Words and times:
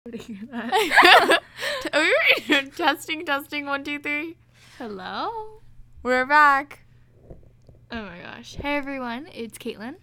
testing, 2.74 3.26
testing, 3.26 3.66
one, 3.66 3.84
two, 3.84 3.98
three. 3.98 4.34
Hello. 4.78 5.60
We're 6.02 6.24
back. 6.24 6.84
Oh 7.90 8.02
my 8.04 8.18
gosh. 8.22 8.54
Hey 8.54 8.76
everyone, 8.78 9.28
it's 9.34 9.58
Caitlin, 9.58 9.96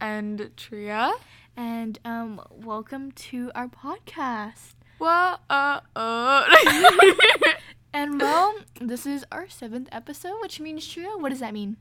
And 0.00 0.52
Tria. 0.56 1.12
and 1.54 1.98
um, 2.06 2.40
welcome 2.50 3.12
to 3.12 3.50
our 3.54 3.68
podcast. 3.68 4.72
What? 4.96 5.42
Uh, 5.50 5.80
uh. 5.94 6.44
And 7.92 8.18
well, 8.20 8.54
this 8.80 9.04
is 9.04 9.26
our 9.30 9.50
seventh 9.50 9.90
episode, 9.92 10.36
which 10.40 10.60
means 10.60 10.86
Tria. 10.88 11.10
What 11.18 11.28
does 11.28 11.40
that 11.40 11.52
mean? 11.52 11.76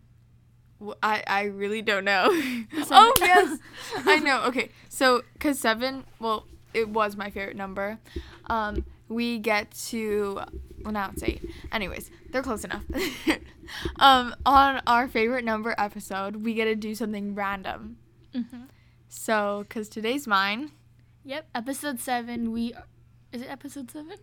Well, 0.80 0.98
I, 1.02 1.24
I 1.26 1.44
really 1.44 1.82
don't 1.82 2.04
know. 2.04 2.28
Oh, 2.92 3.14
yes. 3.22 3.60
I 4.06 4.20
know. 4.20 4.44
Okay. 4.44 4.72
So, 4.90 5.24
because 5.34 5.58
seven, 5.60 6.04
well, 6.20 6.48
it 6.76 6.90
was 6.90 7.16
my 7.16 7.30
favorite 7.30 7.56
number. 7.56 7.98
Um, 8.48 8.86
we 9.08 9.40
get 9.40 9.72
to, 9.88 10.42
well, 10.84 10.94
now 10.94 11.12
it's 11.14 11.24
eight. 11.24 11.44
Anyways, 11.72 12.12
they're 12.32 12.44
close 12.44 12.64
enough. 12.64 12.84
um, 13.98 14.36
on 14.46 14.82
our 14.86 15.08
favorite 15.08 15.46
number 15.46 15.74
episode, 15.78 16.38
we 16.38 16.54
get 16.54 16.66
to 16.66 16.76
do 16.76 16.96
something 16.96 17.36
random. 17.36 17.98
Mm-hmm. 18.34 18.64
So, 19.08 19.66
because 19.68 19.90
today's 19.90 20.28
mine. 20.28 20.72
Yep, 21.24 21.48
episode 21.56 22.00
seven. 22.00 22.52
We 22.52 22.74
is 23.32 23.42
it 23.42 23.50
episode 23.50 23.90
seven? 23.90 24.18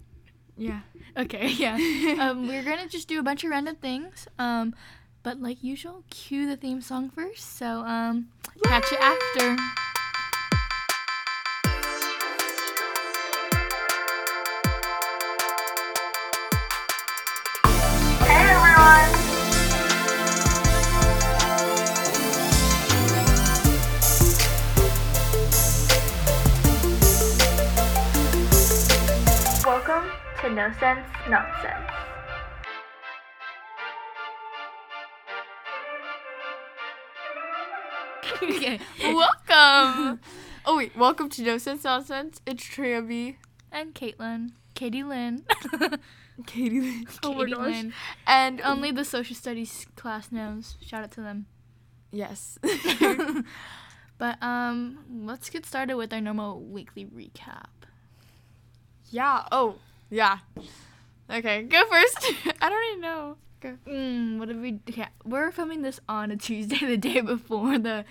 Yeah. 0.57 0.81
Okay, 1.17 1.49
yeah. 1.59 1.77
um, 2.21 2.47
we're 2.47 2.63
gonna 2.63 2.89
just 2.89 3.09
do 3.09 3.19
a 3.19 3.23
bunch 3.23 3.43
of 3.43 3.51
random 3.51 3.77
things. 3.77 4.29
Um, 4.39 4.75
but 5.23 5.41
like 5.41 5.63
usual, 5.65 6.05
cue 6.11 6.47
the 6.47 6.57
theme 6.57 6.81
song 6.81 7.11
first. 7.11 7.57
So 7.57 7.67
um, 7.67 8.29
catch 8.65 8.91
you 8.93 8.99
after. 8.99 9.57
Welcome 29.65 30.11
to 30.41 30.51
No 30.51 30.73
Sense 30.81 31.07
Nonsense. 31.29 31.93
okay. 38.43 38.81
welcome. 39.15 40.21
oh 40.65 40.77
wait, 40.77 40.97
welcome 40.97 41.29
to 41.31 41.43
No 41.43 41.59
Sense 41.59 41.85
Nonsense. 41.85 42.41
It's 42.47 42.65
Tria 42.65 43.01
And 43.71 43.95
Caitlin, 43.95 44.53
Katie 44.75 45.03
Lynn. 45.03 45.45
Katie 46.47 46.81
Lynn. 46.81 47.07
Oh 47.23 47.35
my 47.35 47.45
gosh. 47.49 47.59
Lynn. 47.59 47.93
And 48.27 48.61
Only 48.63 48.91
the 48.91 49.05
social 49.05 49.37
studies 49.37 49.87
class 49.97 50.31
knows. 50.33 50.77
Shout 50.85 51.03
out 51.05 51.11
to 51.13 51.21
them. 51.21 51.47
yes. 52.11 52.59
But 54.19 54.41
um, 54.41 54.99
let's 55.25 55.51
get 55.51 55.67
started 55.67 55.97
with 55.97 56.13
our 56.13 56.21
normal 56.21 56.61
weekly 56.61 57.05
recap. 57.05 57.67
yeah. 59.11 59.45
Oh, 59.51 59.77
yeah. 60.11 60.39
Okay, 61.29 61.63
go 61.63 61.85
first. 61.87 62.19
I 62.61 62.69
don't 62.69 62.85
even 62.91 63.01
know. 63.01 63.37
Go. 63.61 63.77
Mm, 63.89 64.39
what 64.39 64.47
did 64.49 64.61
we? 64.61 64.79
Yeah, 64.87 65.09
we're 65.25 65.51
filming 65.51 65.83
this 65.83 65.99
on 66.09 66.31
a 66.31 66.37
Tuesday, 66.37 66.79
the 66.87 66.97
day 66.97 67.21
before 67.21 67.79
the 67.81 68.05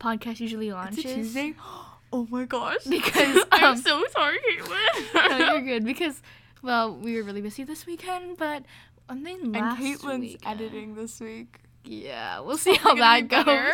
podcast 0.00 0.40
usually 0.40 0.72
launches. 0.72 1.04
It's 1.04 1.12
a 1.12 1.14
Tuesday. 1.16 1.54
Oh 2.10 2.26
my 2.30 2.46
gosh. 2.46 2.84
Because, 2.88 3.44
I'm 3.52 3.64
um, 3.72 3.76
so 3.76 4.02
sorry, 4.12 4.38
Caitlin. 4.38 5.28
no, 5.28 5.52
you're 5.52 5.60
good 5.60 5.84
because, 5.84 6.22
well, 6.62 6.94
we 6.94 7.16
were 7.16 7.22
really 7.22 7.40
busy 7.40 7.64
this 7.64 7.86
weekend, 7.86 8.36
but 8.36 8.64
I 9.08 9.16
think 9.20 9.42
and 9.42 9.54
Caitlin's 9.54 10.20
week, 10.20 10.42
editing 10.46 10.94
this 10.94 11.20
week. 11.20 11.60
Yeah, 11.84 12.40
we'll 12.40 12.58
see 12.58 12.74
how 12.82 12.94
that 12.94 13.28
be 13.28 13.28
goes. 13.28 13.72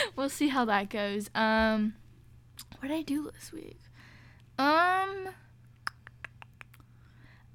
we'll 0.16 0.28
see 0.28 0.48
how 0.48 0.64
that 0.66 0.90
goes. 0.90 1.30
Um, 1.34 1.94
what 2.78 2.88
did 2.88 2.96
I 2.96 3.02
do 3.02 3.30
this 3.34 3.52
week? 3.52 3.80
Um, 4.58 5.28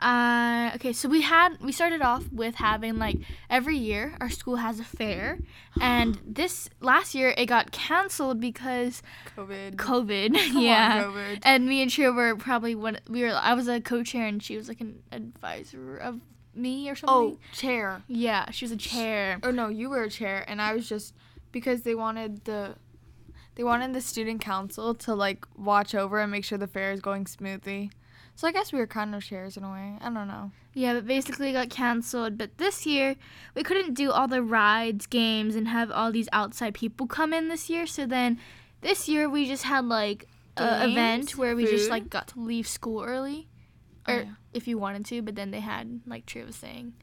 uh, 0.05 0.71
okay, 0.75 0.93
so 0.93 1.09
we 1.09 1.23
had 1.23 1.57
we 1.59 1.71
started 1.71 2.03
off 2.03 2.31
with 2.31 2.53
having 2.53 2.99
like 2.99 3.17
every 3.49 3.75
year 3.75 4.15
our 4.21 4.29
school 4.29 4.57
has 4.57 4.79
a 4.79 4.83
fair, 4.83 5.39
and 5.81 6.19
this 6.27 6.69
last 6.79 7.15
year 7.15 7.33
it 7.35 7.47
got 7.47 7.71
canceled 7.71 8.39
because 8.39 9.01
COVID. 9.35 9.77
COVID. 9.77 10.35
Come 10.53 10.61
yeah. 10.61 11.05
on, 11.07 11.11
COVID. 11.11 11.39
And 11.41 11.65
me 11.65 11.81
and 11.81 11.89
Tria 11.89 12.11
were 12.11 12.35
probably 12.35 12.75
one. 12.75 12.99
We 13.09 13.23
were. 13.23 13.31
I 13.31 13.55
was 13.55 13.67
a 13.67 13.81
co-chair, 13.81 14.27
and 14.27 14.43
she 14.43 14.55
was 14.55 14.67
like 14.67 14.79
an 14.79 15.01
advisor 15.11 15.97
of 15.97 16.21
me 16.53 16.87
or 16.87 16.95
something. 16.95 17.15
Oh, 17.15 17.39
chair. 17.51 18.03
yeah, 18.07 18.51
she 18.51 18.65
was 18.65 18.71
a 18.71 18.77
chair. 18.77 19.39
Or 19.41 19.51
no, 19.51 19.69
you 19.69 19.89
were 19.89 20.03
a 20.03 20.09
chair, 20.11 20.45
and 20.47 20.61
I 20.61 20.75
was 20.75 20.87
just 20.87 21.15
because 21.51 21.81
they 21.81 21.95
wanted 21.95 22.45
the 22.45 22.75
they 23.55 23.63
wanted 23.63 23.93
the 23.93 24.01
student 24.01 24.39
council 24.39 24.93
to 24.93 25.15
like 25.15 25.47
watch 25.57 25.95
over 25.95 26.19
and 26.19 26.31
make 26.31 26.45
sure 26.45 26.59
the 26.59 26.67
fair 26.67 26.91
is 26.91 27.01
going 27.01 27.25
smoothly. 27.25 27.89
So 28.35 28.47
I 28.47 28.51
guess 28.51 28.73
we 28.73 28.79
were 28.79 28.87
kind 28.87 29.15
of 29.15 29.23
chairs 29.23 29.55
in 29.55 29.63
a 29.63 29.71
way. 29.71 29.97
I 30.01 30.09
don't 30.09 30.27
know. 30.27 30.51
Yeah, 30.73 30.93
but 30.93 31.07
basically 31.07 31.49
it 31.51 31.53
got 31.53 31.69
canceled. 31.69 32.37
But 32.37 32.57
this 32.57 32.85
year 32.85 33.15
we 33.55 33.63
couldn't 33.63 33.93
do 33.93 34.11
all 34.11 34.27
the 34.27 34.41
rides, 34.43 35.05
games, 35.07 35.55
and 35.55 35.69
have 35.69 35.89
all 35.89 36.11
these 36.11 36.27
outside 36.33 36.73
people 36.73 37.07
come 37.07 37.33
in 37.33 37.47
this 37.47 37.69
year. 37.69 37.87
So 37.87 38.05
then 38.05 38.37
this 38.81 39.07
year 39.07 39.29
we 39.29 39.45
just 39.47 39.63
had 39.63 39.85
like 39.85 40.27
an 40.57 40.89
event 40.91 41.37
where 41.37 41.55
we 41.55 41.65
just 41.65 41.89
like 41.89 42.09
got 42.09 42.27
to 42.29 42.39
leave 42.41 42.67
school 42.67 43.03
early, 43.03 43.47
Oh, 44.07 44.13
or 44.13 44.19
yeah. 44.23 44.31
if 44.53 44.67
you 44.67 44.77
wanted 44.77 45.05
to. 45.05 45.21
But 45.21 45.35
then 45.35 45.51
they 45.51 45.61
had 45.61 46.01
like 46.05 46.25
Tria 46.25 46.45
was 46.45 46.55
saying, 46.57 46.93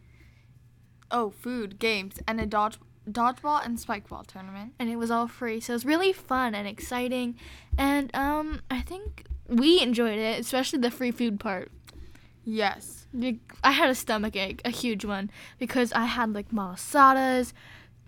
Oh, 1.10 1.30
food, 1.30 1.78
games, 1.78 2.18
and 2.28 2.40
a 2.40 2.46
dodge 2.46 2.78
dodgeball 3.10 3.64
and 3.64 3.78
spikeball 3.78 4.26
tournament. 4.26 4.74
and 4.78 4.88
it 4.88 4.96
was 4.96 5.10
all 5.10 5.26
free. 5.26 5.60
So 5.60 5.72
it 5.72 5.76
was 5.76 5.84
really 5.86 6.12
fun 6.12 6.54
and 6.54 6.68
exciting, 6.68 7.36
and 7.76 8.14
um, 8.14 8.60
I 8.70 8.80
think 8.82 9.24
we 9.52 9.80
enjoyed 9.80 10.18
it, 10.18 10.40
especially 10.40 10.78
the 10.80 10.90
free 10.90 11.10
food 11.10 11.38
part. 11.40 11.70
Yes. 12.44 13.06
I 13.62 13.70
had 13.72 13.90
a 13.90 13.94
stomach 13.94 14.36
ache, 14.36 14.62
a 14.64 14.70
huge 14.70 15.04
one, 15.04 15.30
because 15.58 15.92
I 15.92 16.06
had 16.06 16.32
like 16.32 16.50
malasadas, 16.50 17.52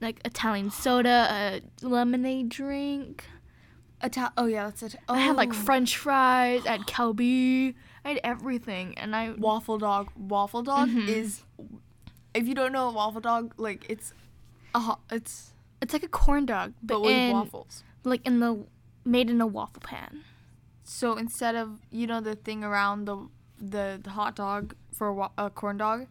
like 0.01 0.21
Italian 0.25 0.71
soda, 0.71 1.29
a 1.31 1.87
lemonade 1.87 2.49
drink. 2.49 3.25
Ital- 4.03 4.33
oh 4.37 4.47
yeah, 4.47 4.65
that's 4.65 4.83
it. 4.83 4.97
Oh. 5.09 5.15
I 5.15 5.19
had 5.19 5.37
like 5.37 5.53
French 5.55 5.97
fries, 5.97 6.67
I 6.67 6.73
had 6.73 6.87
Calbee, 6.87 7.75
I 8.05 8.09
had 8.09 8.21
everything, 8.25 8.99
and 8.99 9.15
I 9.15 9.31
waffle 9.33 9.79
dog. 9.79 10.11
Waffle 10.17 10.63
dog 10.63 10.89
Mhm. 10.89 11.09
is 11.09 11.43
if 12.35 12.49
you 12.49 12.55
don't 12.55 12.73
know 12.73 12.89
a 12.89 12.93
waffle 12.93 13.21
dog, 13.21 13.55
like 13.57 13.87
it's 13.89 14.13
a 14.75 14.81
ho- 14.81 14.99
it's 15.11 15.53
it's 15.81 15.93
like 15.93 16.03
a 16.03 16.09
corn 16.09 16.45
dog, 16.47 16.73
but, 16.83 16.95
but 16.95 17.01
with 17.03 17.13
in 17.13 17.33
waffles. 17.33 17.85
like 18.05 18.27
in 18.27 18.41
the 18.41 18.65
made 19.05 19.31
in 19.31 19.41
a 19.41 19.47
waffle 19.47 19.81
pan. 19.83 20.25
So 20.85 21.17
instead 21.17 21.55
of 21.55 21.81
you 21.91 22.07
know 22.07 22.21
the 22.21 22.35
thing 22.37 22.63
around 22.63 23.07
the 23.07 23.17
the, 23.61 23.99
the 24.03 24.11
hot 24.11 24.37
dog 24.37 24.75
for 24.93 25.07
a, 25.09 25.15
wa- 25.15 25.31
a 25.39 25.49
corn 25.51 25.79
dog, 25.79 26.07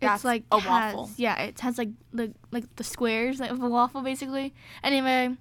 that's 0.00 0.18
it's 0.20 0.24
like 0.24 0.44
a 0.52 0.60
has- 0.60 0.94
waffle. 0.94 1.10
Yeah, 1.16 1.40
it 1.42 1.60
has 1.60 1.78
like 1.78 1.88
the 2.12 2.32
like 2.50 2.64
the 2.76 2.84
squares 2.84 3.40
of 3.40 3.62
a 3.62 3.68
waffle 3.68 4.02
basically. 4.02 4.52
Anyway, 4.82 5.36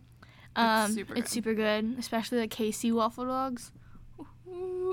um, 0.56 0.92
super 0.94 1.14
it's 1.16 1.24
good. 1.30 1.30
super 1.34 1.54
good, 1.54 1.96
especially 2.00 2.40
the 2.40 2.48
KC 2.48 2.94
waffle 2.94 3.26
dogs. 3.26 3.72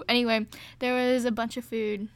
Anyway, 0.08 0.46
there 0.78 0.94
was 0.94 1.24
a 1.24 1.30
bunch 1.30 1.56
of 1.56 1.64
food 1.64 2.08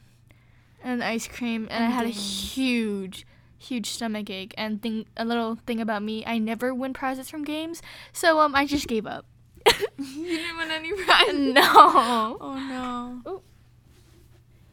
and 0.83 1.03
ice 1.03 1.27
cream, 1.27 1.67
and, 1.69 1.83
I 1.83 1.85
And 1.87 1.93
had 1.93 2.05
a 2.05 2.09
huge, 2.09 3.25
huge 3.57 3.89
stomach 3.91 4.29
ache. 4.29 4.53
And 4.57 4.81
thing, 4.81 5.05
a 5.15 5.23
little 5.23 5.55
thing 5.67 5.79
about 5.79 6.01
me, 6.03 6.23
I 6.25 6.37
never 6.39 6.73
win 6.73 6.93
prizes 6.93 7.29
from 7.29 7.43
games, 7.43 7.81
so 8.11 8.39
um, 8.39 8.55
I 8.55 8.65
just 8.65 8.87
gave 8.87 9.05
up. 9.05 9.25
you 9.97 10.37
didn't 10.37 10.57
win 10.57 10.71
any 10.71 10.93
prize. 10.93 11.33
no. 11.33 12.37
Oh 12.39 13.21
no. 13.25 13.31
Ooh. 13.31 13.41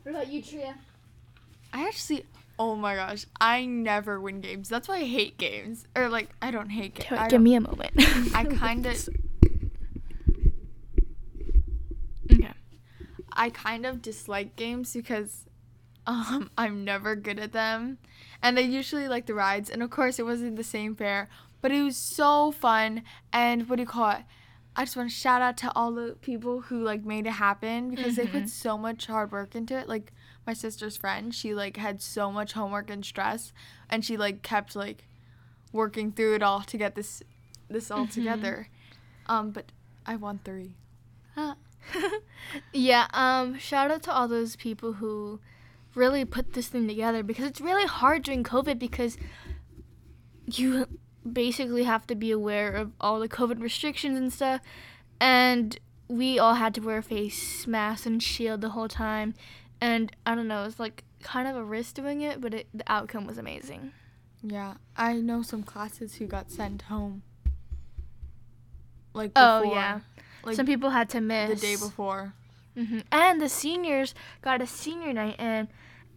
What 0.03 0.15
about 0.15 0.29
you, 0.29 0.43
Tria? 0.43 0.77
I 1.73 1.87
actually. 1.87 2.27
Oh 2.59 2.77
my 2.77 2.95
gosh, 2.95 3.27
I 3.41 3.65
never 3.65 4.21
win 4.21 4.41
games. 4.41 4.69
That's 4.69 4.87
why 4.87 4.99
I 4.99 5.05
hate 5.05 5.39
games. 5.39 5.87
Or 5.97 6.09
like 6.09 6.29
I 6.41 6.51
don't 6.51 6.71
hate 6.71 6.95
games. 6.95 7.31
Give 7.31 7.41
me 7.41 7.55
a 7.55 7.61
moment. 7.61 7.93
I 8.35 8.45
kind 8.45 8.87
of 8.87 9.09
okay. 12.33 12.53
I 13.33 13.51
kind 13.51 13.87
of 13.87 14.03
dislike 14.03 14.57
games 14.57 14.93
because 14.93 15.47
um, 16.07 16.51
I'm 16.59 16.85
never 16.85 17.17
good 17.17 17.39
at 17.39 17.53
them. 17.53 17.99
And 18.43 18.59
I 18.59 18.63
usually 18.63 19.09
like 19.09 19.27
the 19.27 19.35
rides. 19.35 19.71
And 19.71 19.83
of 19.83 19.91
course, 19.91 20.19
it 20.19 20.25
wasn't 20.25 20.57
the 20.57 20.65
same 20.65 20.95
fair, 20.95 21.29
but 21.61 21.71
it 21.71 21.83
was 21.83 21.97
so 21.97 22.51
fun. 22.53 23.03
And 23.33 23.69
what 23.69 23.77
do 23.77 23.83
you 23.83 23.89
call 23.89 24.11
it? 24.11 24.23
I 24.75 24.85
just 24.85 24.97
want 24.97 25.11
to 25.11 25.15
shout 25.15 25.43
out 25.43 25.57
to 25.59 25.73
all 25.77 25.93
the 25.93 26.17
people 26.23 26.63
who 26.63 26.83
like 26.83 27.05
made 27.05 27.27
it 27.27 27.33
happen 27.33 27.91
because 27.91 28.17
they 28.17 28.27
Mhm. 28.27 28.33
put 28.33 28.49
so 28.49 28.79
much 28.79 29.07
hard 29.07 29.31
work 29.31 29.55
into 29.55 29.77
it. 29.77 29.87
Like 29.89 30.13
my 30.47 30.55
sister's 30.55 30.97
friend, 30.97 31.35
she 31.35 31.55
like 31.55 31.77
had 31.77 32.01
so 32.01 32.33
much 32.33 32.53
homework 32.55 32.89
and 32.89 33.05
stress, 33.05 33.53
and 33.91 34.05
she 34.05 34.17
like 34.17 34.43
kept 34.43 34.75
like 34.75 35.09
working 35.73 36.11
through 36.13 36.35
it 36.37 36.43
all 36.43 36.63
to 36.63 36.77
get 36.79 36.95
this 36.95 37.23
this 37.69 37.91
all 37.91 38.07
Mhm. 38.07 38.13
together. 38.13 38.69
Um, 39.27 39.51
but 39.51 39.73
I 40.07 40.17
won 40.17 40.41
three. 40.45 40.77
Uh, 41.37 41.55
yeah, 42.73 43.09
um, 43.13 43.59
shout 43.59 43.91
out 43.91 44.03
to 44.05 44.13
all 44.13 44.27
those 44.29 44.57
people 44.57 44.95
who 44.95 45.41
really 45.95 46.25
put 46.25 46.55
this 46.55 46.69
thing 46.69 46.89
together 46.89 47.23
because 47.23 47.45
it's 47.47 47.61
really 47.61 47.87
hard 47.87 48.23
during 48.23 48.43
COVID 48.43 48.79
because 48.79 49.17
you 50.47 50.87
basically 51.31 51.85
have 51.85 52.07
to 52.09 52.15
be 52.15 52.31
aware 52.31 52.73
of 52.73 52.93
all 53.01 53.21
the 53.21 53.29
COVID 53.29 53.61
restrictions 53.63 54.19
and 54.19 54.33
stuff. 54.33 54.61
And 55.21 55.79
we 56.09 56.39
all 56.39 56.55
had 56.55 56.75
to 56.75 56.81
wear 56.81 57.01
face 57.03 57.67
mask 57.67 58.07
and 58.07 58.23
shield 58.23 58.61
the 58.61 58.71
whole 58.71 58.89
time. 58.89 59.35
And 59.81 60.15
I 60.27 60.35
don't 60.35 60.49
know, 60.49 60.65
it's 60.65 60.79
like 60.79 61.05
kind 61.23 61.49
of 61.49 61.57
a 61.57 61.65
risk 61.65 61.95
doing 61.95 62.21
it, 62.23 62.41
but 62.41 62.55
it, 62.55 62.67
the 62.75 62.85
outcome 62.87 63.27
was 63.27 63.39
amazing. 63.39 63.93
Yeah, 64.43 64.75
I 64.97 65.15
know 65.15 65.43
some 65.43 65.63
classes 65.63 66.17
who 66.17 66.27
got 66.27 66.51
sent 66.51 66.83
home. 66.83 67.23
Like 69.15 69.33
Oh, 69.37 69.63
yeah. 69.63 70.01
like 70.45 70.57
Some 70.57 70.67
people 70.67 70.91
had 70.91 71.09
to 71.11 71.21
miss 71.21 71.61
the 71.61 71.67
day 71.67 71.77
before. 71.77 72.35
hmm 72.77 73.01
And 73.11 73.41
the 73.41 73.49
seniors 73.49 74.15
got 74.41 74.61
a 74.63 74.67
senior 74.67 75.13
night, 75.13 75.37
and 75.39 75.69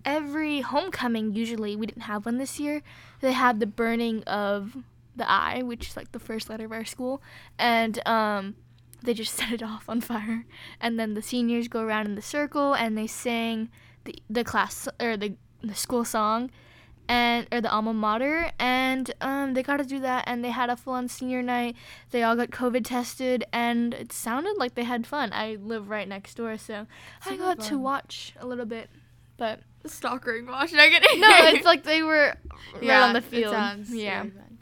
every 0.04 0.62
homecoming, 0.62 1.34
usually, 1.36 1.76
we 1.76 1.86
didn't 1.86 2.04
have 2.04 2.26
one 2.26 2.38
this 2.38 2.60
year, 2.60 2.82
they 3.22 3.34
had 3.34 3.60
the 3.60 3.68
burning 3.68 4.24
of 4.24 4.78
the 5.16 5.30
I, 5.30 5.62
which 5.62 5.90
is 5.90 5.98
like 5.98 6.12
the 6.12 6.20
first 6.20 6.50
letter 6.50 6.66
of 6.66 6.72
our 6.72 6.86
school, 6.86 7.22
and 7.58 8.06
um, 8.08 8.56
they 9.02 9.14
just 9.14 9.34
set 9.38 9.52
it 9.52 9.64
off 9.64 9.88
on 9.88 10.02
fire. 10.02 10.46
And 10.80 11.00
then 11.00 11.14
the 11.14 11.22
seniors 11.22 11.68
go 11.68 11.82
around 11.82 12.08
in 12.08 12.16
the 12.16 12.22
circle 12.22 12.74
and 12.74 12.98
they 12.98 13.08
sing 13.08 13.70
the, 14.04 14.16
the 14.30 14.44
class 14.44 14.88
or 15.02 15.18
the, 15.18 15.36
the 15.62 15.76
school 15.76 16.06
song. 16.06 16.52
And 17.08 17.46
or 17.52 17.62
the 17.62 17.70
alma 17.70 17.94
mater, 17.94 18.50
and 18.58 19.14
um, 19.22 19.54
they 19.54 19.62
got 19.62 19.78
to 19.78 19.84
do 19.84 20.00
that, 20.00 20.24
and 20.26 20.44
they 20.44 20.50
had 20.50 20.72
a 20.72 20.76
full-on 20.76 21.08
senior 21.08 21.44
night. 21.44 21.76
They 22.10 22.24
all 22.24 22.36
got 22.36 22.50
COVID 22.50 22.84
tested, 22.84 23.44
and 23.54 23.94
it 23.94 24.12
sounded 24.12 24.58
like 24.58 24.74
they 24.74 24.86
had 24.86 25.06
fun. 25.06 25.32
I 25.32 25.58
live 25.62 25.88
right 25.88 26.08
next 26.08 26.34
door, 26.34 26.58
so 26.58 26.88
I 27.24 27.38
got 27.38 27.60
to 27.60 27.78
watch 27.78 28.34
a 28.40 28.48
little 28.48 28.66
bit. 28.66 28.90
But 29.38 29.60
Stalkering 29.86 30.48
watch. 30.48 30.74
I 30.74 30.90
get 30.90 31.04
no, 31.18 31.30
it's 31.50 31.64
like 31.64 31.84
they 31.84 32.02
were 32.02 32.36
right 32.82 32.90
on 32.90 33.14
the 33.14 33.22
field. 33.22 33.54
yeah. 33.90 34.24
fun. 34.24 34.55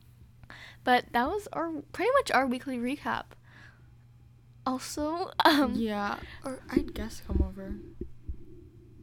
But 0.83 1.06
that 1.13 1.27
was 1.27 1.47
our 1.53 1.71
pretty 1.91 2.12
much 2.15 2.31
our 2.31 2.45
weekly 2.45 2.77
recap. 2.77 3.25
Also, 4.65 5.31
um, 5.45 5.74
yeah, 5.75 6.18
or 6.45 6.59
I'd 6.69 6.94
guess 6.94 7.21
come 7.25 7.44
over. 7.45 7.75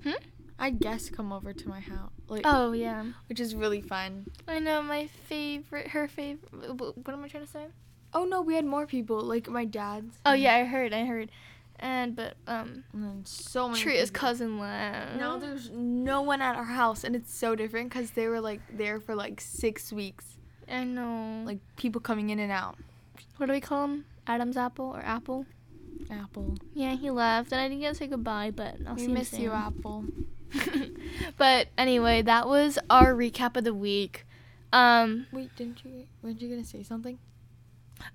Hmm? 0.03 0.23
I'd 0.59 0.79
guess 0.79 1.09
come 1.09 1.33
over 1.33 1.53
to 1.55 1.69
my 1.69 1.81
house, 1.81 2.13
like, 2.29 2.43
oh 2.45 2.73
yeah, 2.73 3.05
which 3.29 3.41
is 3.41 3.55
really 3.55 3.81
fun. 3.81 4.27
I 4.47 4.59
know 4.59 4.83
my 4.83 5.07
favorite, 5.07 5.89
her 5.89 6.07
favorite. 6.09 6.75
What 6.75 7.09
am 7.09 7.25
I 7.25 7.29
trying 7.29 7.45
to 7.45 7.51
say? 7.51 7.67
Oh 8.13 8.25
no, 8.25 8.43
we 8.43 8.55
had 8.55 8.65
more 8.65 8.87
people, 8.87 9.21
like 9.21 9.49
my 9.49 9.65
dad's. 9.65 10.19
Oh 10.27 10.33
yeah, 10.33 10.55
I 10.57 10.65
heard, 10.65 10.93
I 10.93 11.05
heard, 11.05 11.31
and 11.79 12.15
but 12.17 12.37
um, 12.47 12.85
and 12.93 13.03
then 13.05 13.23
so 13.25 13.69
many. 13.69 13.81
Tria's 13.81 14.11
people. 14.11 14.21
cousin 14.21 14.59
left. 14.59 15.17
No, 15.17 15.39
there's 15.39 15.71
no 15.71 16.23
one 16.23 16.43
at 16.43 16.57
our 16.57 16.65
house, 16.65 17.05
and 17.05 17.15
it's 17.15 17.35
so 17.35 17.55
different 17.55 17.91
because 17.91 18.11
they 18.13 18.27
were 18.29 18.41
like 18.41 18.61
there 18.73 19.01
for 19.01 19.15
like 19.15 19.41
six 19.41 19.93
weeks, 19.93 20.37
I 20.71 20.85
know. 20.85 21.43
like 21.45 21.59
people 21.77 22.01
coming 22.01 22.31
in 22.31 22.39
and 22.39 22.53
out. 22.53 22.77
what 23.37 23.47
do 23.47 23.53
we 23.53 23.61
call 23.61 23.85
him? 23.85 24.05
Adam's 24.27 24.57
apple 24.57 24.87
or 24.87 25.01
apple? 25.01 25.47
Apple, 26.11 26.57
Yeah, 26.75 26.95
he 26.97 27.11
left, 27.11 27.53
and 27.53 27.61
I 27.61 27.69
didn't 27.69 27.83
get 27.83 27.91
to 27.91 27.95
say 27.95 28.07
goodbye, 28.07 28.51
but 28.55 28.77
I'll 28.87 28.95
we 28.95 29.03
see 29.07 29.09
miss 29.13 29.33
you. 29.39 29.53
Apple. 29.53 30.05
but 31.37 31.69
anyway, 31.79 32.23
that 32.23 32.49
was 32.49 32.79
our 32.89 33.15
recap 33.15 33.57
of 33.57 33.65
the 33.65 33.75
week. 33.75 34.25
Um, 34.73 35.27
Wait, 35.33 35.55
didn't 35.57 35.85
you? 35.85 36.07
Weren't 36.23 36.41
you 36.41 36.49
gonna 36.49 36.65
say 36.65 36.83
something? 36.83 37.19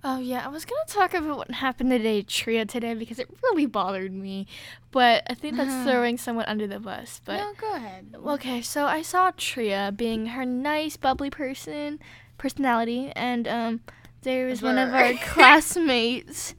Oh 0.04 0.20
yeah, 0.20 0.44
I 0.44 0.48
was 0.50 0.66
gonna 0.66 0.82
talk 0.88 1.14
about 1.14 1.38
what 1.38 1.52
happened 1.52 1.92
today 1.92 2.22
Tria 2.24 2.66
today 2.66 2.96
because 2.96 3.20
it 3.20 3.30
really 3.44 3.66
bothered 3.68 4.12
me, 4.14 4.48
but 4.92 5.24
I 5.30 5.36
think 5.36 5.58
that's 5.58 5.88
throwing 5.90 6.18
someone 6.18 6.46
under 6.46 6.66
the 6.66 6.80
bus. 6.80 7.22
But 7.24 7.38
no, 7.38 7.54
go 7.60 7.76
ahead. 7.76 8.16
okay, 8.26 8.62
so 8.62 8.86
I 8.86 9.02
saw 9.04 9.32
Tria 9.38 9.94
being 9.96 10.28
her 10.28 10.44
nice, 10.46 10.98
bubbly 10.98 11.30
person, 11.30 12.00
personality, 12.46 13.12
and 13.16 13.48
um, 13.48 13.82
there 14.22 14.46
was 14.46 14.62
one 14.62 14.78
of 14.78 14.94
our 14.94 15.14
classmates. 15.24 16.54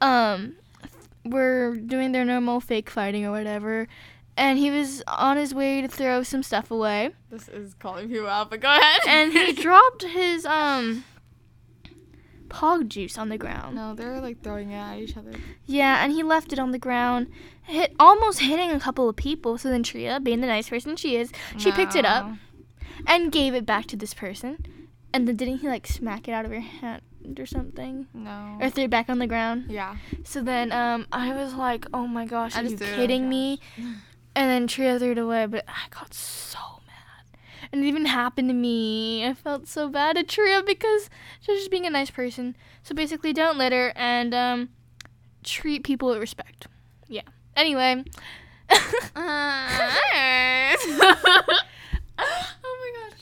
Um, 0.00 0.56
were 1.24 1.76
doing 1.76 2.10
their 2.12 2.24
normal 2.24 2.60
fake 2.60 2.90
fighting 2.90 3.24
or 3.24 3.30
whatever, 3.30 3.86
and 4.36 4.58
he 4.58 4.70
was 4.72 5.02
on 5.06 5.36
his 5.36 5.54
way 5.54 5.80
to 5.80 5.86
throw 5.88 6.22
some 6.24 6.42
stuff 6.42 6.70
away. 6.70 7.10
This 7.30 7.48
is 7.48 7.74
calling 7.74 8.10
you 8.10 8.26
out, 8.26 8.50
but 8.50 8.60
go 8.60 8.68
ahead. 8.68 9.00
and 9.06 9.32
he 9.32 9.52
dropped 9.66 10.02
his 10.02 10.44
um 10.44 11.04
pog 12.48 12.88
juice 12.88 13.16
on 13.16 13.28
the 13.28 13.38
ground. 13.38 13.76
No, 13.76 13.94
they 13.94 14.04
were 14.04 14.20
like 14.20 14.42
throwing 14.42 14.72
it 14.72 14.76
at 14.76 14.98
each 14.98 15.16
other. 15.16 15.30
Yeah, 15.64 16.04
and 16.04 16.12
he 16.12 16.22
left 16.22 16.52
it 16.52 16.58
on 16.58 16.72
the 16.72 16.78
ground, 16.78 17.28
hit 17.62 17.94
almost 17.98 18.40
hitting 18.40 18.70
a 18.72 18.80
couple 18.80 19.08
of 19.08 19.16
people. 19.16 19.56
So 19.58 19.68
then 19.70 19.84
Tria, 19.84 20.18
being 20.20 20.40
the 20.40 20.48
nice 20.48 20.68
person 20.68 20.96
she 20.96 21.16
is, 21.16 21.30
she 21.56 21.70
picked 21.72 21.94
it 21.96 22.04
up 22.04 22.30
and 23.06 23.32
gave 23.32 23.54
it 23.54 23.64
back 23.64 23.86
to 23.86 23.96
this 23.96 24.12
person. 24.12 24.58
And 25.14 25.26
then 25.28 25.36
didn't 25.36 25.58
he 25.58 25.68
like 25.68 25.86
smack 25.86 26.26
it 26.28 26.32
out 26.32 26.44
of 26.44 26.50
your 26.50 26.60
hand 26.60 27.00
or 27.38 27.46
something? 27.46 28.08
No. 28.12 28.58
Or 28.60 28.68
threw 28.68 28.84
it 28.84 28.90
back 28.90 29.08
on 29.08 29.18
the 29.20 29.26
ground? 29.26 29.66
yeah. 29.70 29.96
So 30.24 30.42
then 30.42 30.72
um 30.72 31.06
I 31.12 31.32
was 31.34 31.54
like, 31.54 31.86
oh 31.94 32.06
my 32.06 32.26
gosh, 32.26 32.54
I 32.56 32.60
are 32.60 32.64
you 32.64 32.70
just 32.70 32.82
threw 32.82 32.88
it 32.88 32.92
on 32.94 32.98
kidding 32.98 33.28
me? 33.28 33.60
And 34.36 34.50
then 34.50 34.66
Tria 34.66 34.98
threw 34.98 35.12
it 35.12 35.18
away, 35.18 35.46
but 35.46 35.64
I 35.68 35.88
got 35.90 36.12
so 36.12 36.58
mad. 36.88 37.38
And 37.70 37.84
it 37.84 37.86
even 37.86 38.06
happened 38.06 38.48
to 38.48 38.54
me. 38.54 39.24
I 39.24 39.32
felt 39.32 39.68
so 39.68 39.88
bad 39.88 40.18
at 40.18 40.26
Tria 40.26 40.60
because 40.66 41.08
she 41.40 41.52
was 41.52 41.60
just 41.60 41.70
being 41.70 41.86
a 41.86 41.90
nice 41.90 42.10
person. 42.10 42.56
So 42.82 42.96
basically, 42.96 43.32
don't 43.32 43.56
litter 43.56 43.92
and 43.94 44.34
um, 44.34 44.70
treat 45.44 45.84
people 45.84 46.08
with 46.08 46.18
respect. 46.18 46.66
Yeah. 47.06 47.22
Anyway. 47.56 48.02
gosh. 49.14 50.78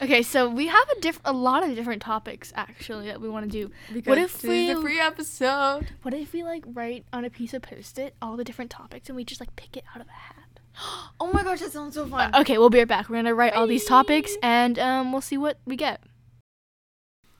okay, 0.03 0.23
so 0.23 0.49
we 0.49 0.67
have 0.67 0.89
a 0.97 1.01
diff- 1.01 1.21
a 1.25 1.33
lot 1.33 1.63
of 1.63 1.75
different 1.75 2.03
topics 2.03 2.53
actually 2.57 3.07
that 3.07 3.21
we 3.21 3.29
want 3.29 3.45
to 3.45 3.51
do. 3.51 3.71
Because 3.93 4.19
if 4.19 4.33
this 4.43 4.45
is 4.45 4.71
a 4.71 4.75
we- 4.77 4.83
free 4.83 5.01
episode? 5.01 5.89
What 6.03 6.15
if 6.15 6.33
we 6.33 6.43
like 6.43 6.65
write 6.67 7.05
on 7.13 7.25
a 7.25 7.31
piece 7.31 7.55
of 7.55 7.63
post-it 7.63 8.15
all 8.21 8.37
the 8.37 8.45
different 8.45 8.71
topics 8.71 9.09
and 9.09 9.17
we 9.17 9.25
just 9.25 9.41
like 9.41 9.55
pick 9.57 9.77
it 9.77 9.85
out 9.95 10.01
of 10.01 10.09
a 10.09 10.13
hat? 10.13 10.37
Oh 11.21 11.31
my 11.33 11.45
gosh, 11.45 11.61
that 11.61 11.73
sounds 11.73 11.95
so 11.95 12.07
fun. 12.07 12.35
Okay, 12.35 12.59
we'll 12.59 12.69
be 12.69 12.79
right 12.79 12.89
back. 12.89 13.09
We're 13.09 13.17
gonna 13.17 13.35
write 13.35 13.53
all 13.53 13.67
these 13.67 13.85
topics 13.85 14.33
and 14.43 14.79
um, 14.79 15.13
we'll 15.13 15.21
see 15.21 15.37
what 15.37 15.59
we 15.65 15.77
get. 15.77 16.03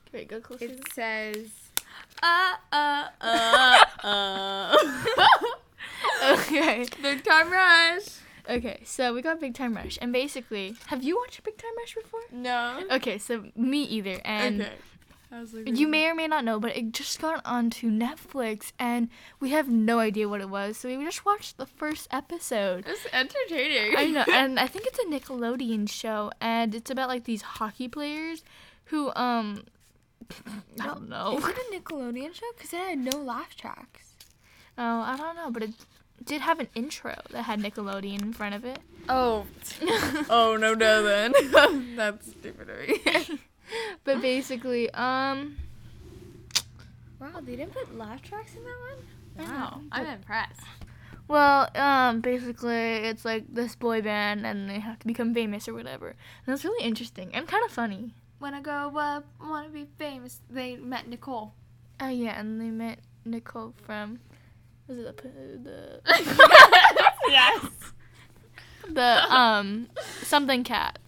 Okay, 0.07 0.23
go 0.25 0.39
closer. 0.39 0.65
It 0.65 0.81
says, 0.93 1.49
uh, 2.23 2.53
uh, 2.71 3.07
uh, 3.21 3.83
uh. 4.03 4.77
okay. 6.33 6.85
Big 7.01 7.23
time 7.23 7.51
rush. 7.51 8.05
Okay, 8.49 8.81
so 8.83 9.13
we 9.13 9.21
got 9.21 9.39
Big 9.39 9.53
Time 9.53 9.75
Rush, 9.75 9.97
and 10.01 10.11
basically, 10.11 10.75
have 10.87 11.01
you 11.01 11.17
watched 11.17 11.43
Big 11.43 11.57
Time 11.57 11.71
Rush 11.77 11.95
before? 11.95 12.19
No. 12.31 12.81
Okay, 12.91 13.17
so 13.17 13.45
me 13.55 13.83
either, 13.83 14.19
and 14.25 14.61
okay. 14.61 14.71
Like, 15.31 15.79
you 15.79 15.87
may 15.87 16.07
or 16.07 16.13
may 16.13 16.27
not 16.27 16.45
know, 16.45 16.59
but 16.59 16.77
it 16.77 16.91
just 16.91 17.19
got 17.19 17.41
onto 17.43 17.89
Netflix, 17.89 18.71
and 18.77 19.09
we 19.39 19.49
have 19.49 19.67
no 19.67 19.99
idea 19.99 20.29
what 20.29 20.41
it 20.41 20.49
was, 20.49 20.77
so 20.77 20.95
we 20.95 21.03
just 21.03 21.25
watched 21.25 21.57
the 21.57 21.65
first 21.65 22.07
episode. 22.11 22.85
It's 22.87 23.07
entertaining. 23.11 23.97
I 23.97 24.07
know, 24.07 24.25
and 24.31 24.59
I 24.59 24.67
think 24.67 24.85
it's 24.85 24.99
a 24.99 25.05
Nickelodeon 25.05 25.89
show, 25.89 26.29
and 26.39 26.75
it's 26.75 26.91
about 26.91 27.09
like 27.09 27.23
these 27.23 27.41
hockey 27.41 27.87
players 27.87 28.43
who, 28.85 29.11
um, 29.15 29.63
I 30.79 30.85
don't 30.85 31.09
know. 31.09 31.37
Is 31.37 31.45
it 31.45 31.57
a 31.57 31.79
Nickelodeon 31.79 32.35
show? 32.35 32.45
Because 32.55 32.73
it 32.73 32.77
had 32.77 32.99
no 32.99 33.17
laugh 33.17 33.55
tracks. 33.55 34.13
Oh, 34.77 35.01
I 35.01 35.15
don't 35.17 35.35
know, 35.35 35.49
but 35.49 35.63
it 35.63 35.71
did 36.25 36.41
have 36.41 36.59
an 36.59 36.67
intro 36.75 37.15
that 37.31 37.43
had 37.43 37.59
Nickelodeon 37.59 38.21
in 38.21 38.33
front 38.33 38.55
of 38.55 38.65
it. 38.65 38.79
Oh. 39.09 39.45
oh, 40.29 40.57
no, 40.59 40.73
no, 40.73 41.03
then. 41.03 41.33
That's 41.95 42.31
stupid 42.31 42.69
of 42.69 43.29
me. 43.29 43.39
But 44.03 44.21
basically, 44.21 44.91
um, 44.91 45.57
wow, 47.19 47.39
they 47.41 47.55
didn't 47.55 47.73
put 47.73 47.97
laugh 47.97 48.21
tracks 48.21 48.55
in 48.55 48.63
that 48.63 48.75
one? 48.79 49.47
Wow. 49.47 49.69
know, 49.69 49.81
I'm 49.91 50.05
but- 50.05 50.13
impressed. 50.13 50.61
well, 51.27 51.69
um, 51.75 52.19
basically, 52.21 52.75
it's 53.07 53.25
like 53.25 53.45
this 53.51 53.75
boy 53.75 54.01
band, 54.01 54.45
and 54.45 54.69
they 54.69 54.79
have 54.79 54.99
to 54.99 55.07
become 55.07 55.33
famous 55.33 55.67
or 55.67 55.73
whatever. 55.73 56.15
And 56.45 56.53
it's 56.53 56.63
really 56.65 56.85
interesting 56.85 57.33
and 57.33 57.47
kind 57.47 57.63
of 57.65 57.71
funny. 57.71 58.13
When 58.39 58.53
I 58.53 58.61
grow 58.61 58.95
up, 58.97 59.25
I 59.41 59.49
want 59.49 59.67
to 59.67 59.73
be 59.73 59.87
famous. 59.97 60.41
They 60.49 60.75
met 60.75 61.07
Nicole. 61.07 61.53
Oh 62.01 62.09
yeah, 62.09 62.39
and 62.39 62.59
they 62.59 62.69
met 62.69 62.99
Nicole 63.25 63.73
from, 63.85 64.19
was 64.87 64.97
it 64.99 65.17
the 65.17 65.59
the 65.63 66.01
yes. 67.29 67.65
the 68.89 69.33
um 69.33 69.87
something 70.21 70.63
cats. 70.63 70.99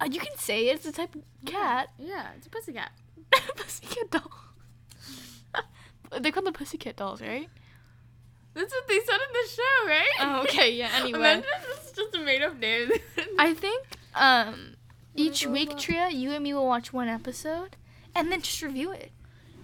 Uh, 0.00 0.08
you 0.10 0.20
can 0.20 0.36
say 0.36 0.68
it's 0.68 0.86
a 0.86 0.92
type 0.92 1.14
of 1.14 1.22
cat. 1.44 1.88
Yeah, 1.98 2.28
it's 2.36 2.46
a 2.46 2.50
pussycat. 2.50 2.90
Pussycat 3.56 4.10
doll. 4.10 4.30
They're 6.20 6.32
called 6.32 6.46
the 6.46 6.52
Pussycat 6.52 6.96
dolls, 6.96 7.22
right? 7.22 7.48
That's 8.52 8.70
what 8.70 8.86
they 8.86 9.00
said 9.00 9.14
in 9.14 9.32
the 9.32 9.48
show, 9.48 9.86
right? 9.86 10.08
Oh, 10.20 10.42
okay, 10.42 10.74
yeah, 10.74 10.90
anyway. 10.96 11.18
Imagine 11.18 11.44
this 11.68 11.86
is 11.86 11.92
just 11.92 12.14
a 12.14 12.18
made 12.18 12.42
up 12.42 12.58
name. 12.58 12.90
I 13.38 13.54
think 13.54 13.86
um 14.14 14.74
each 15.14 15.46
week. 15.46 15.78
Tria, 15.78 16.10
you 16.10 16.32
and 16.32 16.42
me 16.44 16.52
will 16.52 16.66
watch 16.66 16.92
one 16.92 17.08
episode 17.08 17.76
and 18.14 18.30
then 18.30 18.42
just 18.42 18.60
review 18.62 18.92
it. 18.92 19.12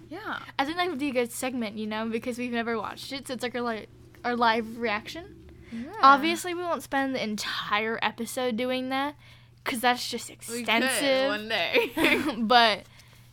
Yeah. 0.09 0.39
I 0.57 0.65
think 0.65 0.77
that 0.77 0.89
would 0.89 0.99
be 0.99 1.09
a 1.09 1.13
good 1.13 1.31
segment, 1.31 1.77
you 1.77 1.85
know, 1.87 2.07
because 2.07 2.37
we've 2.37 2.51
never 2.51 2.77
watched 2.77 3.11
it, 3.11 3.27
so 3.27 3.33
it's 3.33 3.43
like 3.43 3.55
our 3.55 3.61
like 3.61 3.89
our 4.25 4.35
live 4.35 4.77
reaction. 4.77 5.35
Yeah. 5.71 5.83
Obviously, 6.01 6.53
we 6.53 6.63
won't 6.63 6.81
spend 6.83 7.13
the 7.13 7.23
entire 7.23 7.99
episode 8.01 8.57
doing 8.57 8.89
that, 8.89 9.15
because 9.63 9.81
that's 9.81 10.09
just 10.09 10.29
We 10.29 10.35
could 10.35 10.59
extensive. 10.61 11.27
one 11.29 11.47
day. 11.47 11.91
but 12.39 12.83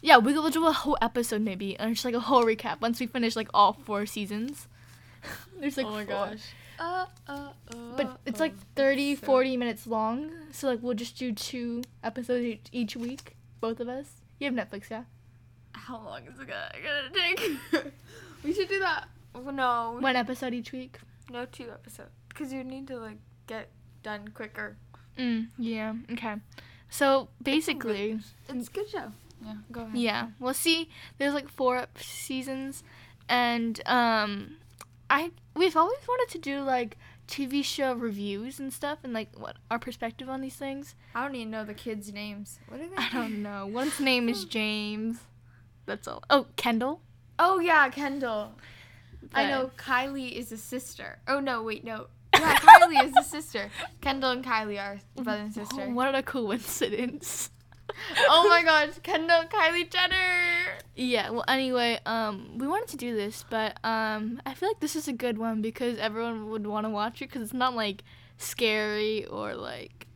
yeah, 0.02 0.18
we 0.18 0.34
could 0.34 0.52
do 0.52 0.66
a 0.66 0.72
whole 0.72 0.98
episode 1.00 1.40
maybe, 1.40 1.78
and 1.78 1.94
just 1.94 2.04
like 2.04 2.14
a 2.14 2.20
whole 2.20 2.44
recap 2.44 2.80
once 2.82 3.00
we 3.00 3.06
finish 3.06 3.36
like 3.36 3.48
all 3.54 3.72
four 3.72 4.04
seasons. 4.04 4.68
There's 5.58 5.76
like 5.78 5.86
oh 5.86 5.90
my 5.92 6.04
four. 6.04 6.14
gosh. 6.14 6.42
Uh, 6.78 7.06
uh, 7.26 7.32
uh, 7.72 7.74
But 7.96 8.20
it's 8.26 8.38
like 8.38 8.52
uh, 8.52 8.64
30, 8.76 9.16
so- 9.16 9.24
40 9.26 9.56
minutes 9.56 9.86
long. 9.86 10.30
So 10.52 10.68
like 10.68 10.80
we'll 10.82 10.92
just 10.94 11.16
do 11.16 11.32
two 11.32 11.82
episodes 12.04 12.44
each, 12.44 12.66
each 12.70 12.96
week, 12.96 13.34
both 13.62 13.80
of 13.80 13.88
us. 13.88 14.20
You 14.38 14.52
have 14.52 14.54
Netflix, 14.54 14.90
yeah? 14.90 15.04
How 15.76 16.00
long 16.02 16.22
is 16.26 16.38
it 16.40 16.48
gonna, 16.48 16.70
gonna 16.82 17.10
take? 17.12 17.92
we 18.44 18.52
should 18.52 18.68
do 18.68 18.80
that. 18.80 19.08
No. 19.34 19.98
One 20.00 20.16
episode 20.16 20.54
each 20.54 20.72
week. 20.72 20.98
No, 21.30 21.44
two 21.44 21.70
episodes. 21.70 22.10
Because 22.28 22.52
you 22.52 22.64
need 22.64 22.86
to, 22.88 22.98
like, 22.98 23.18
get 23.46 23.68
done 24.02 24.28
quicker. 24.28 24.76
Mm, 25.18 25.48
yeah. 25.58 25.94
Okay. 26.12 26.34
So 26.88 27.28
basically, 27.42 28.18
It's 28.48 28.68
a 28.68 28.70
good 28.70 28.88
show. 28.88 29.12
Yeah, 29.44 29.54
go 29.70 29.82
ahead. 29.82 29.96
yeah, 29.96 30.28
we'll 30.40 30.54
see. 30.54 30.88
There's 31.18 31.34
like 31.34 31.48
four 31.48 31.84
seasons, 31.98 32.82
and 33.28 33.80
um, 33.86 34.56
I 35.10 35.30
we've 35.54 35.76
always 35.76 35.98
wanted 36.08 36.32
to 36.32 36.38
do 36.38 36.60
like 36.62 36.96
TV 37.28 37.62
show 37.62 37.92
reviews 37.94 38.58
and 38.58 38.72
stuff, 38.72 38.98
and 39.04 39.12
like 39.12 39.28
what 39.36 39.56
our 39.70 39.78
perspective 39.78 40.28
on 40.30 40.40
these 40.40 40.56
things. 40.56 40.94
I 41.14 41.26
don't 41.26 41.34
even 41.34 41.50
know 41.50 41.64
the 41.64 41.74
kids' 41.74 42.12
names. 42.12 42.58
What 42.68 42.80
are 42.80 42.86
they? 42.88 42.96
I 42.96 43.10
don't 43.12 43.42
know. 43.42 43.66
One's 43.72 44.00
name 44.00 44.28
is 44.28 44.44
James. 44.46 45.18
That's 45.86 46.06
all. 46.08 46.22
Oh, 46.28 46.46
Kendall. 46.56 47.00
Oh, 47.38 47.60
yeah, 47.60 47.88
Kendall. 47.88 48.52
I 49.32 49.48
know 49.48 49.70
Kylie 49.76 50.32
is 50.32 50.52
a 50.52 50.56
sister. 50.56 51.18
Oh, 51.28 51.40
no, 51.40 51.62
wait, 51.62 51.84
no. 51.84 52.06
Yeah, 52.34 52.56
Kylie 52.56 53.02
is 53.04 53.12
a 53.18 53.22
sister. 53.22 53.70
Kendall 54.02 54.30
and 54.32 54.44
Kylie 54.44 54.80
are 54.80 55.00
brother 55.16 55.42
and 55.42 55.54
sister. 55.54 55.86
Oh, 55.88 55.90
what 55.94 56.14
a 56.14 56.22
coincidence. 56.22 57.50
oh 58.28 58.48
my 58.48 58.62
gosh, 58.62 58.98
Kendall 59.02 59.44
Kylie 59.44 59.88
Jenner. 59.90 60.78
Yeah, 60.94 61.30
well 61.30 61.44
anyway, 61.48 61.98
um 62.04 62.58
we 62.58 62.66
wanted 62.66 62.88
to 62.88 62.96
do 62.96 63.14
this, 63.14 63.44
but 63.48 63.78
um 63.84 64.42
I 64.44 64.54
feel 64.54 64.68
like 64.68 64.80
this 64.80 64.96
is 64.96 65.08
a 65.08 65.12
good 65.12 65.38
one 65.38 65.62
because 65.62 65.98
everyone 65.98 66.50
would 66.50 66.66
want 66.66 66.84
to 66.84 66.90
watch 66.90 67.22
it 67.22 67.30
cuz 67.30 67.42
it's 67.42 67.52
not 67.54 67.74
like 67.74 68.02
scary 68.36 69.24
or 69.24 69.54
like 69.54 70.06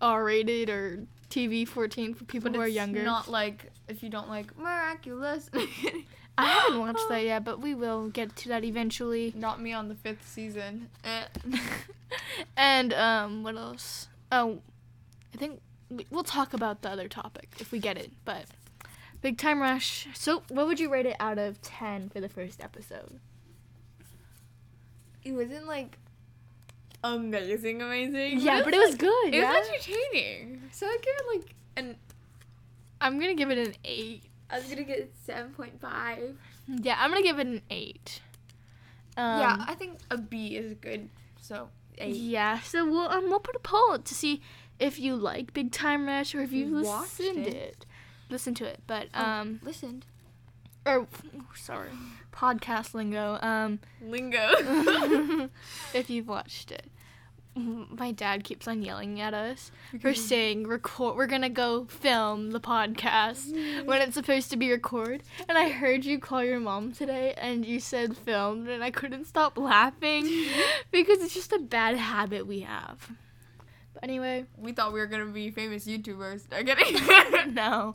R-rated 0.00 0.70
or 0.70 1.06
TV 1.30 1.66
14 1.66 2.14
for 2.14 2.24
people 2.24 2.50
But 2.50 2.56
who 2.56 2.62
are 2.62 2.68
younger. 2.68 3.02
Not 3.02 3.28
like 3.28 3.70
if 3.88 4.02
you 4.02 4.08
don't 4.08 4.28
like 4.28 4.56
miraculous. 4.58 5.50
I 6.38 6.46
haven't 6.46 6.80
watched 6.80 7.08
that 7.08 7.24
yet, 7.24 7.44
but 7.44 7.60
we 7.60 7.74
will 7.74 8.08
get 8.08 8.36
to 8.36 8.48
that 8.48 8.64
eventually. 8.64 9.32
Not 9.36 9.60
me 9.60 9.72
on 9.72 9.88
the 9.88 9.94
fifth 9.94 10.28
season. 10.28 10.88
Eh. 11.04 11.24
and 12.56 12.92
um 12.94 13.42
what 13.42 13.56
else? 13.56 14.08
Oh, 14.30 14.60
I 15.34 15.36
think 15.36 15.60
we- 15.90 16.06
we'll 16.10 16.24
talk 16.24 16.52
about 16.54 16.82
the 16.82 16.90
other 16.90 17.08
topic 17.08 17.48
if 17.58 17.72
we 17.72 17.78
get 17.78 17.96
it, 17.96 18.12
but 18.24 18.46
Big 19.20 19.36
Time 19.38 19.60
Rush. 19.60 20.06
So, 20.14 20.42
what 20.48 20.66
would 20.66 20.78
you 20.78 20.90
rate 20.90 21.06
it 21.06 21.16
out 21.18 21.38
of 21.38 21.60
10 21.62 22.10
for 22.10 22.20
the 22.20 22.28
first 22.28 22.62
episode? 22.62 23.18
It 25.24 25.32
wasn't 25.32 25.66
like 25.66 25.98
amazing, 27.02 27.82
amazing. 27.82 28.40
Yeah, 28.40 28.62
but 28.64 28.74
it 28.74 28.78
was 28.78 28.94
good. 28.94 29.34
It 29.34 29.34
yeah? 29.34 29.58
was 29.58 29.68
entertaining. 29.68 30.62
So 30.72 30.86
I'd 30.86 31.02
give 31.02 31.14
it 31.18 31.36
like 31.36 31.54
an. 31.76 31.96
I'm 33.00 33.18
gonna 33.18 33.34
give 33.34 33.50
it 33.50 33.58
an 33.58 33.74
eight. 33.84 34.22
I 34.50 34.58
was 34.58 34.66
gonna 34.68 34.84
get 34.84 35.12
seven 35.24 35.52
point 35.52 35.80
five. 35.80 36.36
Yeah, 36.66 36.96
I'm 36.98 37.10
gonna 37.10 37.22
give 37.22 37.38
it 37.38 37.46
an 37.46 37.62
eight. 37.70 38.20
Um, 39.16 39.40
yeah, 39.40 39.64
I 39.66 39.74
think 39.74 39.98
a 40.10 40.16
B 40.18 40.56
is 40.56 40.74
good. 40.80 41.08
So 41.40 41.68
eight. 41.98 42.14
Yeah. 42.16 42.60
So 42.60 42.84
we'll 42.84 43.08
um, 43.08 43.28
we'll 43.30 43.40
put 43.40 43.56
a 43.56 43.60
poll 43.60 43.98
to 43.98 44.14
see 44.14 44.40
if 44.78 44.98
you 44.98 45.16
like 45.16 45.52
Big 45.52 45.72
Time 45.72 46.06
Rush 46.06 46.34
or 46.34 46.40
if 46.40 46.52
you 46.52 46.64
You've 46.66 46.86
listened 46.86 47.46
it. 47.46 47.54
it. 47.54 47.86
Listen 48.30 48.54
to 48.54 48.64
it, 48.64 48.80
but 48.86 49.08
Oh. 49.14 49.22
um, 49.24 49.60
Listened. 49.62 50.04
or 50.86 51.06
sorry, 51.56 51.88
podcast 52.32 52.94
lingo. 52.94 53.38
Um, 53.42 53.80
Lingo. 54.02 54.50
if 55.94 56.10
you've 56.10 56.28
watched 56.28 56.70
it. 56.70 56.90
My 57.90 58.12
dad 58.12 58.44
keeps 58.44 58.68
on 58.68 58.82
yelling 58.82 59.20
at 59.20 59.34
us 59.34 59.70
for 60.00 60.14
saying 60.14 60.66
record. 60.66 61.16
We're 61.16 61.26
gonna 61.26 61.48
go 61.48 61.84
film 61.86 62.50
the 62.52 62.60
podcast 62.60 63.52
when 63.86 64.02
it's 64.02 64.14
supposed 64.14 64.50
to 64.50 64.56
be 64.56 64.70
record. 64.70 65.22
And 65.48 65.58
I 65.58 65.68
heard 65.70 66.04
you 66.04 66.18
call 66.18 66.44
your 66.44 66.60
mom 66.60 66.92
today, 66.92 67.34
and 67.36 67.64
you 67.64 67.80
said 67.80 68.16
filmed, 68.16 68.68
and 68.68 68.82
I 68.82 68.90
couldn't 68.90 69.26
stop 69.26 69.58
laughing 69.58 70.46
because 70.90 71.20
it's 71.20 71.34
just 71.34 71.52
a 71.52 71.58
bad 71.58 71.96
habit 71.96 72.46
we 72.46 72.60
have. 72.60 73.10
But 73.94 74.04
anyway, 74.04 74.44
we 74.56 74.72
thought 74.72 74.92
we 74.92 75.00
were 75.00 75.06
gonna 75.06 75.26
be 75.26 75.50
famous 75.50 75.86
YouTubers. 75.86 76.50
No 76.50 76.62
kidding. 76.62 77.54
no. 77.54 77.94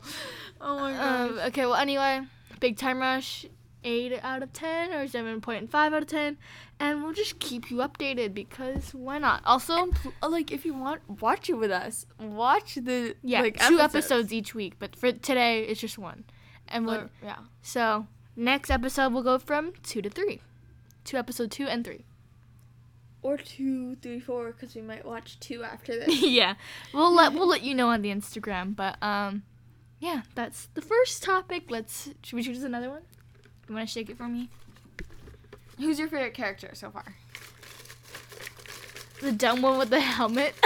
oh 0.60 0.78
my 0.78 0.92
gosh. 0.92 1.30
Um, 1.30 1.38
okay, 1.46 1.64
well, 1.66 1.76
anyway, 1.76 2.22
Big 2.60 2.76
Time 2.76 2.98
Rush, 2.98 3.46
8 3.84 4.20
out 4.22 4.42
of 4.42 4.52
10 4.52 4.92
or 4.92 5.06
7.5 5.06 5.74
out 5.74 5.92
of 5.92 6.06
10. 6.06 6.38
And 6.80 7.02
we'll 7.04 7.12
just 7.12 7.38
keep 7.38 7.70
you 7.70 7.76
updated 7.78 8.34
because 8.34 8.92
why 8.92 9.18
not? 9.18 9.42
Also, 9.46 9.86
Pl- 9.86 10.12
like 10.28 10.50
if 10.50 10.64
you 10.66 10.74
want, 10.74 11.00
watch 11.20 11.48
it 11.48 11.54
with 11.54 11.70
us. 11.70 12.04
Watch 12.20 12.74
the 12.74 13.14
yeah, 13.22 13.42
like 13.42 13.58
two 13.60 13.78
episodes 13.80 14.32
each 14.32 14.54
week, 14.54 14.74
but 14.78 14.96
for 14.96 15.12
today, 15.12 15.62
it's 15.64 15.80
just 15.80 15.98
one. 15.98 16.24
And 16.68 16.84
we'll, 16.86 16.94
Or- 16.96 17.10
yeah. 17.22 17.36
so, 17.62 18.06
next 18.36 18.70
episode, 18.70 19.12
we'll 19.12 19.22
go 19.22 19.38
from 19.38 19.72
2 19.84 20.02
to 20.02 20.10
3. 20.10 20.40
To 21.04 21.16
episode 21.16 21.50
2 21.52 21.66
and 21.66 21.84
3. 21.84 22.04
Or 23.22 23.38
two, 23.38 23.96
three, 24.02 24.20
four, 24.20 24.52
because 24.52 24.74
we 24.74 24.82
might 24.82 25.06
watch 25.06 25.40
two 25.40 25.62
after 25.62 25.98
this. 26.04 26.20
yeah, 26.22 26.54
we'll 26.92 27.10
let 27.14 27.32
we'll 27.32 27.46
let 27.48 27.62
you 27.62 27.74
know 27.74 27.88
on 27.88 28.02
the 28.02 28.10
Instagram. 28.10 28.76
But 28.76 29.02
um, 29.02 29.44
yeah, 29.98 30.22
that's 30.34 30.68
the 30.74 30.82
first 30.82 31.22
topic. 31.22 31.70
Let's 31.70 32.10
should 32.22 32.36
we 32.36 32.42
choose 32.42 32.62
another 32.62 32.90
one? 32.90 33.00
You 33.66 33.74
want 33.74 33.88
to 33.88 33.90
shake 33.92 34.10
it 34.10 34.18
for 34.18 34.28
me? 34.28 34.50
Who's 35.78 35.98
your 35.98 36.08
favorite 36.08 36.34
character 36.34 36.70
so 36.74 36.90
far? 36.90 37.04
The 39.20 39.32
dumb 39.32 39.62
one 39.62 39.78
with 39.78 39.90
the 39.90 40.00
helmet. 40.00 40.54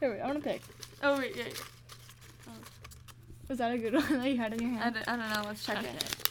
Here, 0.00 0.10
wait, 0.12 0.20
I 0.20 0.26
want 0.26 0.42
to 0.42 0.48
pick. 0.48 0.62
Oh 1.02 1.18
wait, 1.18 1.36
yeah. 1.36 1.44
Was 3.48 3.58
that 3.58 3.72
a 3.72 3.78
good 3.78 3.94
one 3.94 4.18
that 4.20 4.28
you 4.28 4.36
had 4.36 4.52
in 4.52 4.60
your 4.62 4.70
I 4.78 4.82
hand? 4.84 4.94
don't, 4.96 5.08
I 5.08 5.16
don't 5.16 5.30
know. 5.42 5.48
Let's 5.48 5.64
check 5.64 5.78
Okay. 5.78 5.88
it. 5.88 6.30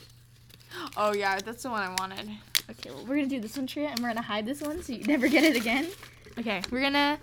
Oh 0.95 1.13
yeah, 1.13 1.39
that's 1.39 1.63
the 1.63 1.69
one 1.69 1.81
I 1.81 1.89
wanted. 1.99 2.29
Okay, 2.69 2.91
well, 2.91 3.03
we're 3.05 3.15
gonna 3.15 3.27
do 3.27 3.39
this 3.39 3.57
one, 3.57 3.67
Tria, 3.67 3.89
and 3.89 3.99
we're 3.99 4.09
gonna 4.09 4.21
hide 4.21 4.45
this 4.45 4.61
one 4.61 4.81
so 4.83 4.93
you 4.93 5.03
never 5.05 5.27
get 5.27 5.43
it 5.43 5.55
again. 5.55 5.87
Okay, 6.37 6.61
we're 6.71 6.81
gonna. 6.81 7.17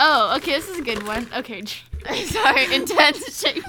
Oh, 0.00 0.34
okay, 0.36 0.52
this 0.52 0.68
is 0.68 0.78
a 0.78 0.82
good 0.82 1.02
one. 1.06 1.26
Okay, 1.36 1.62
Sorry, 2.26 2.74
intense 2.74 3.40
shape. 3.40 3.64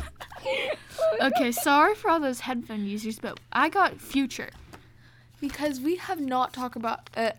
Okay, 1.22 1.52
sorry 1.52 1.96
for 1.96 2.10
all 2.10 2.20
those 2.20 2.42
headphone 2.42 2.86
users, 2.86 3.20
but 3.20 3.40
I 3.52 3.70
got 3.70 4.00
Future. 4.00 4.50
because 5.40 5.80
we 5.80 5.98
have 5.98 6.20
not 6.20 6.54
talked 6.54 6.76
about 6.76 7.10
uh, 7.16 7.32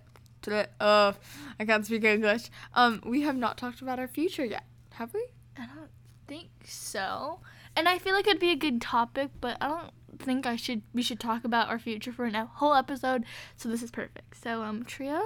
uh 0.81 1.13
I 1.59 1.65
can't 1.65 1.87
speak 1.87 2.05
English. 2.05 2.51
Um, 2.75 3.03
we 3.05 3.23
have 3.23 3.37
not 3.37 3.57
talked 3.57 3.81
about 3.81 3.99
our 3.99 4.09
future 4.09 4.45
yet, 4.45 4.65
have 4.93 5.15
we? 5.15 5.27
I 5.57 5.67
don't 5.67 5.91
think 6.27 6.49
so. 6.65 7.41
And 7.77 7.89
I 7.89 7.99
feel 7.99 8.15
like 8.15 8.27
it'd 8.27 8.41
be 8.41 8.51
a 8.51 8.57
good 8.57 8.81
topic, 8.81 9.31
but 9.41 9.57
I 9.61 9.69
don't 9.69 9.93
think 10.19 10.47
I 10.47 10.57
should. 10.57 10.83
We 10.93 11.03
should 11.03 11.21
talk 11.21 11.45
about 11.45 11.69
our 11.69 11.79
future 11.79 12.13
for 12.13 12.25
a 12.27 12.45
whole 12.45 12.75
episode. 12.75 13.25
So 13.57 13.69
this 13.69 13.83
is 13.83 13.91
perfect. 13.91 14.37
So 14.43 14.63
um, 14.63 14.85
Tria, 14.85 15.23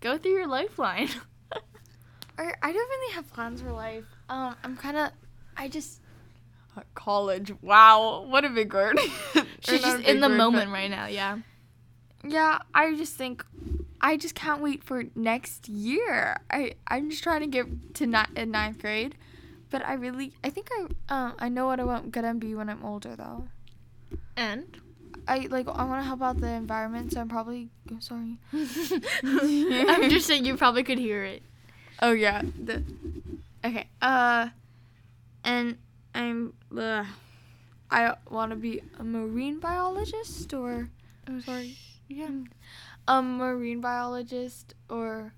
go 0.00 0.16
through 0.16 0.32
your 0.32 0.46
lifeline. 0.46 1.08
I, 2.38 2.52
I 2.62 2.72
don't 2.72 2.88
really 2.88 3.14
have 3.14 3.32
plans 3.32 3.60
for 3.60 3.72
life. 3.72 4.04
Um, 4.28 4.56
I'm 4.64 4.76
kind 4.76 4.96
of, 4.96 5.10
I 5.56 5.68
just. 5.68 6.00
College. 6.94 7.52
Wow, 7.62 8.24
what 8.28 8.44
a 8.44 8.50
big 8.50 8.72
word. 8.72 8.98
She's 9.60 9.82
just 9.82 10.02
in 10.04 10.20
the 10.20 10.28
word, 10.28 10.32
but- 10.32 10.36
moment 10.36 10.70
right 10.70 10.90
now. 10.90 11.06
Yeah. 11.06 11.38
Yeah, 12.24 12.60
I 12.72 12.94
just 12.94 13.16
think, 13.16 13.44
I 14.00 14.16
just 14.16 14.36
can't 14.36 14.62
wait 14.62 14.84
for 14.84 15.04
next 15.16 15.68
year. 15.68 16.36
I 16.50 16.74
I'm 16.86 17.10
just 17.10 17.24
trying 17.24 17.40
to 17.40 17.48
get 17.48 17.94
to 17.94 18.06
ni- 18.06 18.32
in 18.36 18.52
ninth 18.52 18.78
grade, 18.78 19.16
but 19.70 19.84
I 19.84 19.94
really 19.94 20.32
I 20.44 20.50
think 20.50 20.68
I 20.72 20.86
uh, 21.08 21.32
I 21.40 21.48
know 21.48 21.66
what 21.66 21.80
I 21.80 21.84
want 21.84 22.12
gonna 22.12 22.34
be 22.34 22.54
when 22.54 22.68
I'm 22.68 22.84
older 22.84 23.16
though. 23.16 23.48
And. 24.36 24.76
I 25.28 25.46
like 25.50 25.68
I 25.68 25.84
want 25.84 26.00
to 26.02 26.04
help 26.04 26.20
out 26.20 26.40
the 26.40 26.48
environment, 26.48 27.12
so 27.12 27.20
I'm 27.20 27.28
probably 27.28 27.68
oh, 27.92 27.98
sorry. 28.00 28.38
I'm 29.22 30.10
just 30.10 30.26
saying 30.26 30.44
you 30.44 30.56
probably 30.56 30.82
could 30.82 30.98
hear 30.98 31.22
it. 31.22 31.44
Oh 32.00 32.10
yeah. 32.10 32.42
The 32.42 32.82
okay. 33.64 33.86
Uh, 34.00 34.48
and 35.44 35.78
I'm. 36.14 36.54
Uh, 36.76 37.04
I 37.90 38.14
want 38.30 38.50
to 38.50 38.56
be 38.56 38.82
a 38.98 39.04
marine 39.04 39.58
biologist 39.58 40.52
or. 40.54 40.88
Oh 41.28 41.40
sorry. 41.40 41.76
Yeah. 42.08 42.30
A 43.08 43.22
marine 43.22 43.80
biologist 43.80 44.74
or 44.88 45.32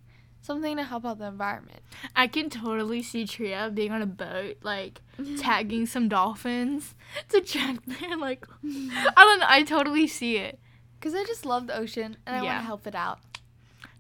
something 0.45 0.77
to 0.77 0.85
help 0.85 1.05
out 1.05 1.19
the 1.19 1.27
environment. 1.27 1.81
I 2.15 2.27
can 2.27 2.51
totally 2.51 3.03
see 3.03 3.27
Tria 3.27 3.71
being 3.73 3.93
on 3.93 4.03
a 4.03 4.07
boat, 4.07 4.59
like 4.63 5.01
tagging 5.39 5.87
some 5.87 6.09
dolphins 6.09 6.95
to 7.31 7.41
check 7.41 7.79
their 7.87 8.17
like. 8.17 8.47
I 8.65 9.13
don't 9.17 9.41
know. 9.41 9.47
I 9.49 9.63
totally 9.63 10.07
see 10.07 10.37
it. 10.37 10.59
Cause 11.01 11.15
I 11.15 11.23
just 11.25 11.45
love 11.45 11.67
the 11.67 11.77
ocean 11.77 12.17
and 12.27 12.35
I 12.35 12.43
want 12.43 12.61
to 12.61 12.65
help 12.65 12.87
it 12.87 12.95
out. 12.95 13.19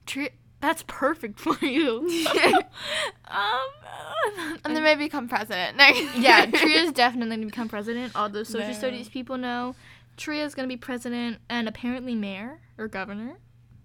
Tria, 0.07 0.31
that's 0.65 0.83
perfect 0.87 1.39
for 1.39 1.57
you. 1.65 2.09
um, 3.29 4.59
And 4.65 4.75
then 4.75 4.83
maybe 4.83 5.05
become 5.05 5.29
president. 5.29 5.77
yeah, 6.17 6.47
Tria's 6.55 6.93
definitely 6.93 7.37
gonna 7.37 7.47
become 7.47 7.69
president. 7.69 8.17
All 8.17 8.29
those 8.29 8.49
social 8.49 8.69
No. 8.69 8.73
studies 8.75 9.09
people 9.09 9.37
know. 9.37 9.75
Tria's 10.17 10.55
gonna 10.55 10.69
be 10.69 10.77
president 10.77 11.39
and 11.51 11.69
apparently 11.69 12.15
mayor 12.15 12.61
or 12.79 12.89
governor. 12.89 13.37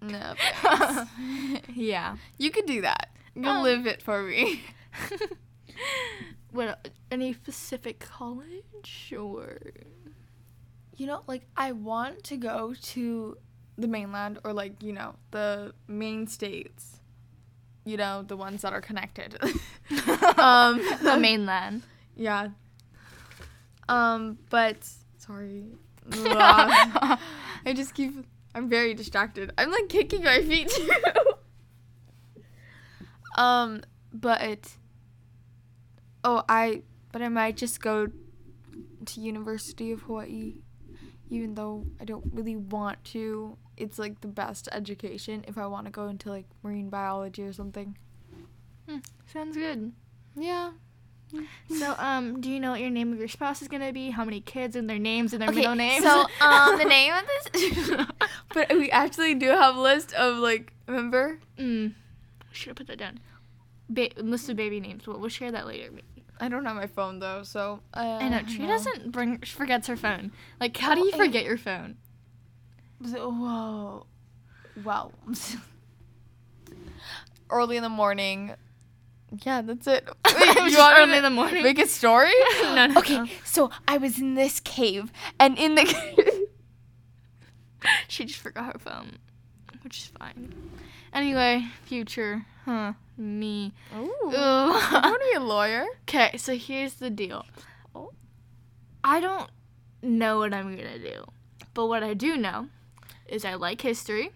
no. 0.02 0.34
Yeah. 1.74 2.16
you 2.38 2.52
could 2.52 2.66
do 2.66 2.82
that. 2.82 3.10
You'll 3.36 3.50
Um, 3.50 3.64
live 3.64 3.86
it 3.86 4.02
for 4.02 4.24
me. 4.24 4.62
what? 6.52 6.90
Any 7.12 7.34
specific 7.34 8.00
college 8.00 9.14
or? 9.18 9.60
You 10.96 11.08
know, 11.08 11.24
like 11.28 11.48
I 11.56 11.72
want 11.72 12.24
to 12.26 12.38
go 12.38 12.74
to 12.94 13.38
the 13.80 13.88
mainland 13.88 14.40
or 14.44 14.54
like, 14.54 14.84
you 14.84 14.94
know, 14.94 15.16
the 15.32 15.74
main 15.88 16.28
states. 16.28 16.98
You 17.86 17.98
know, 17.98 18.24
the 18.24 18.38
ones 18.38 18.62
that 18.62 18.74
are 18.74 18.82
connected. 18.82 19.38
um 20.38 20.78
the 21.02 21.18
mainland. 21.20 21.84
Yeah. 22.16 22.50
Um, 23.88 24.38
but 24.50 24.88
sorry. 25.18 25.66
I 26.12 27.18
just 27.74 27.94
keep 27.96 28.26
I'm 28.54 28.70
very 28.70 28.94
distracted. 28.94 29.52
I'm 29.58 29.72
like 29.72 29.90
kicking 29.90 30.24
my 30.24 30.42
feet 30.42 30.70
too. 30.70 30.92
um, 33.42 33.82
but 34.14 34.76
oh, 36.24 36.44
I 36.50 36.84
but 37.12 37.22
I 37.22 37.30
might 37.30 37.58
just 37.58 37.82
go 37.82 38.08
to 39.06 39.22
University 39.22 39.92
of 39.92 40.02
Hawaii 40.02 40.56
even 41.30 41.56
though 41.56 41.86
I 42.00 42.06
don't 42.06 42.26
really 42.34 42.56
want 42.56 43.04
to. 43.06 43.58
It's 43.78 43.98
like 43.98 44.22
the 44.22 44.28
best 44.28 44.68
education 44.72 45.46
if 45.48 45.58
I 45.58 45.66
want 45.68 45.86
to 45.86 45.92
go 45.92 46.08
into 46.08 46.30
like 46.30 46.46
marine 46.64 46.90
biology 46.90 47.44
or 47.44 47.54
something. 47.54 47.98
Sounds 49.32 49.56
good. 49.56 49.92
Yeah. 50.36 50.72
So, 51.78 51.96
um, 52.00 52.42
do 52.42 52.50
you 52.50 52.60
know 52.60 52.72
what 52.72 52.82
your 52.82 52.90
name 52.90 53.14
of 53.14 53.20
your 53.20 53.28
spouse 53.28 53.62
is 53.62 53.68
gonna 53.68 53.94
be? 53.94 54.10
How 54.10 54.26
many 54.26 54.42
kids 54.42 54.76
and 54.76 54.90
their 54.90 54.98
names 54.98 55.34
and 55.34 55.42
their 55.42 55.52
middle 55.52 55.76
names? 55.76 56.04
So, 56.04 56.26
um, 56.42 56.78
the 56.78 56.86
name 56.86 57.14
of 57.14 57.24
this. 57.54 57.92
but 58.54 58.70
we 58.72 58.90
actually 58.90 59.36
do 59.36 59.50
have 59.50 59.76
a 59.76 59.80
list 59.80 60.14
of 60.14 60.38
like, 60.38 60.74
remember? 60.88 61.40
mm, 61.58 61.94
should 62.52 62.70
have 62.70 62.78
put 62.78 62.88
that 62.88 62.98
down. 62.98 63.20
Ba- 63.90 64.10
list 64.18 64.50
of 64.50 64.56
baby 64.56 64.80
names. 64.80 65.06
We'll, 65.06 65.20
we'll 65.20 65.30
share 65.30 65.52
that 65.52 65.68
later. 65.68 65.92
I 66.40 66.48
don't 66.48 66.66
have 66.66 66.76
my 66.76 66.88
phone 66.88 67.20
though, 67.20 67.44
so. 67.44 67.82
Uh, 67.94 68.20
I 68.22 68.30
know. 68.30 68.42
She 68.48 68.60
no. 68.60 68.68
doesn't 68.68 69.12
bring. 69.12 69.40
She 69.44 69.54
forgets 69.56 69.88
her 69.88 69.98
phone. 69.98 70.32
Like, 70.60 70.78
how 70.78 70.96
do 70.96 71.02
you 71.02 71.12
forget 71.12 71.44
your 71.44 71.58
phone? 71.58 71.98
Whoa. 73.02 74.06
Well. 74.84 75.12
early 77.50 77.78
in 77.78 77.84
the 77.84 77.90
morning. 77.90 78.54
Yeah, 79.44 79.62
that's 79.62 79.86
it. 79.88 80.08
Wait, 80.26 80.72
you 80.72 80.78
want 80.78 80.98
early 80.98 81.18
in 81.18 81.24
the 81.24 81.30
morning. 81.30 81.64
Make 81.64 81.80
a 81.80 81.88
story? 81.88 82.32
No, 82.64 82.88
no, 82.88 83.00
Okay, 83.00 83.18
no. 83.18 83.28
so 83.44 83.70
I 83.88 83.98
was 83.98 84.20
in 84.20 84.36
this 84.36 84.60
cave, 84.60 85.12
and 85.40 85.58
in 85.58 85.76
the 85.76 85.86
cave. 85.86 86.48
She 88.08 88.26
just 88.26 88.40
forgot 88.40 88.74
her 88.74 88.80
phone, 88.80 89.18
which 89.84 89.98
is 89.98 90.12
fine. 90.20 90.54
Anyway, 91.14 91.66
future, 91.86 92.46
huh? 92.66 92.94
Me. 93.20 93.74
Ooh. 93.96 94.32
I 94.34 95.02
want 95.04 95.22
to 95.22 95.28
be 95.32 95.36
a 95.36 95.40
lawyer. 95.42 95.86
Okay, 96.04 96.38
so 96.38 96.56
here's 96.56 96.94
the 96.96 97.10
deal. 97.10 97.46
Oh. 97.94 98.12
I 99.04 99.20
don't 99.20 99.50
know 100.02 100.40
what 100.40 100.54
I'm 100.54 100.76
gonna 100.76 100.98
do, 101.00 101.26
but 101.74 101.88
what 101.88 102.02
I 102.02 102.14
do 102.14 102.38
know 102.38 102.68
is 103.28 103.44
I 103.46 103.56
like 103.56 103.82
history, 103.82 104.32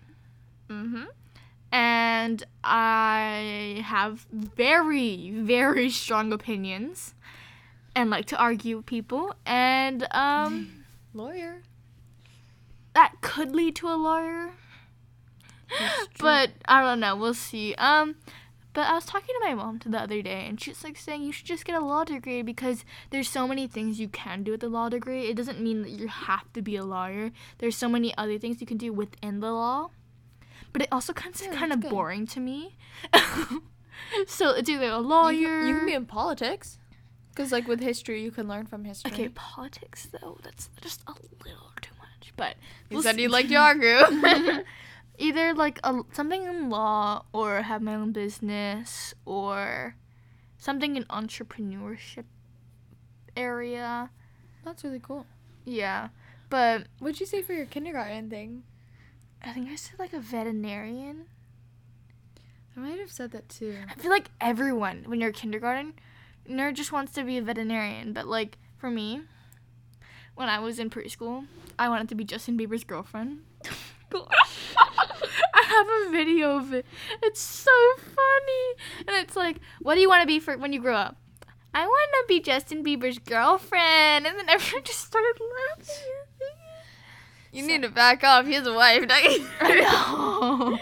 Mm-hmm. 0.70 1.04
and 1.72 2.44
I 2.64 3.82
have 3.86 4.26
very, 4.32 5.32
very 5.32 5.90
strong 5.90 6.34
opinions, 6.34 7.14
and 7.96 8.10
like 8.10 8.26
to 8.28 8.38
argue 8.38 8.78
with 8.78 8.86
people, 8.86 9.34
and 9.46 10.06
um, 10.12 10.84
Lawyer. 11.14 11.62
that 12.96 13.14
could 13.22 13.56
lead 13.56 13.76
to 13.78 13.88
a 13.88 13.96
lawyer. 13.96 14.52
but 16.20 16.52
I 16.68 16.82
don't 16.84 17.00
know. 17.00 17.16
We'll 17.16 17.34
see. 17.34 17.74
Um, 17.76 18.16
but 18.74 18.88
I 18.88 18.94
was 18.94 19.06
talking 19.06 19.36
to 19.40 19.48
my 19.48 19.54
mom 19.54 19.80
the 19.86 20.00
other 20.00 20.22
day, 20.22 20.46
and 20.48 20.60
she's 20.60 20.84
like 20.84 20.98
saying 20.98 21.24
you 21.24 21.32
should 21.32 21.46
just 21.46 21.66
get 21.66 21.76
a 21.76 21.86
law 21.86 22.04
degree 22.04 22.42
because 22.42 22.84
there's 23.12 23.30
so 23.30 23.48
many 23.48 23.68
things 23.68 24.00
you 24.00 24.08
can 24.08 24.44
do 24.44 24.52
with 24.52 24.64
a 24.64 24.68
law 24.70 24.90
degree. 24.90 25.28
It 25.28 25.36
doesn't 25.36 25.60
mean 25.62 25.82
that 25.84 25.92
you 25.92 26.08
have 26.08 26.52
to 26.54 26.62
be 26.62 26.76
a 26.76 26.84
lawyer. 26.84 27.32
There's 27.60 27.78
so 27.78 27.88
many 27.88 28.16
other 28.18 28.38
things 28.40 28.60
you 28.62 28.68
can 28.68 28.78
do 28.78 28.92
within 28.92 29.40
the 29.40 29.52
law. 29.52 29.90
But 30.72 30.82
it 30.82 30.88
also 30.92 31.14
kind 31.14 31.40
Yeah, 31.40 31.50
of 31.52 31.56
kind 31.56 31.72
of 31.72 31.82
good. 31.82 31.92
boring 31.92 32.26
to 32.28 32.40
me. 32.40 32.78
so 34.28 34.52
it's 34.52 34.70
either 34.70 34.86
a 34.86 34.98
You 34.98 34.98
lawyer. 34.98 35.60
can, 35.60 35.68
you 35.68 35.76
can 35.78 35.86
be 35.86 35.94
in 35.94 36.06
politics. 36.06 36.80
Because, 37.30 37.52
like, 37.52 37.68
with 37.68 37.80
history, 37.80 38.22
you 38.22 38.30
can 38.30 38.48
learn 38.48 38.68
from 38.68 38.84
history. 38.86 39.12
okay, 39.12 39.30
politics 39.30 40.08
though. 40.12 40.38
That's 40.44 40.70
just 40.82 41.02
a 41.08 41.12
little 41.44 41.72
too 41.82 41.92
much. 41.98 42.32
But 42.36 42.56
You 42.92 43.02
said 43.02 43.20
you'd 43.20 43.32
like 43.32 43.52
argue. 43.52 43.98
Either 45.18 45.54
like 45.54 45.80
a, 45.84 46.02
something 46.12 46.44
in 46.44 46.70
law 46.70 47.24
or 47.34 47.62
have 47.62 47.82
my 47.82 47.96
own 47.96 48.12
business 48.12 49.14
or 49.26 49.96
something 50.58 50.96
in 50.96 51.04
entrepreneurship 51.06 52.26
area 53.36 54.10
That's 54.64 54.84
really 54.84 55.00
cool. 55.00 55.26
yeah 55.66 56.10
but 56.50 56.84
What'd 57.00 57.20
you 57.20 57.26
say 57.26 57.42
for 57.42 57.54
your 57.54 57.66
kindergarten 57.66 58.30
thing? 58.30 58.64
i 59.42 59.52
think 59.52 59.70
i 59.70 59.76
said 59.76 60.00
like 60.00 60.14
a 60.14 60.20
veterinarian 60.20 61.26
I 62.76 62.80
might 62.80 63.00
have 63.00 63.12
said 63.12 63.32
that 63.32 63.50
too. 63.50 63.76
i 63.90 63.94
feel 63.96 64.10
like 64.12 64.30
everyone 64.42 65.04
when 65.08 65.20
you're 65.22 65.32
kindergarten 65.32 65.94
nerd 66.50 66.74
just 66.76 66.92
wants 66.92 67.12
to 67.14 67.24
be 67.24 67.38
a 67.38 67.42
veterinarian 67.42 68.14
but 68.14 68.28
like 68.28 68.58
for 68.78 68.90
me 68.90 69.22
when 70.36 70.48
i 70.50 70.60
was 70.60 70.80
in 70.80 70.90
preschool 70.90 71.46
i 71.80 71.88
wanted 71.90 72.10
to 72.10 72.16
be 72.16 72.24
justin 72.24 72.58
bieber's 72.58 72.84
girlfriend 72.84 73.40
I 75.54 75.64
have 75.64 75.88
a 75.88 76.12
video 76.12 76.58
of 76.58 76.74
it. 76.74 76.86
It's 77.22 77.42
so 77.42 77.72
funny. 77.98 79.08
And 79.08 79.18
it's 79.24 79.36
like, 79.36 79.60
what 79.82 79.96
do 79.96 80.02
you 80.02 80.10
want 80.10 80.22
to 80.22 80.28
be 80.28 80.40
for 80.40 80.58
when 80.58 80.74
you 80.74 80.82
grow 80.82 80.96
up? 80.96 81.18
I 81.74 81.86
want 81.86 82.12
to 82.12 82.26
be 82.28 82.40
Justin 82.40 82.84
Bieber's 82.84 83.20
girlfriend. 83.20 84.28
And 84.28 84.38
then 84.38 84.50
everyone 84.50 84.84
just 84.86 85.06
started 85.06 85.40
laughing. 85.40 85.96
You 87.52 87.68
need 87.68 87.84
to 87.84 87.90
back 87.90 88.24
off. 88.24 88.48
He 88.48 88.54
has 88.54 88.66
a 88.66 88.74
wife. 88.74 89.06
I 89.10 89.80
know. 89.82 90.80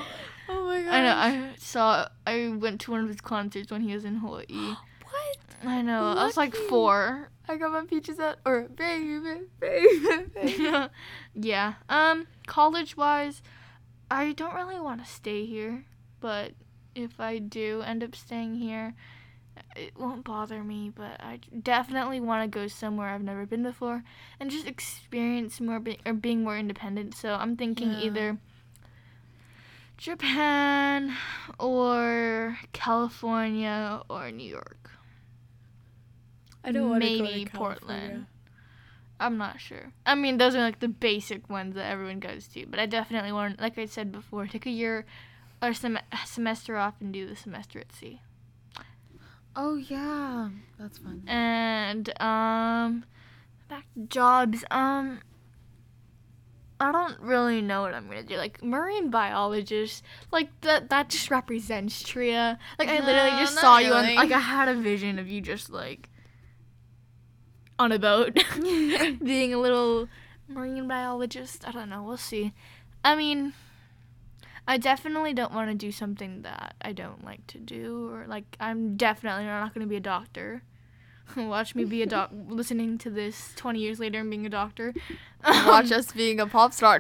Oh 0.50 0.66
my 0.66 0.82
god. 0.82 0.94
I 0.94 1.02
know. 1.02 1.16
I 1.16 1.50
saw. 1.58 2.08
I 2.26 2.54
went 2.58 2.82
to 2.82 2.92
one 2.92 3.02
of 3.02 3.08
his 3.10 3.20
concerts 3.20 3.72
when 3.72 3.82
he 3.82 3.94
was 3.94 4.06
in 4.06 4.16
Hawaii. 4.16 4.46
What? 5.12 5.70
I 5.70 5.82
know. 5.82 6.06
I 6.06 6.24
was 6.24 6.38
like 6.38 6.56
four. 6.56 7.30
I 7.52 7.58
got 7.58 7.72
my 7.72 7.84
peaches 7.86 8.18
out. 8.20 8.38
Or 8.46 8.62
baby, 8.70 9.20
baby, 9.60 10.26
baby. 10.34 10.88
yeah. 11.36 11.74
Um. 11.90 12.28
College 12.48 12.96
wise, 12.98 13.42
I 14.10 14.32
don't 14.34 14.54
really 14.56 14.80
want 14.80 15.04
to 15.06 15.10
stay 15.12 15.46
here, 15.46 15.84
but 16.20 16.52
if 16.96 17.20
I 17.20 17.38
do 17.40 17.82
end 17.86 18.04
up 18.04 18.16
staying 18.16 18.56
here, 18.56 18.94
it 19.76 19.98
won't 19.98 20.24
bother 20.24 20.64
me. 20.64 20.92
But 20.96 21.20
I 21.22 21.40
definitely 21.62 22.20
want 22.20 22.44
to 22.50 22.60
go 22.60 22.68
somewhere 22.68 23.10
I've 23.10 23.22
never 23.24 23.46
been 23.46 23.64
before 23.64 24.04
and 24.40 24.50
just 24.50 24.66
experience 24.68 25.60
more 25.60 25.80
be- 25.80 26.00
or 26.06 26.14
being 26.14 26.44
more 26.44 26.58
independent. 26.58 27.16
So 27.16 27.34
I'm 27.36 27.56
thinking 27.58 27.92
Yeah. 27.92 28.00
either 28.02 28.38
Japan 29.98 31.16
or 31.60 32.58
California 32.74 34.02
or 34.10 34.32
New 34.32 34.50
York. 34.50 34.91
I 36.64 36.72
don't 36.72 36.90
want 36.90 37.04
to 37.04 37.18
go 37.18 37.24
Maybe 37.24 37.46
to 37.46 37.52
Portland. 37.52 38.26
I'm 39.20 39.38
not 39.38 39.62
sure. 39.62 39.92
I 40.06 40.16
mean, 40.16 40.38
those 40.38 40.56
are 40.56 40.62
like 40.62 40.80
the 40.80 40.88
basic 40.88 41.50
ones 41.50 41.76
that 41.76 41.86
everyone 41.86 42.20
goes 42.20 42.48
to, 42.50 42.66
but 42.66 42.80
I 42.80 42.88
definitely 42.88 43.32
want, 43.32 43.60
like 43.60 43.78
I 43.78 43.86
said 43.86 44.12
before, 44.12 44.48
take 44.48 44.66
a 44.66 44.72
year 44.72 45.06
or 45.62 45.74
sem- 45.74 46.00
semester 46.26 46.78
off 46.78 46.96
and 47.00 47.14
do 47.14 47.28
the 47.28 47.36
semester 47.36 47.80
at 47.80 47.94
sea. 47.94 48.22
Oh 49.56 49.76
yeah, 49.76 50.50
that's 50.80 50.98
fun. 50.98 51.24
And 51.28 52.10
um, 52.22 53.06
back 53.68 53.86
to 53.94 54.08
jobs. 54.08 54.64
Um, 54.72 55.20
I 56.80 56.92
don't 56.92 57.20
really 57.20 57.62
know 57.62 57.82
what 57.82 57.94
I'm 57.94 58.08
gonna 58.08 58.24
do. 58.24 58.38
Like 58.38 58.64
marine 58.64 59.12
biologist, 59.12 60.04
like 60.32 60.50
that 60.62 60.90
that 60.90 61.10
just 61.10 61.30
represents 61.30 62.02
Tria. 62.02 62.58
Like 62.80 62.90
I 62.90 63.06
literally 63.06 63.32
just 63.40 63.56
not 63.56 63.62
saw 63.62 63.78
you 63.78 63.94
on 63.94 64.16
like 64.16 64.32
I 64.32 64.40
had 64.40 64.68
a 64.68 64.74
vision 64.74 65.20
of 65.20 65.28
you 65.28 65.42
just 65.42 65.70
like 65.70 66.10
on 67.82 67.92
a 67.92 68.00
boat 68.00 68.36
being 69.24 69.54
a 69.54 69.58
little 69.58 70.08
marine 70.48 70.88
biologist. 70.88 71.68
I 71.68 71.72
don't 71.72 71.90
know. 71.90 72.04
We'll 72.04 72.18
see. 72.18 72.54
I 73.04 73.16
mean, 73.16 73.54
I 74.68 74.78
definitely 74.78 75.34
don't 75.34 75.54
want 75.54 75.70
to 75.70 75.76
do 75.76 75.92
something 75.92 76.44
that 76.44 76.76
I 76.82 76.92
don't 76.94 77.24
like 77.26 77.46
to 77.48 77.58
do, 77.58 78.10
or 78.12 78.26
like 78.28 78.46
I'm 78.60 78.96
definitely 78.96 79.46
not 79.46 79.74
going 79.74 79.86
to 79.86 79.90
be 79.90 79.96
a 79.98 80.02
doctor. 80.02 80.64
Watch 81.36 81.76
me 81.76 81.86
be 81.86 82.02
a 82.02 82.06
doc, 82.06 82.30
listening 82.50 82.98
to 83.00 83.10
this 83.10 83.54
20 83.56 83.80
years 83.80 84.00
later 84.00 84.20
and 84.20 84.30
being 84.30 84.46
a 84.46 84.50
doctor. 84.50 84.94
Watch 85.46 85.92
us 85.92 86.12
being 86.12 86.40
a 86.42 86.46
pop 86.46 86.74
star. 86.74 87.00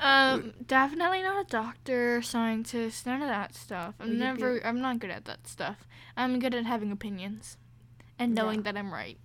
Um, 0.00 0.52
definitely 0.66 1.22
not 1.22 1.44
a 1.46 1.48
doctor, 1.48 2.22
scientist, 2.22 3.04
none 3.06 3.20
of 3.22 3.28
that 3.28 3.54
stuff. 3.54 3.94
I'm 4.00 4.18
never, 4.18 4.64
I'm 4.64 4.80
not 4.80 4.98
good 4.98 5.10
at 5.10 5.24
that 5.26 5.46
stuff. 5.46 5.86
I'm 6.16 6.38
good 6.38 6.54
at 6.54 6.64
having 6.64 6.90
opinions 6.90 7.56
and 8.18 8.34
knowing 8.34 8.56
Yeah. 8.60 8.72
that 8.72 8.76
I'm 8.78 8.92
right. 8.92 9.18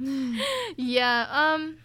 yeah, 0.76 1.26
um, 1.30 1.76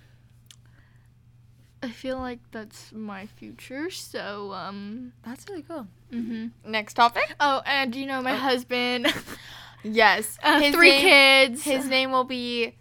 I 1.82 1.89
feel 1.89 2.17
like 2.19 2.39
that's 2.52 2.91
my 2.93 3.26
future, 3.26 3.89
so, 3.89 4.54
um, 4.54 5.13
That's 5.26 5.45
really 5.49 5.63
cool. 5.63 5.88
Mm 6.12 6.28
hmm 6.28 6.71
Next 6.71 6.93
topic. 6.93 7.36
Oh, 7.39 7.62
and 7.65 7.95
you 7.95 8.06
know, 8.06 8.21
my 8.21 8.34
Oh. 8.34 8.38
husband, 8.38 9.08
Yes. 9.84 10.38
uh, 10.43 10.60
His 10.62 10.73
three 10.76 10.91
name- 10.91 11.02
kids. 11.02 11.63
His 11.63 11.88
name 11.88 12.12
will 12.12 12.23
be 12.23 12.76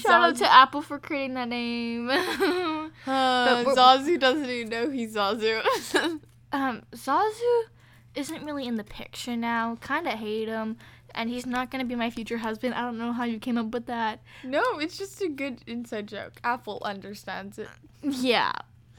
Shout 0.09 0.21
out 0.29 0.35
to 0.37 0.53
Apple 0.53 0.81
for 0.81 0.99
creating 0.99 1.35
that 1.35 1.47
name. 1.49 2.09
Uh, 3.07 3.63
Zazu 3.63 4.19
doesn't 4.19 4.49
even 4.49 4.69
know 4.69 4.89
he's 4.89 5.15
Zazu. 5.15 5.61
um, 6.51 6.81
Zazu 6.91 7.61
isn't 8.13 8.43
really 8.43 8.67
in 8.67 8.75
the 8.75 8.83
picture 8.83 9.35
now. 9.37 9.77
Kind 9.81 10.05
of 10.05 10.13
hate 10.13 10.47
him, 10.49 10.77
and 11.15 11.29
he's 11.29 11.45
not 11.45 11.71
gonna 11.71 11.85
be 11.85 11.95
my 11.95 12.09
future 12.09 12.37
husband. 12.37 12.73
I 12.73 12.81
don't 12.81 12.97
know 12.97 13.13
how 13.13 13.23
you 13.23 13.39
came 13.39 13.57
up 13.57 13.67
with 13.67 13.85
that. 13.85 14.19
no, 14.43 14.61
it's 14.79 14.97
just 14.97 15.21
a 15.21 15.29
good 15.29 15.61
inside 15.65 16.07
joke. 16.07 16.33
Apple 16.43 16.81
understands 16.83 17.57
it. 17.57 17.69
Yeah. 18.03 18.51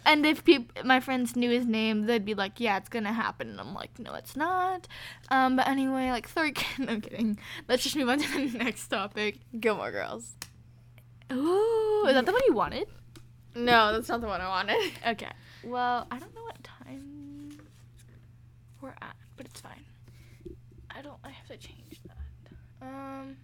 And 0.07 0.25
if 0.25 0.45
peop- 0.45 0.83
my 0.83 0.99
friends 0.99 1.37
knew 1.37 1.51
his 1.51 1.67
name, 1.67 2.07
they'd 2.07 2.25
be 2.25 2.35
like, 2.35 2.59
"Yeah, 2.59 2.79
it's 2.79 2.89
gonna 2.89 3.13
happen." 3.13 3.51
And 3.51 3.61
I'm 3.61 3.75
like, 3.75 3.99
"No, 3.99 4.15
it's 4.15 4.35
not." 4.35 4.89
Um, 5.31 5.57
but 5.57 5.69
anyway, 5.69 6.11
like 6.11 6.27
three. 6.27 6.55
no, 6.79 6.93
I'm 6.95 7.01
kidding. 7.03 7.39
Let's 7.69 7.83
just 7.83 7.97
move 7.97 8.09
on 8.09 8.19
to 8.19 8.49
the 8.49 8.59
next 8.59 8.89
topic. 8.89 9.41
Gilmore 9.61 9.93
Girls. 9.93 10.33
Ooh, 11.33 12.07
is 12.09 12.15
that 12.15 12.27
the 12.27 12.33
one 12.33 12.41
you 12.47 12.55
wanted? 12.55 12.89
No, 13.55 13.93
that's 13.93 14.09
not 14.09 14.21
the 14.21 14.27
one 14.27 14.41
I 14.41 14.49
wanted. 14.49 14.93
Okay. 15.07 15.31
Well, 15.65 16.07
I 16.11 16.19
don't 16.19 16.35
know 16.35 16.43
what 16.43 16.63
time 16.65 17.59
we're 18.81 18.91
at, 19.03 19.17
but 19.37 19.47
it's 19.47 19.61
fine. 19.61 19.85
I 20.91 21.03
don't. 21.03 21.19
I 21.23 21.31
have 21.31 21.47
to 21.49 21.57
change 21.57 22.01
that. 22.07 22.87
Um. 22.87 23.37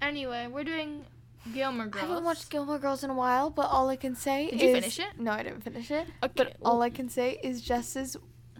Anyway, 0.00 0.46
we're 0.50 0.64
doing 0.64 1.04
Gilmore 1.52 1.86
Girls. 1.86 2.04
I 2.04 2.06
haven't 2.08 2.24
watched 2.24 2.50
Gilmore 2.50 2.78
Girls 2.78 3.02
in 3.04 3.10
a 3.10 3.14
while, 3.14 3.50
but 3.50 3.66
all 3.70 3.88
I 3.88 3.96
can 3.96 4.14
say 4.14 4.50
Did 4.50 4.54
is 4.56 4.62
you 4.62 4.74
finish 4.74 4.98
it? 5.00 5.18
No, 5.18 5.32
I 5.32 5.42
didn't 5.42 5.62
finish 5.62 5.90
it. 5.90 6.06
Okay. 6.22 6.32
But 6.36 6.56
all 6.62 6.82
I 6.82 6.90
can 6.90 7.08
say 7.08 7.38
is 7.42 7.60
Jess 7.62 7.96
is 7.96 8.16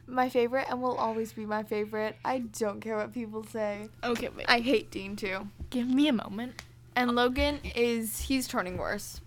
my 0.06 0.28
favorite 0.28 0.66
and 0.68 0.82
will 0.82 0.96
always 0.96 1.32
be 1.32 1.46
my 1.46 1.62
favorite. 1.62 2.16
I 2.24 2.38
don't 2.38 2.80
care 2.80 2.96
what 2.96 3.12
people 3.12 3.44
say. 3.44 3.88
okay, 4.02 4.28
wait. 4.28 4.46
I 4.48 4.60
hate 4.60 4.90
Dean 4.90 5.16
too. 5.16 5.48
Give 5.70 5.88
me 5.88 6.08
a 6.08 6.12
moment. 6.12 6.62
And 6.96 7.12
Logan 7.12 7.60
is 7.74 8.20
he's 8.20 8.46
turning 8.46 8.76
worse. 8.76 9.20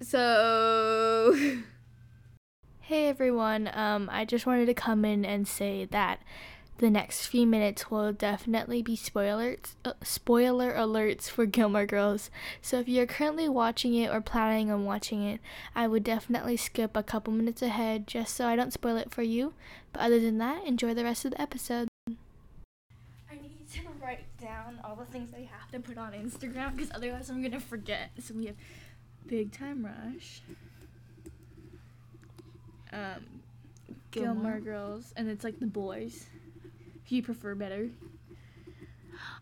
So 0.00 1.36
Hey 2.80 3.08
everyone, 3.08 3.68
um, 3.72 4.08
I 4.12 4.24
just 4.24 4.46
wanted 4.46 4.66
to 4.66 4.74
come 4.74 5.04
in 5.04 5.24
and 5.24 5.48
say 5.48 5.86
that 5.86 6.20
the 6.78 6.90
next 6.90 7.26
few 7.26 7.46
minutes 7.46 7.90
will 7.90 8.12
definitely 8.12 8.82
be 8.82 8.96
spoilers, 8.96 9.76
uh, 9.84 9.92
spoiler 10.02 10.74
alerts 10.74 11.28
for 11.28 11.46
Gilmore 11.46 11.86
Girls. 11.86 12.30
So 12.60 12.78
if 12.78 12.88
you're 12.88 13.06
currently 13.06 13.48
watching 13.48 13.94
it 13.94 14.10
or 14.10 14.20
planning 14.20 14.70
on 14.70 14.84
watching 14.84 15.22
it, 15.22 15.40
I 15.74 15.88
would 15.88 16.04
definitely 16.04 16.56
skip 16.56 16.96
a 16.96 17.02
couple 17.02 17.32
minutes 17.32 17.62
ahead 17.62 18.06
just 18.06 18.34
so 18.34 18.46
I 18.46 18.56
don't 18.56 18.72
spoil 18.72 18.96
it 18.96 19.10
for 19.10 19.22
you. 19.22 19.54
But 19.92 20.02
other 20.02 20.20
than 20.20 20.38
that, 20.38 20.64
enjoy 20.66 20.92
the 20.92 21.04
rest 21.04 21.24
of 21.24 21.30
the 21.32 21.40
episode. 21.40 21.88
I 22.08 23.34
need 23.34 23.68
to 23.72 23.80
write 24.02 24.24
down 24.38 24.78
all 24.84 24.96
the 24.96 25.06
things 25.06 25.32
I 25.34 25.48
have 25.50 25.70
to 25.72 25.80
put 25.80 25.96
on 25.96 26.12
Instagram 26.12 26.76
because 26.76 26.90
otherwise 26.94 27.30
I'm 27.30 27.42
gonna 27.42 27.60
forget. 27.60 28.10
So 28.20 28.34
we 28.34 28.46
have 28.46 28.56
Big 29.26 29.50
Time 29.50 29.86
Rush. 29.86 30.42
Um, 32.92 33.40
Gilmore, 34.10 34.34
Gilmore. 34.34 34.60
Girls, 34.60 35.14
and 35.16 35.28
it's 35.28 35.44
like 35.44 35.58
the 35.58 35.66
boys. 35.66 36.26
If 37.06 37.12
you 37.12 37.22
prefer 37.22 37.54
better, 37.54 37.88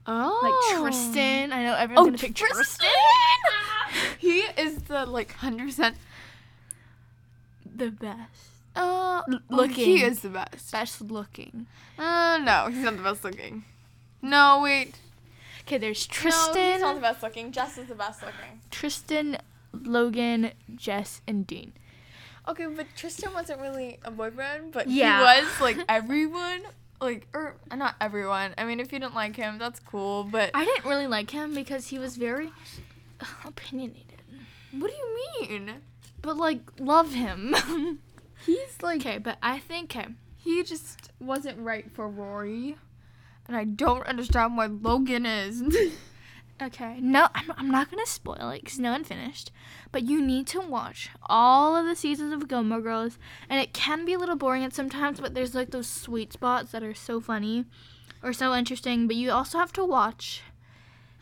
Oh 0.07 0.41
like 0.43 0.81
Tristan. 0.83 1.53
I 1.53 1.65
know 1.65 1.75
everyone's 1.75 2.07
Oh, 2.07 2.11
gonna 2.11 2.19
pick 2.19 2.35
Tristan! 2.35 2.57
Tristan. 2.57 2.91
He 4.19 4.41
is 4.41 4.83
the 4.85 5.07
like 5.07 5.33
hundred 5.35 5.67
percent 5.69 5.97
the 7.77 7.91
best, 7.91 8.49
uh 8.77 9.23
L- 9.29 9.41
looking. 9.49 9.57
looking. 9.57 9.75
He 9.85 10.03
is 10.03 10.21
the 10.21 10.29
best. 10.31 10.73
best 10.73 11.01
looking. 11.01 11.67
Uh 11.99 12.39
no, 12.43 12.67
he's 12.71 12.83
not 12.85 12.97
the 12.97 13.03
best 13.03 13.25
looking. 13.25 13.65
No, 14.23 14.61
wait. 14.63 14.97
Okay, 15.63 15.79
there's 15.79 16.07
Tristan. 16.07 16.47
No, 16.47 16.53
Tristan, 16.53 16.73
he's 16.73 16.81
not 16.83 16.95
the 16.97 17.01
best 17.01 17.23
looking. 17.23 17.53
Jess 17.53 17.79
is 17.79 17.89
the 17.89 17.95
best 17.95 18.21
looking. 18.23 18.61
Tristan, 18.71 19.39
Logan, 19.73 20.51
Jess, 20.75 21.21
and 21.27 21.47
Dean. 21.47 21.73
Okay, 22.49 22.67
but 22.67 22.87
Tristan 22.97 23.33
wasn't 23.33 23.61
really 23.61 23.99
a 24.05 24.11
boyfriend, 24.11 24.73
but 24.73 24.89
Yeah. 24.89 25.19
he 25.37 25.43
was 25.43 25.61
like 25.61 25.79
everyone. 25.89 26.63
Like, 27.01 27.27
or 27.35 27.57
not 27.75 27.97
everyone. 28.01 28.55
I 28.57 28.65
mean, 28.65 28.81
if 28.81 28.93
you 28.93 28.99
don't 28.99 29.15
like 29.15 29.37
him, 29.37 29.59
that's 29.59 29.81
cool. 29.81 30.25
But 30.25 30.51
I 30.55 30.65
didn't 30.65 30.85
really 30.89 31.07
like 31.07 31.31
him 31.31 31.55
because 31.55 31.89
he 31.89 31.99
was 31.99 32.17
very 32.17 32.51
uh, 33.21 33.27
opinionated. 33.45 34.23
what 34.73 34.91
do 34.91 34.97
you 34.97 35.49
mean? 35.49 35.75
But 36.23 36.37
like, 36.37 36.61
love 36.79 37.13
him. 37.13 37.55
He's 38.47 38.83
like 38.83 39.01
okay, 39.01 39.19
but 39.19 39.39
I 39.43 39.59
think 39.59 39.97
okay. 39.97 40.09
he 40.37 40.63
just 40.63 41.11
wasn't 41.19 41.59
right 41.59 41.91
for 41.91 42.09
Rory, 42.09 42.77
and 43.47 43.57
I 43.57 43.65
don't 43.65 44.07
understand 44.07 44.57
why 44.57 44.67
Logan 44.67 45.25
is. 45.25 45.63
Okay, 46.63 46.99
no, 47.01 47.29
I'm, 47.35 47.53
I'm 47.57 47.71
not 47.71 47.91
gonna 47.91 48.07
spoil 48.07 48.51
it 48.51 48.63
because 48.63 48.79
no 48.79 48.93
one 48.93 49.05
finished. 49.05 49.51
But 49.91 50.05
you 50.05 50.23
need 50.25 50.47
to 50.49 50.61
watch 50.61 51.11
all 51.27 51.75
of 51.77 51.87
the 51.87 51.97
seasons 51.97 52.33
of 52.33 52.49
Gilmore 52.49 52.81
Girls, 52.81 53.19
and 53.49 53.61
it 53.61 53.73
can 53.73 54.05
be 54.05 54.13
a 54.13 54.19
little 54.19 54.37
boring 54.37 54.63
at 54.65 54.73
sometimes. 54.73 55.21
But 55.21 55.35
there's 55.35 55.55
like 55.55 55.71
those 55.71 55.89
sweet 55.89 56.33
spots 56.33 56.71
that 56.73 56.83
are 56.85 56.95
so 56.95 57.21
funny, 57.21 57.65
or 58.23 58.33
so 58.33 58.55
interesting. 58.55 59.07
But 59.09 59.17
you 59.17 59.33
also 59.33 59.59
have 59.59 59.73
to 59.73 59.85
watch 59.85 60.43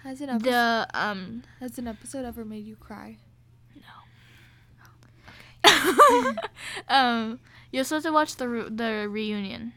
has 0.03 0.21
an 0.21 0.31
episode, 0.31 0.51
the 0.51 0.87
um. 0.95 1.43
has 1.61 1.79
an 1.79 1.87
episode 1.89 2.25
ever 2.25 2.45
made 2.45 2.67
you 2.67 2.77
cry? 2.77 3.17
No. 3.75 3.83
Okay. 5.71 6.37
Um, 6.89 7.41
you 7.71 7.81
also 7.81 7.97
have 7.97 8.05
to 8.05 8.13
watch 8.13 8.37
the 8.37 8.49
re- 8.49 8.69
the 8.69 9.09
reunion. 9.09 9.73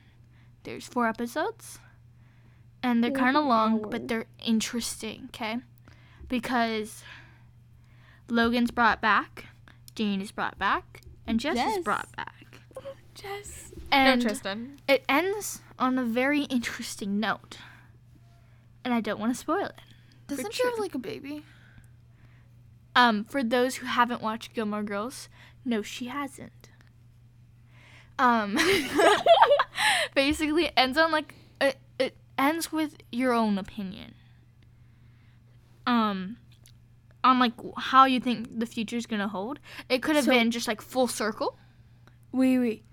There's 0.63 0.87
four 0.87 1.07
episodes, 1.07 1.79
and 2.85 3.03
they're 3.03 3.09
kind 3.09 3.35
of 3.35 3.43
long, 3.45 3.81
but 3.89 4.07
they're 4.07 4.25
interesting. 4.45 5.23
Okay, 5.33 5.57
because 6.29 7.03
Logan's 8.29 8.69
brought 8.69 9.01
back, 9.01 9.45
Dean 9.95 10.21
is 10.21 10.31
brought 10.31 10.59
back, 10.59 11.01
and 11.25 11.39
Jess 11.39 11.55
Yes. 11.55 11.77
is 11.77 11.83
brought 11.83 12.15
back, 12.15 12.59
Jess. 13.15 13.73
and 13.91 14.21
no, 14.21 14.27
Tristan. 14.29 14.79
it 14.87 15.03
ends 15.09 15.61
on 15.79 15.97
a 15.97 16.03
very 16.03 16.43
interesting 16.43 17.19
note. 17.19 17.57
And 18.83 18.93
I 18.93 19.01
don't 19.01 19.19
want 19.19 19.33
to 19.33 19.39
spoil 19.39 19.65
it. 19.65 19.81
Doesn't 20.27 20.53
she 20.53 20.63
have 20.63 20.77
like 20.77 20.93
a 20.93 20.99
baby? 20.99 21.43
Um, 22.95 23.23
for 23.25 23.43
those 23.43 23.77
who 23.77 23.87
haven't 23.87 24.21
watched 24.21 24.53
Gilmore 24.53 24.83
Girls, 24.83 25.27
no, 25.65 25.81
she 25.81 26.05
hasn't. 26.05 26.69
Um, 28.19 28.57
basically, 30.15 30.65
it 30.65 30.73
ends 30.77 30.99
on 30.99 31.11
like 31.11 31.33
it, 31.33 31.35
it 31.35 31.44
ends 32.37 32.71
with 32.71 32.97
your 33.11 33.33
own 33.33 33.57
opinion. 33.57 34.15
Um, 35.87 36.37
on 37.23 37.39
like 37.39 37.53
how 37.77 38.05
you 38.05 38.19
think 38.19 38.59
the 38.59 38.65
future 38.65 38.97
is 38.97 39.05
gonna 39.05 39.27
hold. 39.27 39.59
It 39.89 40.01
could 40.01 40.15
have 40.15 40.25
So- 40.25 40.31
been 40.31 40.51
just 40.51 40.67
like 40.67 40.81
full 40.81 41.07
circle. 41.07 41.57
Wait, 42.31 42.57
wait. 42.59 42.83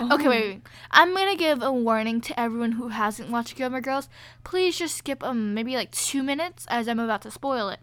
Okay, 0.00 0.28
wait, 0.28 0.48
wait. 0.48 0.62
I'm 0.92 1.14
gonna 1.14 1.36
give 1.36 1.62
a 1.62 1.72
warning 1.72 2.20
to 2.22 2.38
everyone 2.40 2.72
who 2.72 2.88
hasn't 2.88 3.28
watched 3.30 3.56
Gilmore 3.56 3.80
Girls. 3.80 4.08
Please 4.44 4.78
just 4.78 4.96
skip 4.96 5.22
um 5.22 5.52
maybe 5.52 5.74
like 5.74 5.90
two 5.90 6.22
minutes 6.22 6.64
as 6.70 6.88
I'm 6.88 7.00
about 7.00 7.22
to 7.22 7.30
spoil 7.30 7.68
it. 7.68 7.80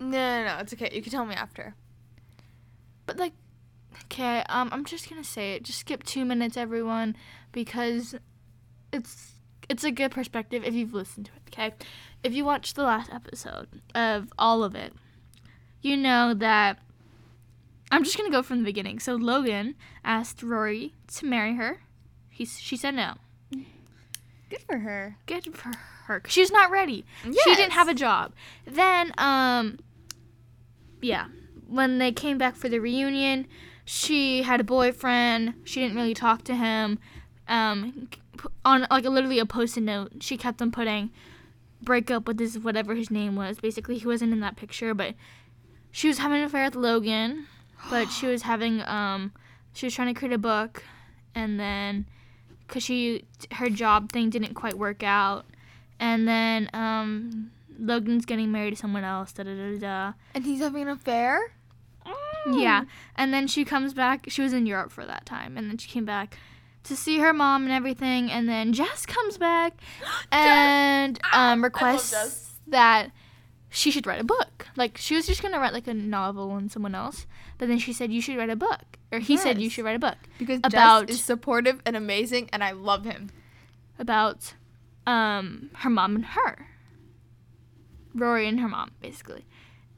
No, 0.00 0.08
no, 0.08 0.44
no. 0.46 0.58
It's 0.58 0.72
okay. 0.72 0.90
You 0.92 1.02
can 1.02 1.10
tell 1.12 1.26
me 1.26 1.34
after. 1.34 1.74
But 3.06 3.18
like, 3.18 3.34
okay, 4.04 4.42
um, 4.48 4.70
I'm 4.72 4.84
just 4.84 5.10
gonna 5.10 5.24
say 5.24 5.54
it. 5.54 5.64
Just 5.64 5.80
skip 5.80 6.04
two 6.04 6.24
minutes, 6.24 6.56
everyone, 6.56 7.16
because 7.52 8.14
it's 8.92 9.33
it's 9.68 9.84
a 9.84 9.90
good 9.90 10.10
perspective 10.10 10.64
if 10.64 10.74
you've 10.74 10.94
listened 10.94 11.26
to 11.26 11.32
it. 11.32 11.42
Okay, 11.48 11.74
if 12.22 12.32
you 12.32 12.44
watched 12.44 12.76
the 12.76 12.82
last 12.82 13.12
episode 13.12 13.68
of 13.94 14.32
all 14.38 14.64
of 14.64 14.74
it, 14.74 14.92
you 15.82 15.96
know 15.96 16.34
that 16.34 16.78
I'm 17.90 18.04
just 18.04 18.16
gonna 18.16 18.30
go 18.30 18.42
from 18.42 18.58
the 18.58 18.64
beginning. 18.64 18.98
So 18.98 19.14
Logan 19.14 19.74
asked 20.04 20.42
Rory 20.42 20.94
to 21.14 21.26
marry 21.26 21.54
her. 21.56 21.80
He 22.30 22.44
she 22.44 22.76
said 22.76 22.94
no. 22.94 23.14
Good 24.50 24.62
for 24.66 24.78
her. 24.78 25.16
Good 25.26 25.56
for 25.56 25.72
her. 26.04 26.22
She 26.26 26.40
was 26.40 26.52
not 26.52 26.70
ready. 26.70 27.04
She 27.22 27.54
didn't 27.54 27.72
have 27.72 27.88
a 27.88 27.94
job. 27.94 28.32
Then, 28.66 29.12
um, 29.18 29.78
yeah, 31.00 31.26
when 31.66 31.98
they 31.98 32.12
came 32.12 32.38
back 32.38 32.56
for 32.56 32.68
the 32.68 32.78
reunion, 32.78 33.46
she 33.84 34.42
had 34.42 34.60
a 34.60 34.64
boyfriend. 34.64 35.54
She 35.64 35.80
didn't 35.80 35.96
really 35.96 36.14
talk 36.14 36.44
to 36.44 36.54
him. 36.54 36.98
Um, 37.48 38.08
on 38.64 38.86
like 38.90 39.04
literally 39.04 39.38
a 39.38 39.46
post-it 39.46 39.82
note, 39.82 40.12
she 40.20 40.36
kept 40.36 40.60
on 40.60 40.70
putting 40.70 41.10
break 41.82 42.10
up 42.10 42.26
with 42.26 42.38
this 42.38 42.56
whatever 42.56 42.94
his 42.94 43.10
name 43.10 43.36
was. 43.36 43.58
Basically, 43.58 43.98
he 43.98 44.06
wasn't 44.06 44.32
in 44.32 44.40
that 44.40 44.56
picture, 44.56 44.94
but 44.94 45.14
she 45.90 46.08
was 46.08 46.18
having 46.18 46.38
an 46.38 46.44
affair 46.44 46.64
with 46.64 46.76
Logan. 46.76 47.46
But 47.90 48.08
she 48.08 48.26
was 48.26 48.42
having 48.42 48.80
um, 48.82 49.32
she 49.74 49.86
was 49.86 49.94
trying 49.94 50.12
to 50.12 50.18
create 50.18 50.32
a 50.32 50.38
book, 50.38 50.82
and 51.34 51.60
then 51.60 52.06
because 52.66 52.82
she 52.82 53.24
her 53.52 53.68
job 53.68 54.10
thing 54.10 54.30
didn't 54.30 54.54
quite 54.54 54.78
work 54.78 55.02
out, 55.02 55.44
and 56.00 56.26
then 56.26 56.70
um, 56.72 57.50
Logan's 57.78 58.24
getting 58.24 58.50
married 58.50 58.70
to 58.70 58.76
someone 58.76 59.04
else. 59.04 59.32
Da 59.32 59.42
da 59.42 59.54
da 59.54 59.78
da. 59.78 60.12
And 60.34 60.44
he's 60.44 60.60
having 60.60 60.82
an 60.82 60.88
affair? 60.88 61.52
Yeah, 62.52 62.84
and 63.16 63.32
then 63.32 63.46
she 63.46 63.64
comes 63.64 63.94
back. 63.94 64.26
She 64.28 64.42
was 64.42 64.52
in 64.52 64.66
Europe 64.66 64.92
for 64.92 65.04
that 65.06 65.24
time, 65.24 65.56
and 65.56 65.68
then 65.68 65.78
she 65.78 65.88
came 65.88 66.04
back 66.04 66.38
to 66.84 66.96
see 66.96 67.18
her 67.18 67.32
mom 67.32 67.64
and 67.64 67.72
everything. 67.72 68.30
And 68.30 68.48
then 68.48 68.72
Jess 68.72 69.04
comes 69.06 69.36
back 69.38 69.74
and 70.32 71.18
um, 71.32 71.62
requests 71.64 72.50
that 72.66 73.10
she 73.70 73.90
should 73.90 74.06
write 74.06 74.20
a 74.20 74.24
book. 74.24 74.68
Like 74.76 74.96
she 74.98 75.14
was 75.16 75.26
just 75.26 75.42
gonna 75.42 75.58
write 75.58 75.72
like 75.72 75.86
a 75.86 75.94
novel 75.94 76.50
on 76.52 76.68
someone 76.68 76.94
else, 76.94 77.26
but 77.58 77.68
then 77.68 77.78
she 77.78 77.92
said 77.92 78.12
you 78.12 78.20
should 78.20 78.36
write 78.36 78.50
a 78.50 78.56
book, 78.56 78.98
or 79.12 79.18
he 79.18 79.36
said 79.36 79.60
you 79.60 79.68
should 79.70 79.84
write 79.84 79.96
a 79.96 80.00
book 80.00 80.16
Because 80.38 80.60
About- 80.64 81.08
Jess 81.08 81.16
is 81.18 81.24
supportive 81.24 81.80
and 81.84 81.96
amazing, 81.96 82.48
and 82.52 82.62
I 82.64 82.72
love 82.72 83.04
him. 83.04 83.30
about 83.98 84.54
um, 85.06 85.70
her 85.74 85.90
mom 85.90 86.16
and 86.16 86.24
her, 86.24 86.66
Rory 88.14 88.46
and 88.48 88.60
her 88.60 88.68
mom, 88.68 88.92
basically. 89.02 89.44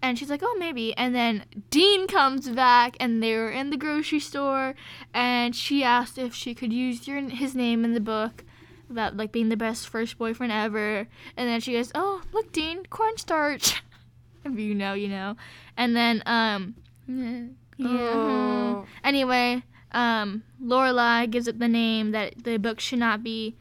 And 0.09 0.19
she's 0.19 0.31
like, 0.31 0.43
oh, 0.43 0.57
maybe. 0.59 0.97
And 0.97 1.15
then 1.15 1.45
Dean 1.71 2.07
comes 2.07 2.49
back, 2.49 2.97
and 3.01 3.23
they 3.23 3.35
were 3.37 3.51
in 3.51 3.71
the 3.71 3.77
grocery 3.77 4.21
store, 4.21 4.75
and 5.13 5.55
she 5.55 5.83
asked 5.83 6.19
if 6.19 6.35
she 6.35 6.55
could 6.55 6.73
use 6.73 7.07
your 7.07 7.21
his 7.29 7.55
name 7.55 7.85
in 7.85 7.95
the 7.95 8.01
book 8.01 8.45
about 8.89 9.17
like 9.17 9.33
being 9.33 9.49
the 9.49 9.57
best 9.57 9.89
first 9.89 10.17
boyfriend 10.19 10.53
ever. 10.53 11.09
And 11.37 11.49
then 11.49 11.61
she 11.61 11.73
goes, 11.73 11.91
oh, 11.95 12.23
look, 12.33 12.53
Dean, 12.53 12.85
cornstarch. 12.87 13.83
if 14.45 14.59
you 14.59 14.75
know, 14.75 14.95
you 14.95 15.09
know. 15.09 15.37
And 15.77 15.97
then 15.97 16.23
um, 16.27 16.75
yeah. 17.77 18.13
Oh. 18.15 18.87
Anyway, 19.05 19.63
um, 19.93 20.43
Lorelai 20.63 21.31
gives 21.31 21.49
it 21.49 21.59
the 21.59 21.69
name 21.69 22.13
that 22.13 22.45
the 22.45 22.59
book 22.59 22.81
should 22.81 22.99
not 22.99 23.23
be 23.23 23.57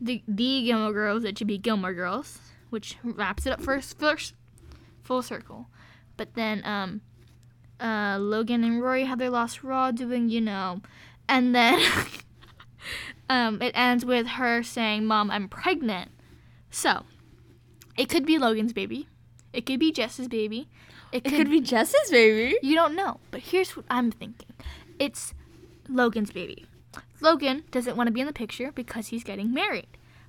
the 0.00 0.22
the 0.26 0.64
Gilmore 0.64 0.92
Girls. 0.92 1.24
It 1.24 1.38
should 1.38 1.46
be 1.46 1.58
Gilmore 1.58 1.94
Girls, 1.94 2.38
which 2.70 2.96
wraps 3.02 3.46
it 3.46 3.52
up 3.52 3.60
first, 3.60 3.98
first 3.98 4.34
full 5.06 5.22
circle. 5.22 5.68
But 6.16 6.34
then 6.34 6.62
um, 6.64 7.00
uh, 7.80 8.18
Logan 8.20 8.64
and 8.64 8.82
Rory 8.82 9.04
have 9.04 9.18
their 9.18 9.30
last 9.30 9.62
raw 9.62 9.90
doing, 9.90 10.28
you 10.28 10.40
know, 10.40 10.80
and 11.28 11.54
then 11.54 11.80
um, 13.30 13.60
it 13.62 13.72
ends 13.74 14.04
with 14.04 14.26
her 14.26 14.62
saying, 14.62 15.06
"Mom, 15.06 15.30
I'm 15.30 15.48
pregnant." 15.48 16.10
So 16.70 17.04
it 17.96 18.08
could 18.08 18.26
be 18.26 18.38
Logan's 18.38 18.72
baby. 18.72 19.08
It 19.52 19.64
could 19.66 19.80
be 19.80 19.92
Jess's 19.92 20.28
baby. 20.28 20.68
It 21.12 21.26
It 21.26 21.30
could 21.30 21.48
be 21.50 21.60
Jess's 21.60 22.10
baby. 22.10 22.56
you 22.62 22.74
don't 22.74 22.94
know, 22.94 23.20
but 23.30 23.40
here's 23.40 23.76
what 23.76 23.86
I'm 23.88 24.10
thinking. 24.10 24.52
It's 24.98 25.32
Logan's 25.88 26.32
baby. 26.32 26.66
Logan 27.20 27.64
doesn't 27.70 27.96
want 27.96 28.08
to 28.08 28.12
be 28.12 28.20
in 28.20 28.26
the 28.26 28.32
picture 28.32 28.72
because 28.72 29.08
he's 29.08 29.24
getting 29.24 29.52
married. 29.54 29.86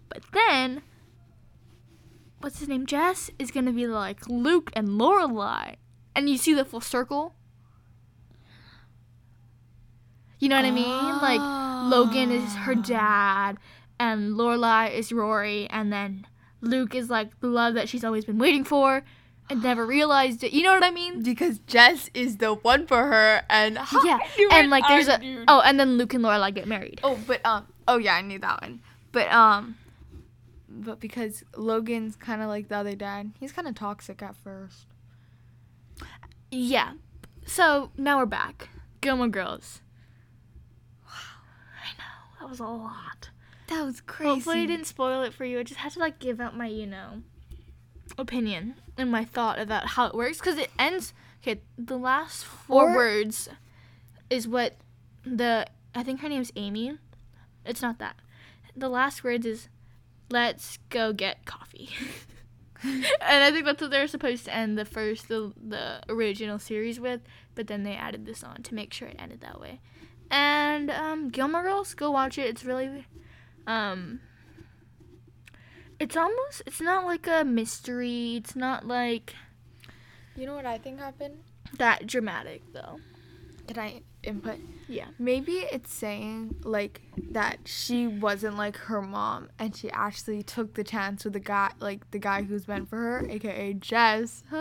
But 0.09 0.23
then, 0.33 0.83
what's 2.39 2.59
his 2.59 2.67
name? 2.67 2.85
Jess 2.85 3.29
is 3.39 3.51
gonna 3.51 3.71
be 3.73 3.87
like 3.87 4.27
Luke 4.27 4.71
and 4.73 4.89
Lorelai, 4.89 5.75
and 6.15 6.29
you 6.29 6.37
see 6.37 6.53
the 6.53 6.65
full 6.65 6.81
circle. 6.81 7.33
You 10.39 10.49
know 10.49 10.55
what 10.55 10.65
I 10.65 10.71
mean? 10.71 10.85
Like 11.21 11.41
Logan 11.91 12.31
is 12.31 12.53
her 12.55 12.75
dad, 12.75 13.57
and 13.99 14.33
Lorelai 14.35 14.93
is 14.93 15.11
Rory, 15.11 15.67
and 15.69 15.91
then 15.91 16.27
Luke 16.61 16.93
is 16.93 17.09
like 17.09 17.39
the 17.39 17.47
love 17.47 17.73
that 17.73 17.89
she's 17.89 18.03
always 18.03 18.25
been 18.25 18.37
waiting 18.37 18.63
for, 18.63 19.03
and 19.49 19.63
never 19.63 19.83
realized 19.97 20.43
it. 20.43 20.53
You 20.53 20.61
know 20.63 20.73
what 20.73 20.83
I 20.83 20.91
mean? 20.91 21.23
Because 21.23 21.57
Jess 21.59 22.11
is 22.13 22.37
the 22.37 22.53
one 22.53 22.85
for 22.85 23.07
her, 23.07 23.41
and 23.49 23.79
Yeah, 24.03 24.19
and 24.51 24.69
like 24.69 24.83
there's 24.87 25.09
I 25.09 25.15
a 25.15 25.17
knew. 25.19 25.43
oh, 25.47 25.61
and 25.61 25.79
then 25.79 25.97
Luke 25.97 26.13
and 26.13 26.23
Lorelai 26.23 26.53
get 26.53 26.67
married. 26.67 26.99
Oh, 27.03 27.17
but 27.25 27.43
um, 27.43 27.65
oh 27.87 27.97
yeah, 27.97 28.13
I 28.15 28.21
knew 28.21 28.37
that 28.39 28.61
one. 28.61 28.81
But 29.11 29.31
um, 29.31 29.75
but 30.69 30.99
because 30.99 31.43
Logan's 31.55 32.15
kind 32.15 32.41
of 32.41 32.47
like 32.47 32.67
the 32.67 32.77
other 32.77 32.95
dad, 32.95 33.31
he's 33.39 33.51
kind 33.51 33.67
of 33.67 33.75
toxic 33.75 34.21
at 34.21 34.35
first. 34.35 34.85
Yeah. 36.51 36.93
So 37.45 37.91
now 37.97 38.17
we're 38.19 38.25
back. 38.25 38.69
Gilmore 39.01 39.27
Girls. 39.27 39.81
Wow, 41.05 41.11
I 41.83 41.97
know 41.97 42.39
that 42.39 42.49
was 42.49 42.59
a 42.59 42.65
lot. 42.65 43.29
That 43.67 43.83
was 43.85 44.01
crazy. 44.01 44.29
Hopefully, 44.29 44.61
I 44.61 44.65
didn't 44.65 44.87
spoil 44.87 45.23
it 45.23 45.33
for 45.33 45.45
you. 45.45 45.59
I 45.59 45.63
just 45.63 45.79
had 45.79 45.91
to 45.93 45.99
like 45.99 46.19
give 46.19 46.39
out 46.39 46.55
my 46.57 46.67
you 46.67 46.85
know 46.85 47.21
opinion 48.17 48.75
and 48.97 49.11
my 49.11 49.23
thought 49.25 49.59
about 49.59 49.87
how 49.89 50.05
it 50.07 50.15
works 50.15 50.39
because 50.39 50.57
it 50.57 50.69
ends. 50.79 51.13
Okay, 51.41 51.61
the 51.77 51.97
last 51.97 52.43
four 52.45 52.89
Or- 52.91 52.95
words 52.95 53.49
is 54.29 54.47
what 54.47 54.77
the 55.23 55.67
I 55.95 56.03
think 56.03 56.21
her 56.21 56.29
name's 56.29 56.51
Amy. 56.55 56.97
It's 57.65 57.81
not 57.81 57.99
that. 57.99 58.15
The 58.75 58.89
last 58.89 59.23
words 59.23 59.45
is 59.45 59.67
let's 60.29 60.77
go 60.89 61.13
get 61.13 61.45
coffee. 61.45 61.89
and 62.83 63.03
I 63.21 63.51
think 63.51 63.65
that's 63.65 63.81
what 63.81 63.91
they're 63.91 64.07
supposed 64.07 64.45
to 64.45 64.53
end 64.55 64.77
the 64.77 64.85
first 64.85 65.27
the 65.29 65.51
the 65.61 66.01
original 66.09 66.59
series 66.59 66.99
with, 66.99 67.21
but 67.55 67.67
then 67.67 67.83
they 67.83 67.95
added 67.95 68.25
this 68.25 68.43
on 68.43 68.63
to 68.63 68.73
make 68.75 68.93
sure 68.93 69.07
it 69.07 69.15
ended 69.19 69.41
that 69.41 69.59
way. 69.59 69.79
And 70.29 70.91
um 70.91 71.29
Gilmore 71.29 71.63
Girls, 71.63 71.93
go 71.93 72.11
watch 72.11 72.37
it. 72.37 72.47
It's 72.47 72.63
really 72.65 73.05
um 73.65 74.19
it's 75.99 76.15
almost 76.15 76.61
it's 76.65 76.81
not 76.81 77.05
like 77.05 77.25
a 77.27 77.43
mystery. 77.43 78.35
It's 78.35 78.55
not 78.55 78.87
like 78.87 79.33
You 80.35 80.45
know 80.45 80.55
what 80.55 80.65
I 80.65 80.77
think 80.77 80.99
happened? 80.99 81.39
that 81.77 82.05
dramatic 82.07 82.61
though. 82.73 82.99
Can 83.67 83.79
I 83.79 84.01
input? 84.23 84.57
Yeah. 84.87 85.07
Maybe 85.19 85.53
it's 85.71 85.93
saying 85.93 86.55
like 86.63 87.01
that 87.31 87.59
she 87.65 88.07
wasn't 88.07 88.57
like 88.57 88.77
her 88.77 89.01
mom, 89.01 89.49
and 89.59 89.75
she 89.75 89.91
actually 89.91 90.43
took 90.43 90.73
the 90.75 90.83
chance 90.83 91.23
with 91.23 91.33
the 91.33 91.39
guy, 91.39 91.71
like 91.79 92.09
the 92.11 92.19
guy 92.19 92.43
who's 92.43 92.67
meant 92.67 92.89
for 92.89 92.97
her, 92.97 93.27
aka 93.29 93.73
Jess. 93.73 94.43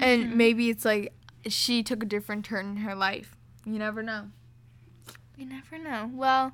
And 0.00 0.36
maybe 0.36 0.70
it's 0.70 0.84
like 0.84 1.12
she 1.46 1.82
took 1.82 2.02
a 2.02 2.06
different 2.06 2.44
turn 2.44 2.66
in 2.66 2.76
her 2.78 2.94
life. 2.94 3.36
You 3.64 3.78
never 3.78 4.02
know. 4.02 4.28
You 5.36 5.46
never 5.46 5.78
know. 5.78 6.10
Well, 6.12 6.52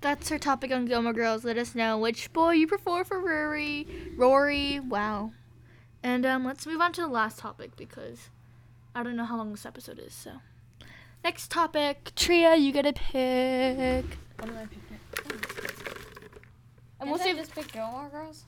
that's 0.00 0.30
our 0.32 0.38
topic 0.38 0.72
on 0.72 0.86
Gilmore 0.86 1.12
Girls. 1.12 1.44
Let 1.44 1.58
us 1.58 1.74
know 1.74 1.98
which 1.98 2.32
boy 2.32 2.52
you 2.52 2.66
prefer 2.66 3.04
for 3.04 3.20
Rory. 3.20 3.86
Rory, 4.16 4.80
wow. 4.80 5.32
And 6.02 6.24
um, 6.24 6.44
let's 6.44 6.66
move 6.66 6.80
on 6.80 6.92
to 6.94 7.02
the 7.02 7.08
last 7.08 7.38
topic 7.38 7.76
because 7.76 8.30
I 8.96 9.02
don't 9.02 9.14
know 9.14 9.26
how 9.26 9.36
long 9.36 9.50
this 9.50 9.66
episode 9.66 9.98
is. 9.98 10.14
So, 10.14 10.30
next 11.22 11.50
topic, 11.50 12.12
Tria, 12.16 12.56
you 12.56 12.72
get 12.72 12.86
a 12.86 12.94
pick. 12.94 14.06
What 14.38 14.48
am 14.48 14.56
I 14.56 14.62
picking? 14.62 14.82
And 16.98 17.10
we'll 17.10 17.18
save. 17.18 17.36
just 17.36 17.54
pick 17.54 17.70
Gilmore 17.72 18.08
Girls. 18.08 18.44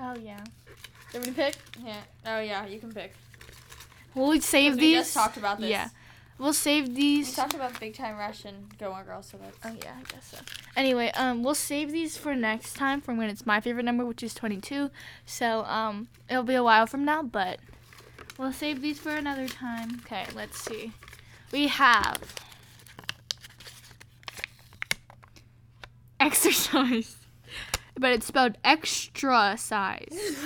Oh 0.00 0.14
yeah. 0.16 0.38
Do 0.38 1.18
you 1.18 1.20
want 1.20 1.26
me 1.26 1.32
to 1.32 1.32
pick? 1.32 1.56
Yeah. 1.84 2.00
Oh 2.24 2.40
yeah, 2.40 2.64
you 2.64 2.78
can 2.78 2.90
pick. 2.90 3.12
We'll 4.14 4.40
save 4.40 4.78
these. 4.78 4.80
We 4.80 4.94
just 4.94 5.12
talked 5.12 5.36
about 5.36 5.60
this. 5.60 5.68
Yeah. 5.68 5.90
We'll 6.38 6.54
save 6.54 6.94
these. 6.94 7.28
We 7.28 7.34
talked 7.34 7.52
about 7.52 7.78
Big 7.78 7.94
Time 7.94 8.16
Rush 8.16 8.46
and 8.46 8.76
Gilmore 8.78 9.04
Girls, 9.04 9.26
so 9.26 9.36
that's. 9.36 9.58
Oh 9.62 9.76
yeah, 9.84 9.92
I 9.98 10.10
guess 10.10 10.30
so. 10.30 10.38
Anyway, 10.74 11.10
um, 11.16 11.42
we'll 11.42 11.54
save 11.54 11.92
these 11.92 12.16
for 12.16 12.34
next 12.34 12.76
time 12.76 13.02
from 13.02 13.18
when 13.18 13.28
it's 13.28 13.44
my 13.44 13.60
favorite 13.60 13.84
number, 13.84 14.06
which 14.06 14.22
is 14.22 14.32
22. 14.32 14.90
So 15.26 15.64
um, 15.64 16.08
it'll 16.30 16.44
be 16.44 16.54
a 16.54 16.64
while 16.64 16.86
from 16.86 17.04
now, 17.04 17.22
but 17.22 17.60
we'll 18.42 18.52
save 18.52 18.82
these 18.82 18.98
for 18.98 19.10
another 19.10 19.46
time. 19.46 20.00
Okay, 20.04 20.26
let's 20.34 20.58
see. 20.58 20.92
We 21.52 21.68
have 21.68 22.20
exercise, 26.20 27.16
but 27.96 28.10
it's 28.12 28.26
spelled 28.26 28.58
extra 28.64 29.54
size. 29.56 30.08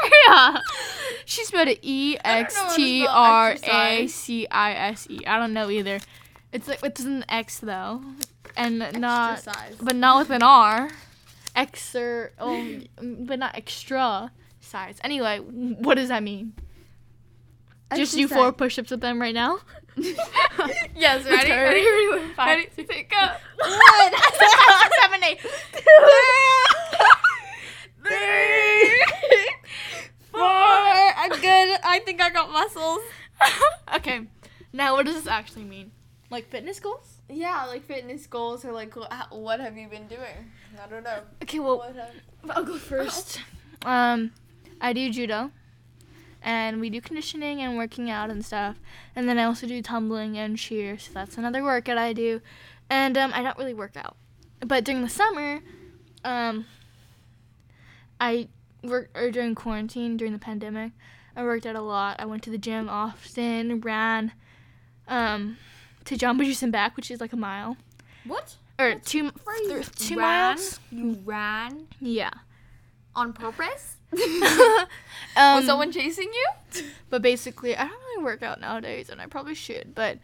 Tria. 0.00 0.62
She 1.26 1.44
spelled 1.44 1.68
it 1.68 1.80
E 1.82 2.16
X 2.24 2.74
T 2.74 3.06
R 3.06 3.56
A 3.62 4.06
C 4.06 4.46
I 4.50 4.72
S 4.72 5.06
E. 5.10 5.20
I 5.26 5.38
don't 5.38 5.52
know 5.52 5.68
either. 5.68 6.00
It's 6.52 6.68
like 6.68 6.82
it's 6.82 7.02
an 7.02 7.24
X 7.28 7.58
though, 7.58 8.02
and 8.56 8.78
not 8.98 9.40
size. 9.40 9.76
but 9.80 9.96
not 9.96 10.20
with 10.20 10.30
an 10.30 10.42
R. 10.42 10.90
Exer, 11.54 12.30
oh, 12.40 12.80
but 13.26 13.38
not 13.38 13.56
extra 13.56 14.32
size. 14.60 14.98
Anyway, 15.04 15.38
what 15.38 15.96
does 15.96 16.08
that 16.08 16.22
mean? 16.22 16.54
Just 17.96 18.14
do 18.14 18.28
four 18.28 18.52
push-ups 18.52 18.90
with 18.90 19.00
them 19.00 19.20
right 19.20 19.34
now. 19.34 19.58
Yes, 20.96 21.24
ready? 21.24 21.36
Okay, 21.52 21.56
Ready? 21.62 21.80
ready? 21.84 22.32
Five, 22.34 22.46
Ready? 22.58 22.68
six, 22.74 22.92
Pick 22.92 23.12
up. 23.16 23.40
One, 23.58 24.12
seven, 25.00 25.24
eight, 25.24 25.40
Three. 28.04 29.04
Four. 30.30 30.40
I'm 30.42 31.30
good. 31.30 31.78
I 31.84 32.00
think 32.04 32.20
I 32.20 32.30
got 32.30 32.50
muscles. 32.50 33.00
okay, 33.96 34.26
now 34.72 34.94
what 34.94 35.06
does 35.06 35.14
this 35.16 35.26
actually 35.26 35.64
mean? 35.64 35.90
Like 36.30 36.48
fitness 36.50 36.80
goals? 36.80 37.18
Yeah, 37.28 37.64
like 37.66 37.84
fitness 37.84 38.26
goals 38.26 38.64
or 38.64 38.72
like 38.72 38.94
what 39.30 39.60
have 39.60 39.76
you 39.76 39.88
been 39.88 40.06
doing? 40.08 40.50
I 40.82 40.88
don't 40.88 41.04
know. 41.04 41.20
Okay, 41.42 41.60
well, 41.60 41.78
What 41.78 41.94
have- 41.94 42.10
I'll 42.50 42.64
go 42.64 42.76
first. 42.76 43.40
Um, 43.84 44.32
I 44.80 44.92
do 44.92 45.10
judo, 45.10 45.50
and 46.44 46.80
we 46.80 46.90
do 46.90 47.00
conditioning 47.00 47.60
and 47.60 47.76
working 47.76 48.08
out 48.10 48.30
and 48.30 48.44
stuff. 48.44 48.76
And 49.16 49.28
then 49.28 49.38
I 49.38 49.44
also 49.44 49.66
do 49.66 49.82
tumbling 49.82 50.38
and 50.38 50.56
cheer, 50.56 50.98
so 50.98 51.10
that's 51.12 51.36
another 51.36 51.64
workout 51.64 51.98
I 51.98 52.12
do. 52.12 52.40
And 52.88 53.18
um, 53.18 53.32
I 53.34 53.42
don't 53.42 53.58
really 53.58 53.74
work 53.74 53.96
out, 53.96 54.16
but 54.60 54.84
during 54.84 55.02
the 55.02 55.08
summer, 55.08 55.60
um, 56.24 56.66
I 58.20 58.48
work 58.82 59.10
or 59.14 59.30
during 59.30 59.54
quarantine 59.54 60.16
during 60.16 60.32
the 60.32 60.38
pandemic, 60.38 60.92
I 61.34 61.42
worked 61.42 61.66
out 61.66 61.76
a 61.76 61.80
lot. 61.80 62.20
I 62.20 62.26
went 62.26 62.42
to 62.44 62.50
the 62.50 62.58
gym 62.58 62.88
often, 62.88 63.80
ran, 63.80 64.32
um, 65.08 65.56
to 66.04 66.16
Jamba 66.16 66.44
Juice 66.44 66.62
and 66.62 66.70
back, 66.70 66.96
which 66.96 67.10
is 67.10 67.20
like 67.20 67.32
a 67.32 67.36
mile 67.36 67.76
What? 68.26 68.56
or 68.78 68.96
two 68.96 69.30
th- 69.66 69.90
two 69.92 70.16
ran? 70.18 70.56
miles. 70.56 70.80
You 70.90 71.18
ran 71.24 71.86
Yeah. 72.00 72.30
On 73.16 73.32
purpose? 73.32 73.96
um, 74.12 75.56
Was 75.56 75.66
someone 75.66 75.92
chasing 75.92 76.30
you? 76.32 76.82
But 77.10 77.22
basically, 77.22 77.76
I 77.76 77.86
don't 77.86 78.00
really 78.00 78.24
work 78.24 78.42
out 78.42 78.60
nowadays, 78.60 79.08
and 79.08 79.20
I 79.20 79.26
probably 79.26 79.54
should. 79.54 79.94
But 79.94 80.18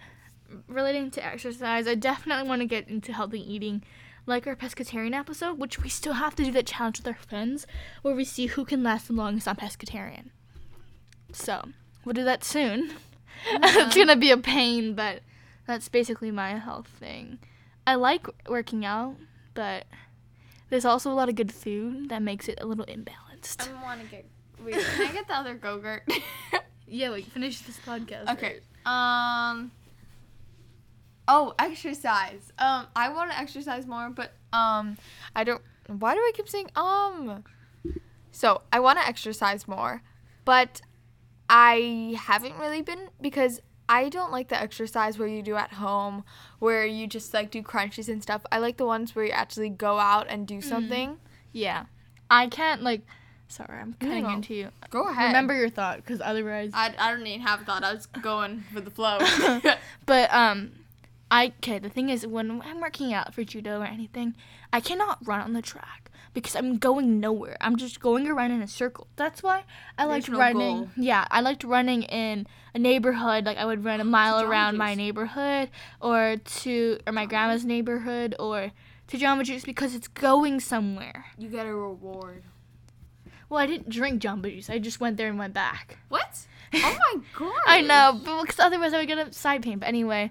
relating 0.69 1.11
to 1.13 1.25
exercise, 1.25 1.87
I 1.87 1.95
definitely 1.95 2.49
want 2.49 2.63
to 2.63 2.67
get 2.67 2.89
into 2.89 3.13
healthy 3.13 3.41
eating, 3.41 3.83
like 4.27 4.47
our 4.47 4.57
pescatarian 4.57 5.15
episode, 5.15 5.59
which 5.59 5.83
we 5.83 5.89
still 5.89 6.15
have 6.15 6.35
to 6.37 6.45
do 6.45 6.53
that 6.53 6.67
challenge 6.67 6.99
with 6.99 7.09
our 7.09 7.15
friends, 7.15 7.67
where 8.03 8.15
we 8.15 8.25
see 8.25 8.47
who 8.47 8.65
can 8.65 8.83
last 8.83 9.09
the 9.09 9.13
longest 9.13 9.49
on 9.49 9.57
pescatarian. 9.57 10.31
So 11.33 11.69
we'll 12.05 12.15
do 12.15 12.25
that 12.25 12.45
soon. 12.45 12.93
it's 13.47 13.97
gonna 13.97 14.17
be 14.17 14.31
a 14.31 14.37
pain, 14.37 14.95
but 14.95 15.21
that's 15.67 15.89
basically 15.89 16.31
my 16.31 16.59
health 16.59 16.89
thing. 16.89 17.39
I 17.87 17.95
like 17.95 18.27
working 18.49 18.85
out, 18.85 19.17
but 19.55 19.85
there's 20.71 20.85
also 20.85 21.11
a 21.11 21.15
lot 21.15 21.29
of 21.29 21.35
good 21.35 21.53
food 21.53 22.09
that 22.09 22.23
makes 22.23 22.49
it 22.49 22.59
a 22.61 22.67
little 22.67 22.87
imbalanced. 22.87 23.69
I 23.69 23.83
want 23.83 24.01
to 24.01 24.07
get. 24.07 24.27
Wait, 24.65 24.75
can 24.75 25.09
I 25.09 25.13
get 25.13 25.27
the 25.27 25.35
other 25.35 25.55
Go-Gurt? 25.55 26.09
Yeah, 26.93 27.13
we 27.13 27.23
finish 27.23 27.61
this 27.61 27.79
podcast. 27.87 28.29
Okay. 28.33 28.59
Um. 28.85 29.71
Oh, 31.29 31.55
exercise. 31.57 32.53
Um, 32.59 32.89
I 32.97 33.11
want 33.11 33.31
to 33.31 33.39
exercise 33.39 33.87
more, 33.87 34.11
but 34.11 34.33
um, 34.53 34.97
I 35.37 35.45
don't. 35.45 35.63
Why 35.87 36.15
do 36.15 36.21
I 36.21 36.33
keep 36.35 36.49
saying 36.49 36.69
um? 36.75 37.45
So 38.33 38.63
I 38.73 38.81
want 38.81 38.99
to 38.99 39.07
exercise 39.07 39.69
more, 39.69 40.03
but 40.45 40.81
I 41.49 42.17
haven't 42.19 42.59
really 42.59 42.83
been 42.83 43.09
because 43.21 43.61
I 43.91 44.09
don't 44.09 44.31
like 44.31 44.47
the 44.49 44.59
exercise 44.59 45.19
where 45.19 45.27
you 45.27 45.43
do 45.43 45.57
at 45.57 45.73
home, 45.73 46.23
where 46.61 46.87
you 46.87 47.09
just 47.09 47.35
like 47.35 47.51
do 47.51 47.61
crunches 47.61 48.09
and 48.09 48.23
stuff. 48.23 48.43
I 48.53 48.59
like 48.59 48.77
the 48.77 48.87
ones 48.87 49.17
where 49.17 49.25
you 49.25 49.33
actually 49.33 49.69
go 49.69 49.99
out 49.99 50.29
and 50.31 50.47
do 50.47 50.61
something. 50.61 51.19
Yeah. 51.53 51.87
I 52.31 52.47
can't 52.47 52.85
like 52.85 53.03
sorry, 53.49 53.81
I'm 53.81 53.95
cutting 53.95 54.23
no. 54.23 54.31
into 54.31 54.55
you. 54.55 54.69
Go 54.91 55.09
ahead. 55.09 55.27
Remember 55.27 55.55
your 55.55 55.71
thought 55.71 55.97
because 55.97 56.21
otherwise 56.21 56.71
I, 56.73 56.95
I 56.97 57.11
don't 57.11 57.27
even 57.27 57.41
have 57.41 57.63
a 57.63 57.65
thought. 57.65 57.83
I 57.83 57.93
was 57.93 58.07
going 58.07 58.63
with 58.73 58.85
the 58.85 58.93
flow. 58.93 59.19
But 60.07 60.33
um 60.33 60.71
I 61.29 61.47
okay, 61.59 61.81
the 61.81 61.91
thing 61.91 62.11
is 62.11 62.25
when 62.25 62.63
I'm 62.63 62.81
working 62.81 63.13
out 63.13 63.35
for 63.35 63.43
judo 63.43 63.81
or 63.81 63.87
anything, 63.87 64.37
I 64.73 64.81
cannot 64.81 65.19
run 65.27 65.41
on 65.41 65.53
the 65.53 65.63
track 65.63 66.10
because 66.33 66.55
I'm 66.55 66.79
going 66.79 67.21
nowhere. 67.21 67.57
I'm 67.61 67.77
just 67.77 68.01
going 68.01 68.29
around 68.29 68.53
in 68.53 68.63
a 68.63 68.69
circle. 68.69 69.07
That's 69.17 69.43
why 69.43 69.65
I 69.99 70.05
liked 70.05 70.29
no 70.29 70.39
running. 70.39 70.77
goal. 70.79 70.89
Yeah, 70.97 71.27
I 71.31 71.41
liked 71.41 71.65
running 71.65 72.03
in 72.05 72.47
a 72.75 72.79
neighborhood. 72.79 73.45
Like 73.45 73.59
I 73.59 73.65
would 73.65 73.85
run 73.85 74.01
a 74.01 74.05
mile 74.05 74.41
around 74.41 74.77
my 74.77 74.95
neighborhood 74.95 75.71
or 76.01 76.37
to 76.63 76.99
or 77.07 77.13
my 77.13 77.27
grandma's 77.27 77.65
neighborhood 77.65 78.35
or 78.39 78.73
to 79.09 79.19
Jamba 79.19 79.45
Juice 79.45 79.65
because 79.65 79.95
it's 79.95 80.09
going 80.09 80.61
somewhere. 80.61 81.27
you 81.37 81.49
get 81.49 81.67
a 81.67 81.75
reward. 81.75 82.45
Well, 83.49 83.59
I 83.59 83.67
didn't 83.67 83.89
drink 83.91 84.23
Jamba 84.23 84.55
Juice. 84.55 84.71
I 84.71 84.79
just 84.79 85.01
went 85.01 85.17
there 85.17 85.29
and 85.29 85.39
went 85.39 85.55
back. 85.55 85.99
What? 86.09 86.47
Oh 86.73 86.97
my 87.15 87.21
god. 87.37 87.61
I 87.67 87.81
know, 87.81 88.21
because 88.43 88.61
otherwise 88.61 88.93
I 88.93 88.99
would 88.99 89.09
get 89.09 89.19
a 89.19 89.33
side 89.33 89.61
pain. 89.65 89.81
But 89.81 89.89
anyway, 89.89 90.31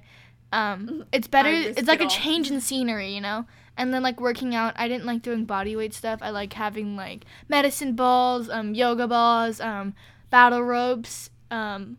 um, 0.54 1.04
it's 1.12 1.28
better. 1.28 1.50
It's 1.50 1.86
like 1.86 2.00
it 2.00 2.06
a 2.06 2.08
change 2.08 2.50
in 2.50 2.62
scenery, 2.62 3.14
you 3.14 3.20
know. 3.20 3.46
And 3.80 3.94
then 3.94 4.04
like 4.04 4.20
working 4.20 4.54
out, 4.54 4.74
I 4.76 4.90
didn't 4.90 5.06
like 5.06 5.22
doing 5.22 5.46
body 5.46 5.74
weight 5.74 5.94
stuff. 5.94 6.20
I 6.22 6.32
like 6.32 6.52
having 6.52 6.98
like 6.98 7.24
medicine 7.48 7.96
balls, 7.96 8.50
um, 8.50 8.76
yoga 8.76 9.08
balls, 9.08 9.62
um, 9.62 9.94
battle 10.30 10.62
ropes, 10.62 11.30
um, 11.50 11.98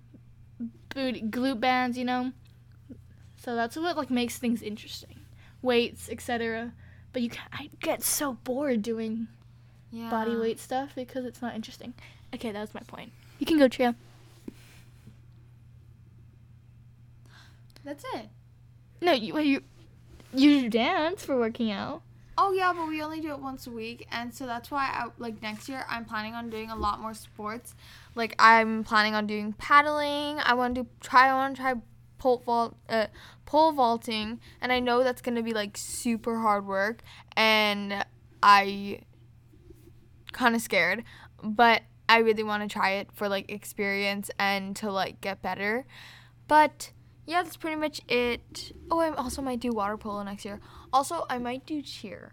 booty, 0.94 1.22
glute 1.22 1.58
bands, 1.58 1.96
you 1.96 2.04
know. 2.04 2.32
So 3.38 3.54
that's 3.56 3.76
what 3.76 3.96
like 3.96 4.10
makes 4.10 4.36
things 4.36 4.60
interesting, 4.60 5.20
weights, 5.62 6.10
etc. 6.10 6.74
But 7.14 7.22
you 7.22 7.30
can 7.30 7.46
I 7.50 7.70
get 7.80 8.02
so 8.02 8.34
bored 8.34 8.82
doing 8.82 9.28
Yeah. 9.90 10.10
body 10.10 10.36
weight 10.36 10.60
stuff 10.60 10.90
because 10.94 11.24
it's 11.24 11.40
not 11.40 11.54
interesting. 11.54 11.94
Okay, 12.34 12.52
that 12.52 12.60
was 12.60 12.74
my 12.74 12.82
point. 12.82 13.10
You 13.38 13.46
can 13.46 13.58
go, 13.58 13.68
Tria. 13.68 13.94
That's 17.84 18.04
it. 18.14 18.28
No, 19.00 19.12
you 19.12 19.38
you 19.38 19.62
you 20.34 20.68
dance 20.68 21.24
for 21.24 21.36
working 21.36 21.70
out. 21.70 22.02
Oh 22.38 22.52
yeah, 22.52 22.72
but 22.72 22.88
we 22.88 23.02
only 23.02 23.20
do 23.20 23.32
it 23.32 23.40
once 23.40 23.66
a 23.66 23.70
week, 23.70 24.06
and 24.10 24.32
so 24.32 24.46
that's 24.46 24.70
why 24.70 24.86
I 24.86 25.08
like 25.18 25.42
next 25.42 25.68
year 25.68 25.84
I'm 25.88 26.04
planning 26.04 26.34
on 26.34 26.48
doing 26.48 26.70
a 26.70 26.76
lot 26.76 27.00
more 27.00 27.12
sports. 27.12 27.74
Like 28.14 28.34
I'm 28.38 28.82
planning 28.82 29.14
on 29.14 29.26
doing 29.26 29.52
paddling. 29.52 30.40
I 30.40 30.54
want 30.54 30.74
to 30.76 30.86
try. 31.00 31.28
I 31.28 31.34
want 31.34 31.56
to 31.56 31.62
try 31.62 31.74
pole 32.18 32.42
vault, 32.44 32.76
uh, 32.88 33.06
pole 33.44 33.72
vaulting, 33.72 34.40
and 34.60 34.72
I 34.72 34.80
know 34.80 35.04
that's 35.04 35.20
gonna 35.20 35.42
be 35.42 35.52
like 35.52 35.76
super 35.76 36.38
hard 36.38 36.66
work, 36.66 37.02
and 37.36 38.04
I 38.42 39.00
kind 40.32 40.54
of 40.54 40.62
scared, 40.62 41.04
but 41.42 41.82
I 42.08 42.18
really 42.18 42.42
want 42.42 42.62
to 42.62 42.72
try 42.72 42.92
it 42.92 43.12
for 43.12 43.28
like 43.28 43.50
experience 43.50 44.30
and 44.38 44.74
to 44.76 44.90
like 44.90 45.20
get 45.20 45.42
better. 45.42 45.84
But 46.48 46.92
yeah, 47.30 47.44
that's 47.44 47.56
pretty 47.56 47.76
much 47.76 48.00
it. 48.08 48.72
Oh, 48.90 48.98
I 48.98 49.10
also 49.14 49.40
might 49.40 49.60
do 49.60 49.70
water 49.70 49.96
polo 49.96 50.24
next 50.24 50.44
year. 50.44 50.58
Also, 50.92 51.26
I 51.30 51.38
might 51.38 51.64
do 51.64 51.80
cheer 51.80 52.32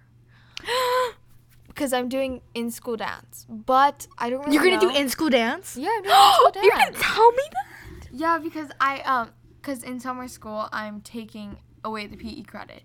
because 1.68 1.94
I'm 1.94 2.10
doing 2.10 2.42
in 2.56 2.72
school 2.72 2.98
dance, 2.98 3.46
but 3.48 4.08
I 4.18 4.32
don't. 4.32 4.40
Really 4.40 4.56
You're 4.56 4.64
gonna 4.64 4.80
do 4.80 4.90
in 4.90 5.08
school 5.08 5.30
dance? 5.30 5.78
Yeah, 5.78 5.90
I'm 5.96 6.02
doing 6.02 6.16
in 6.16 6.34
school 6.34 6.52
You're 6.64 6.76
gonna 6.76 6.98
tell 6.98 7.32
me 7.32 7.44
that? 7.54 8.08
Yeah, 8.12 8.40
because 8.40 8.70
I 8.82 9.02
um, 9.02 9.30
because 9.62 9.84
in 9.84 10.00
summer 10.00 10.28
school 10.28 10.68
I'm 10.72 11.02
taking 11.02 11.58
away 11.84 12.08
the 12.08 12.18
PE 12.18 12.42
credit. 12.44 12.82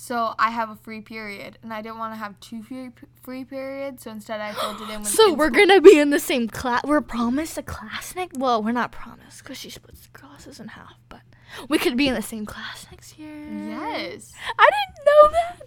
So 0.00 0.32
I 0.38 0.50
have 0.50 0.70
a 0.70 0.76
free 0.76 1.00
period, 1.00 1.58
and 1.60 1.72
I 1.72 1.82
didn't 1.82 1.98
want 1.98 2.14
to 2.14 2.18
have 2.18 2.38
two 2.38 2.62
free 2.62 2.90
free 3.20 3.44
periods. 3.44 4.04
So 4.04 4.12
instead, 4.12 4.40
I 4.40 4.52
filled 4.52 4.80
it 4.80 4.94
in 4.94 5.00
with. 5.00 5.08
So 5.12 5.32
in 5.32 5.36
we're 5.36 5.50
gonna 5.50 5.80
be 5.80 5.98
in 5.98 6.10
the 6.10 6.20
same 6.20 6.46
class. 6.46 6.84
We're 6.84 7.00
promised 7.00 7.58
a 7.58 7.64
class 7.64 8.14
next. 8.14 8.38
Well, 8.38 8.62
we're 8.62 8.70
not 8.70 8.92
promised 8.92 9.42
because 9.42 9.58
she 9.58 9.70
splits 9.70 10.02
the 10.06 10.16
classes 10.16 10.60
in 10.60 10.68
half. 10.68 10.94
But 11.08 11.22
we 11.68 11.78
could 11.78 11.96
be 11.96 12.06
in 12.06 12.14
the 12.14 12.22
same 12.22 12.46
class 12.46 12.86
next 12.92 13.18
year. 13.18 13.34
Yes. 13.48 14.32
I 14.56 14.70
didn't 14.70 15.04
know 15.04 15.30
that. 15.32 15.62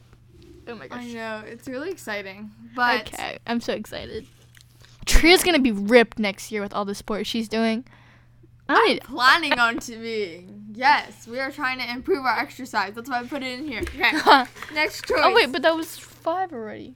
Oh 0.68 0.76
my 0.76 0.88
gosh. 0.88 0.98
I 0.98 1.04
gosh. 1.04 1.14
know 1.14 1.44
it's 1.46 1.68
really 1.68 1.92
exciting, 1.92 2.52
but 2.74 3.14
Okay, 3.14 3.38
I'm 3.46 3.60
so 3.60 3.74
excited. 3.74 4.26
Tria's 5.06 5.44
gonna 5.44 5.60
be 5.60 5.74
ripped 5.74 6.20
next 6.20 6.54
year 6.54 6.62
with 6.62 6.74
all 6.74 6.86
the 6.86 6.96
sports 6.96 7.28
she's 7.28 7.50
doing. 7.50 7.84
I 8.76 9.00
planning 9.04 9.60
on 9.60 9.80
to 9.80 9.98
be. 9.98 10.48
Yes, 10.74 11.28
we 11.28 11.40
are 11.40 11.52
trying 11.52 11.80
to 11.80 11.90
improve 11.92 12.26
our 12.26 12.40
exercise. 12.40 12.94
That's 12.94 13.10
why 13.10 13.20
I 13.20 13.24
put 13.26 13.44
it 13.44 13.60
in 13.60 13.68
here. 13.68 13.82
Okay. 13.82 14.12
Next 14.74 15.06
choice. 15.06 15.20
Oh 15.22 15.34
wait, 15.34 15.52
but 15.52 15.62
that 15.64 15.76
was 15.76 15.98
five 15.98 16.54
already. 16.54 16.96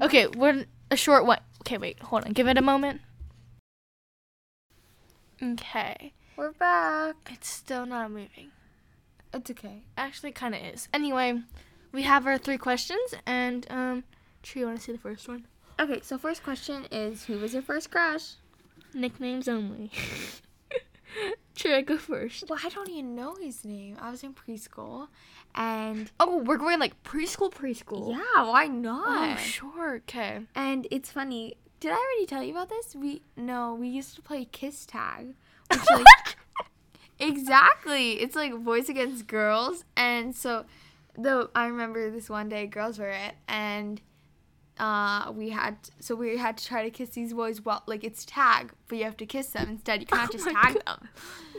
Okay, 0.00 0.26
we're 0.26 0.66
a 0.90 0.96
short 0.96 1.26
one. 1.26 1.40
Okay, 1.62 1.78
wait, 1.78 2.00
hold 2.00 2.24
on. 2.24 2.32
Give 2.32 2.48
it 2.48 2.58
a 2.58 2.62
moment. 2.62 3.00
Okay, 5.42 6.12
we're 6.36 6.52
back. 6.52 7.16
it's 7.30 7.48
still 7.48 7.86
not 7.86 8.10
moving. 8.10 8.50
It's 9.32 9.50
okay. 9.50 9.82
Actually, 9.96 10.32
kind 10.32 10.54
of 10.54 10.62
is. 10.62 10.88
Anyway, 10.92 11.40
we 11.92 12.02
have 12.02 12.26
our 12.26 12.38
three 12.38 12.58
questions, 12.58 13.14
and 13.26 13.66
um, 13.70 14.04
Tree, 14.42 14.60
you 14.60 14.66
want 14.66 14.78
to 14.78 14.84
see 14.84 14.92
the 14.92 14.98
first 14.98 15.28
one? 15.28 15.46
Okay, 15.80 16.00
so 16.02 16.18
first 16.18 16.42
question 16.42 16.86
is 16.90 17.24
who 17.24 17.38
was 17.38 17.52
your 17.52 17.62
first 17.62 17.90
crush? 17.90 18.34
Nicknames 18.94 19.48
only. 19.48 19.90
Tree, 21.58 21.82
go 21.82 21.98
first. 21.98 22.44
Well, 22.48 22.58
I 22.64 22.68
don't 22.68 22.88
even 22.88 23.14
know 23.16 23.34
his 23.34 23.64
name. 23.64 23.96
I 24.00 24.10
was 24.10 24.22
in 24.22 24.32
preschool, 24.32 25.08
and 25.54 26.10
Oh, 26.20 26.38
we're 26.38 26.56
going 26.56 26.78
like 26.78 27.02
preschool, 27.02 27.52
preschool. 27.52 28.12
yeah, 28.12 28.44
why 28.44 28.66
Oh, 28.66 28.68
not? 28.68 29.38
sure. 29.40 29.96
Okay. 29.96 30.40
And 30.54 30.86
it's 30.90 31.10
funny 31.10 31.56
did 31.80 31.92
I 31.92 31.94
already 31.94 32.26
tell 32.26 32.42
you 32.42 32.52
about 32.52 32.68
this? 32.70 32.96
We 32.96 33.22
no, 33.36 33.74
we 33.74 33.88
used 33.88 34.14
to 34.16 34.22
play 34.22 34.44
kiss 34.50 34.84
tag. 34.86 35.34
Which 35.70 35.80
like 35.92 36.06
exactly. 37.18 38.12
It's 38.14 38.34
like 38.36 38.52
boys 38.64 38.88
against 38.88 39.26
girls. 39.26 39.84
And 39.96 40.34
so 40.34 40.64
though 41.16 41.50
I 41.54 41.66
remember 41.66 42.10
this 42.10 42.28
one 42.30 42.48
day 42.48 42.66
girls 42.66 42.98
were 42.98 43.10
it 43.10 43.34
and 43.46 44.00
uh, 44.78 45.30
we 45.32 45.50
had 45.50 45.76
so 46.00 46.14
we 46.14 46.36
had 46.36 46.56
to 46.56 46.64
try 46.64 46.82
to 46.82 46.90
kiss 46.90 47.10
these 47.10 47.32
boys 47.32 47.60
well 47.64 47.82
like 47.86 48.04
it's 48.04 48.24
tag 48.24 48.72
but 48.88 48.98
you 48.98 49.04
have 49.04 49.16
to 49.16 49.26
kiss 49.26 49.48
them 49.48 49.68
instead 49.70 50.00
you 50.00 50.06
can't 50.06 50.28
Oh 50.30 50.32
just 50.32 50.44
tag 50.44 50.74
God. 50.74 50.82
them 50.86 51.08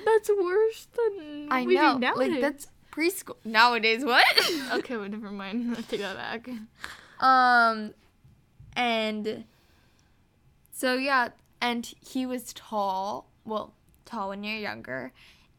That's 0.06 0.30
worse 0.30 0.88
than 0.96 1.48
i 1.52 1.64
know 1.66 2.00
like 2.16 2.40
that's 2.42 2.68
preschool 2.92 3.36
nowadays 3.46 4.04
what 4.04 4.26
okay. 4.74 4.98
Well, 4.98 5.10
never 5.10 5.32
mind. 5.32 5.76
I 5.78 5.82
take 5.90 6.00
that 6.02 6.16
back. 6.18 6.50
Um, 7.20 7.94
and 8.76 9.44
so 10.72 10.96
yeah, 10.96 11.30
and 11.62 11.86
he 12.02 12.26
was 12.26 12.52
tall. 12.54 13.28
Well, 13.46 13.74
tall 14.06 14.30
when 14.30 14.44
you're 14.44 14.58
younger, 14.58 15.12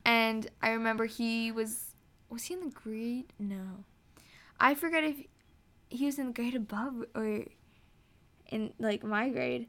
and 0.04 0.48
I 0.62 0.70
remember 0.70 1.04
he 1.06 1.52
was 1.52 1.94
was 2.30 2.44
he 2.44 2.54
in 2.54 2.60
the 2.60 2.70
grade? 2.70 3.32
No, 3.38 3.84
I 4.58 4.74
forget 4.74 5.04
if 5.04 5.16
he 5.90 6.06
was 6.06 6.18
in 6.18 6.28
the 6.28 6.32
grade 6.32 6.54
above 6.54 7.04
or 7.14 7.44
in 8.48 8.72
like 8.78 9.04
my 9.04 9.28
grade. 9.28 9.68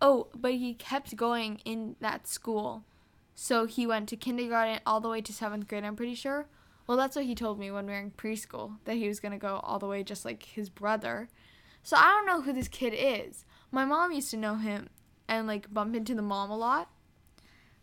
Oh, 0.00 0.28
but 0.34 0.52
he 0.52 0.74
kept 0.74 1.16
going 1.16 1.60
in 1.64 1.96
that 2.00 2.28
school. 2.28 2.84
So 3.34 3.66
he 3.66 3.86
went 3.86 4.08
to 4.10 4.16
kindergarten 4.16 4.80
all 4.86 5.00
the 5.00 5.08
way 5.08 5.20
to 5.20 5.32
seventh 5.32 5.66
grade, 5.66 5.84
I'm 5.84 5.96
pretty 5.96 6.14
sure. 6.14 6.46
Well, 6.86 6.96
that's 6.96 7.16
what 7.16 7.26
he 7.26 7.34
told 7.34 7.58
me 7.58 7.70
when 7.70 7.86
we 7.86 7.92
were 7.92 7.98
in 7.98 8.10
preschool, 8.12 8.78
that 8.84 8.96
he 8.96 9.08
was 9.08 9.20
going 9.20 9.32
to 9.32 9.38
go 9.38 9.60
all 9.62 9.78
the 9.78 9.86
way 9.86 10.02
just 10.02 10.24
like 10.24 10.42
his 10.44 10.70
brother. 10.70 11.28
So 11.82 11.96
I 11.96 12.04
don't 12.04 12.26
know 12.26 12.42
who 12.42 12.52
this 12.52 12.68
kid 12.68 12.94
is. 12.96 13.44
My 13.70 13.84
mom 13.84 14.12
used 14.12 14.30
to 14.30 14.36
know 14.36 14.56
him 14.56 14.88
and 15.28 15.46
like 15.46 15.72
bump 15.72 15.94
into 15.94 16.14
the 16.14 16.22
mom 16.22 16.50
a 16.50 16.56
lot. 16.56 16.90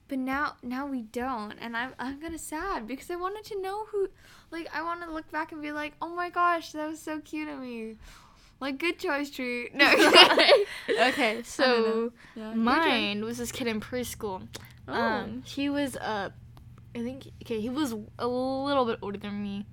But 0.07 0.19
now 0.19 0.55
now 0.61 0.85
we 0.85 1.01
don't 1.01 1.53
and 1.59 1.75
I'm 1.75 1.93
I'm 1.97 2.21
kind 2.21 2.35
of 2.35 2.39
sad 2.39 2.87
because 2.87 3.09
I 3.09 3.15
wanted 3.15 3.43
to 3.45 3.61
know 3.61 3.85
who 3.85 4.09
like 4.51 4.67
I 4.73 4.83
want 4.83 5.01
to 5.03 5.11
look 5.11 5.31
back 5.31 5.51
and 5.51 5.61
be 5.61 5.71
like, 5.71 5.93
"Oh 6.01 6.09
my 6.09 6.29
gosh, 6.29 6.71
that 6.73 6.87
was 6.87 7.01
so 7.01 7.19
cute 7.19 7.49
of 7.49 7.59
me." 7.59 7.95
Like 8.59 8.77
good 8.77 8.99
choice 8.99 9.29
tree. 9.29 9.69
No. 9.73 9.91
okay, 11.07 11.41
so 11.43 12.13
Yeah, 12.35 12.53
mine 12.53 13.23
was 13.23 13.37
this 13.37 13.51
kid 13.51 13.67
in 13.67 13.81
preschool. 13.81 14.47
Oh. 14.87 14.93
Um, 14.93 15.43
he 15.45 15.69
was 15.69 15.95
uh, 15.97 16.29
I 16.95 16.99
think 16.99 17.27
okay, 17.43 17.59
he 17.59 17.69
was 17.69 17.93
a 18.19 18.27
little 18.27 18.85
bit 18.85 18.99
older 19.01 19.17
than 19.17 19.41
me. 19.41 19.65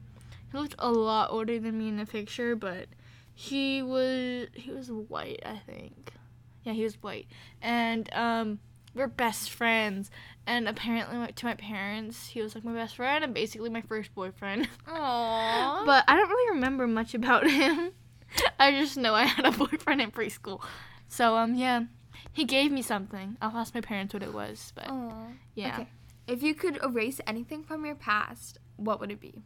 He 0.51 0.59
looked 0.59 0.74
a 0.78 0.91
lot 0.91 1.30
older 1.30 1.59
than 1.59 1.78
me 1.78 1.89
in 1.89 1.97
the 1.97 2.07
picture, 2.07 2.57
but 2.57 2.87
he 3.35 3.83
was 3.83 4.49
he 4.55 4.70
was 4.70 4.91
white, 4.91 5.43
I 5.45 5.57
think. 5.66 6.12
Yeah, 6.64 6.72
he 6.72 6.85
was 6.85 6.95
white, 7.03 7.26
and 7.61 8.12
um, 8.14 8.61
we're 8.95 9.07
best 9.09 9.51
friends. 9.51 10.11
And 10.47 10.68
apparently, 10.68 11.16
my- 11.16 11.30
to 11.30 11.47
my 11.47 11.55
parents, 11.55 12.28
he 12.28 12.43
was 12.43 12.55
like 12.55 12.64
my 12.64 12.72
best 12.72 12.97
friend 12.97 13.22
and 13.24 13.32
basically 13.32 13.70
my 13.70 13.82
first 13.82 14.14
boyfriend. 14.14 14.68
Aww. 14.88 15.86
But 15.86 16.05
I 16.09 16.16
don't 16.16 16.28
really 16.28 16.55
remember 16.55 16.86
much 16.86 17.14
about 17.14 17.49
him. 17.51 17.93
I 18.59 18.72
just 18.72 18.97
know 18.97 19.14
I 19.14 19.24
had 19.24 19.45
a 19.45 19.51
boyfriend 19.57 20.01
in 20.01 20.11
preschool. 20.11 20.62
So 21.09 21.36
um 21.36 21.55
yeah, 21.55 21.84
he 22.32 22.45
gave 22.45 22.72
me 22.72 22.82
something. 22.82 23.36
I'll 23.43 23.57
ask 23.57 23.74
my 23.74 23.80
parents 23.82 24.14
what 24.14 24.22
it 24.22 24.32
was, 24.32 24.72
but 24.74 24.88
Aw. 24.88 25.26
yeah. 25.55 25.74
Okay. 25.80 25.88
If 26.26 26.43
you 26.43 26.55
could 26.55 26.78
erase 26.82 27.20
anything 27.26 27.62
from 27.64 27.84
your 27.84 27.95
past, 27.97 28.59
what 28.76 29.01
would 29.01 29.11
it 29.11 29.20
be? 29.20 29.43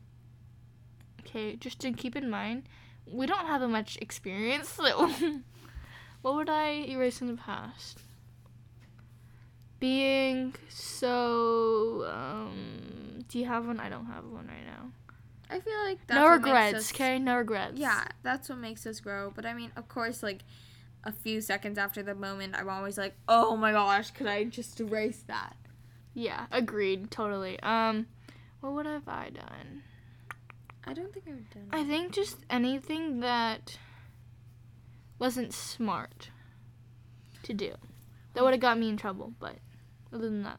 Okay, 1.21 1.57
just 1.57 1.81
to 1.81 1.93
keep 1.93 2.15
in 2.15 2.31
mind, 2.31 2.65
we 3.11 3.27
don't 3.27 3.47
have 3.47 3.69
much 3.69 3.99
experience. 4.01 4.69
So 4.69 5.11
what 6.23 6.35
would 6.35 6.49
I 6.49 6.85
erase 6.89 7.21
in 7.21 7.27
the 7.29 7.37
past? 7.37 7.99
Being 9.79 10.55
so 10.69 12.05
um 12.11 13.25
do 13.29 13.39
you 13.39 13.45
have 13.47 13.67
one? 13.67 13.81
I 13.81 13.89
don't 13.89 14.07
have 14.07 14.25
one 14.25 14.47
right 14.47 14.65
now. 14.65 14.91
I 15.51 15.61
feel 15.61 15.79
like 15.85 15.99
that's 16.07 16.17
no 16.17 16.29
regrets, 16.29 16.93
okay? 16.93 17.19
No 17.19 17.37
regrets. 17.37 17.75
Yeah, 17.77 18.05
that's 18.23 18.49
what 18.49 18.59
makes 18.59 18.87
us 18.87 19.01
grow. 19.01 19.31
But 19.35 19.47
I 19.47 19.55
mean, 19.55 19.71
of 19.77 19.89
course, 19.89 20.23
like 20.23 20.43
a 21.05 21.13
few 21.13 21.41
seconds 21.41 21.79
after 21.79 22.03
the 22.03 22.15
moment, 22.15 22.55
I'm 22.57 22.69
always 22.69 22.99
like, 22.99 23.15
"Oh 23.29 23.57
my 23.57 23.73
gosh, 23.73 24.11
could 24.11 24.27
I 24.27 24.45
just 24.45 24.81
erase 24.81 25.23
that?" 25.27 25.57
Yeah, 26.15 26.47
agreed, 26.51 27.11
totally. 27.11 27.61
Um 27.61 28.07
what 28.61 28.73
would 28.73 28.87
have 28.87 29.07
I 29.07 29.31
done? 29.31 29.83
I 30.85 30.93
don't 30.95 31.13
think 31.13 31.27
I've 31.29 31.51
done. 31.51 31.69
I 31.73 31.85
think 31.85 32.13
just 32.13 32.39
anything 32.49 33.21
that 33.21 33.79
wasn't 35.19 35.53
smart 35.53 36.31
to 37.43 37.53
do. 37.55 37.75
That 38.35 38.45
would 38.45 38.53
have 38.53 38.61
got 38.61 38.79
me 38.79 38.89
in 38.89 38.97
trouble, 38.97 39.33
but 39.41 39.57
other 40.17 40.31
than 40.31 40.43
that. 40.43 40.59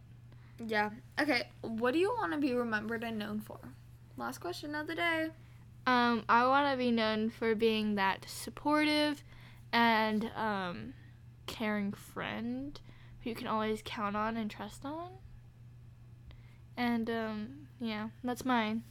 Yeah. 0.65 0.89
Okay. 1.19 1.49
What 1.61 1.93
do 1.93 1.99
you 1.99 2.09
want 2.17 2.31
to 2.33 2.37
be 2.37 2.53
remembered 2.53 3.03
and 3.03 3.17
known 3.17 3.39
for? 3.39 3.59
Last 4.15 4.39
question 4.39 4.75
of 4.75 4.87
the 4.87 4.95
day. 4.95 5.29
Um, 5.85 6.23
I 6.27 6.45
want 6.47 6.71
to 6.71 6.77
be 6.77 6.91
known 6.91 7.29
for 7.29 7.55
being 7.55 7.95
that 7.95 8.25
supportive 8.27 9.23
and 9.71 10.29
um, 10.35 10.93
caring 11.45 11.93
friend 11.93 12.79
who 13.21 13.29
you 13.29 13.35
can 13.35 13.47
always 13.47 13.81
count 13.83 14.15
on 14.15 14.37
and 14.37 14.49
trust 14.49 14.83
on. 14.85 15.09
And 16.75 17.09
um, 17.09 17.67
yeah, 17.79 18.09
that's 18.23 18.45
mine. 18.45 18.83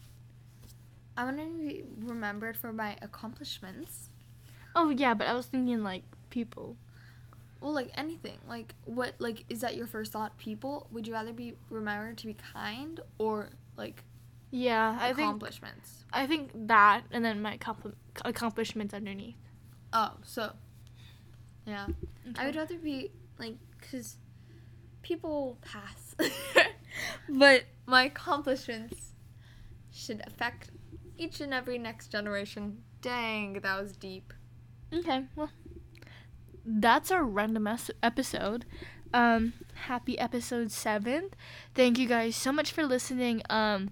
I 1.16 1.24
want 1.24 1.38
to 1.38 1.44
be 1.44 1.84
remembered 1.98 2.56
for 2.56 2.72
my 2.72 2.96
accomplishments. 3.00 4.10
Oh 4.74 4.90
yeah, 4.90 5.14
but 5.14 5.26
I 5.26 5.34
was 5.34 5.46
thinking 5.46 5.82
like 5.82 6.02
people. 6.30 6.76
Well, 7.66 7.74
like 7.74 7.90
anything. 7.96 8.38
Like 8.48 8.76
what? 8.84 9.14
Like 9.18 9.44
is 9.48 9.62
that 9.62 9.74
your 9.74 9.88
first 9.88 10.12
thought? 10.12 10.38
People? 10.38 10.86
Would 10.92 11.04
you 11.04 11.12
rather 11.12 11.32
be 11.32 11.54
remembered 11.68 12.16
to 12.18 12.28
be 12.28 12.36
kind 12.52 13.00
or 13.18 13.50
like 13.76 14.04
Yeah, 14.52 14.96
I 15.00 15.12
think 15.12 15.26
accomplishments? 15.26 16.04
I 16.12 16.28
think 16.28 16.52
that, 16.68 17.02
and 17.10 17.24
then 17.24 17.42
my 17.42 17.54
accompli- 17.54 17.96
accomplishments 18.24 18.94
underneath. 18.94 19.34
Oh, 19.92 20.12
so 20.22 20.52
yeah. 21.66 21.88
I 22.38 22.46
would 22.46 22.54
rather 22.54 22.78
be 22.78 23.10
like 23.36 23.56
cuz 23.80 24.18
people 25.02 25.58
pass. 25.60 26.14
but 27.28 27.64
my 27.84 28.04
accomplishments 28.04 29.10
should 29.90 30.22
affect 30.24 30.70
each 31.18 31.40
and 31.40 31.52
every 31.52 31.78
next 31.78 32.12
generation. 32.12 32.84
Dang, 33.02 33.54
that 33.54 33.82
was 33.82 33.96
deep. 33.96 34.32
Okay, 34.92 35.24
well, 35.34 35.50
that's 36.66 37.10
our 37.10 37.24
random 37.24 37.66
es- 37.66 37.90
episode. 38.02 38.64
Um, 39.14 39.52
happy 39.86 40.18
episode 40.18 40.72
seven. 40.72 41.30
Thank 41.74 41.98
you 41.98 42.08
guys 42.08 42.34
so 42.36 42.52
much 42.52 42.72
for 42.72 42.84
listening. 42.84 43.42
Um, 43.48 43.90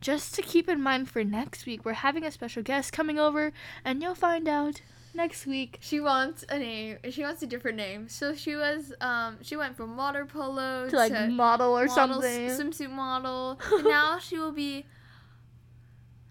just 0.00 0.34
to 0.36 0.42
keep 0.42 0.68
in 0.68 0.80
mind 0.80 1.08
for 1.10 1.22
next 1.24 1.66
week, 1.66 1.84
we're 1.84 1.92
having 1.94 2.24
a 2.24 2.30
special 2.30 2.62
guest 2.62 2.92
coming 2.92 3.18
over, 3.18 3.52
and 3.84 4.02
you'll 4.02 4.14
find 4.14 4.48
out 4.48 4.80
next 5.14 5.46
week. 5.46 5.78
She 5.80 6.00
wants 6.00 6.44
a 6.48 6.58
name. 6.58 6.98
She 7.10 7.22
wants 7.22 7.42
a 7.42 7.46
different 7.46 7.76
name. 7.76 8.08
So 8.08 8.34
she 8.34 8.54
was 8.56 8.92
um 9.00 9.38
she 9.42 9.56
went 9.56 9.76
from 9.76 9.96
water 9.96 10.24
polo 10.24 10.88
To 10.88 10.96
like 10.96 11.12
model 11.30 11.76
or 11.76 11.86
model, 11.86 12.22
something. 12.22 12.48
swimsuit 12.48 12.90
model. 12.90 13.60
and 13.72 13.84
now 13.84 14.18
she 14.18 14.38
will 14.38 14.52
be 14.52 14.86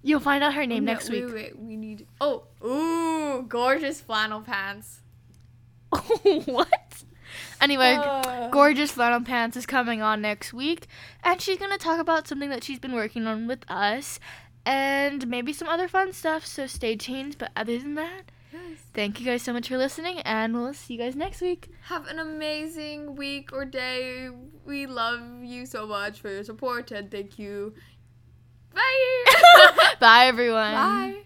You'll 0.04 0.20
find 0.20 0.44
out 0.44 0.56
her 0.56 0.66
name 0.66 0.84
No, 0.86 0.94
next 0.94 1.10
wait, 1.12 1.26
week. 1.26 1.34
Wait, 1.34 1.60
we 1.60 1.78
need. 1.78 2.08
Oh, 2.20 2.46
ooh, 2.66 3.44
gorgeous 3.44 4.02
flannel 4.02 4.42
pants. 4.42 5.02
what? 6.46 7.04
Anyway, 7.60 7.96
Uh. 8.00 8.50
Gorgeous 8.50 8.92
Flannel 8.92 9.22
Pants 9.22 9.56
is 9.56 9.66
coming 9.66 10.02
on 10.02 10.22
next 10.22 10.54
week, 10.54 10.88
and 11.24 11.40
she's 11.42 11.58
gonna 11.58 11.78
talk 11.78 12.00
about 12.00 12.28
something 12.28 12.50
that 12.50 12.64
she's 12.64 12.80
been 12.80 12.94
working 12.94 13.28
on 13.28 13.48
with 13.48 13.64
us, 13.70 14.20
and 14.66 15.28
maybe 15.28 15.54
some 15.54 15.68
other 15.68 15.88
fun 15.88 16.12
stuff. 16.14 16.46
So 16.46 16.68
stay 16.68 16.96
tuned. 16.96 17.38
But 17.38 17.52
other 17.56 17.78
than 17.78 17.96
that, 17.96 18.32
Yes. 18.52 18.80
thank 18.94 19.20
you 19.20 19.26
guys 19.26 19.44
so 19.44 19.54
much 19.54 19.68
for 19.70 19.78
listening, 19.78 20.20
and 20.22 20.54
we'll 20.54 20.74
see 20.74 20.96
you 20.96 21.00
guys 21.00 21.16
next 21.16 21.40
week. 21.42 21.70
Have 21.84 22.08
an 22.08 22.20
amazing 22.20 23.16
week 23.16 23.54
or 23.54 23.64
day. 23.66 24.30
We 24.66 24.86
love 24.88 25.22
you 25.44 25.66
so 25.66 25.86
much 25.88 26.20
for 26.20 26.30
your 26.30 26.44
support 26.44 26.92
and 26.92 27.10
thank 27.12 27.40
you. 27.40 27.74
Bye. 28.74 29.26
Bye, 30.00 30.26
everyone. 30.28 30.74
Bye. 30.74 31.24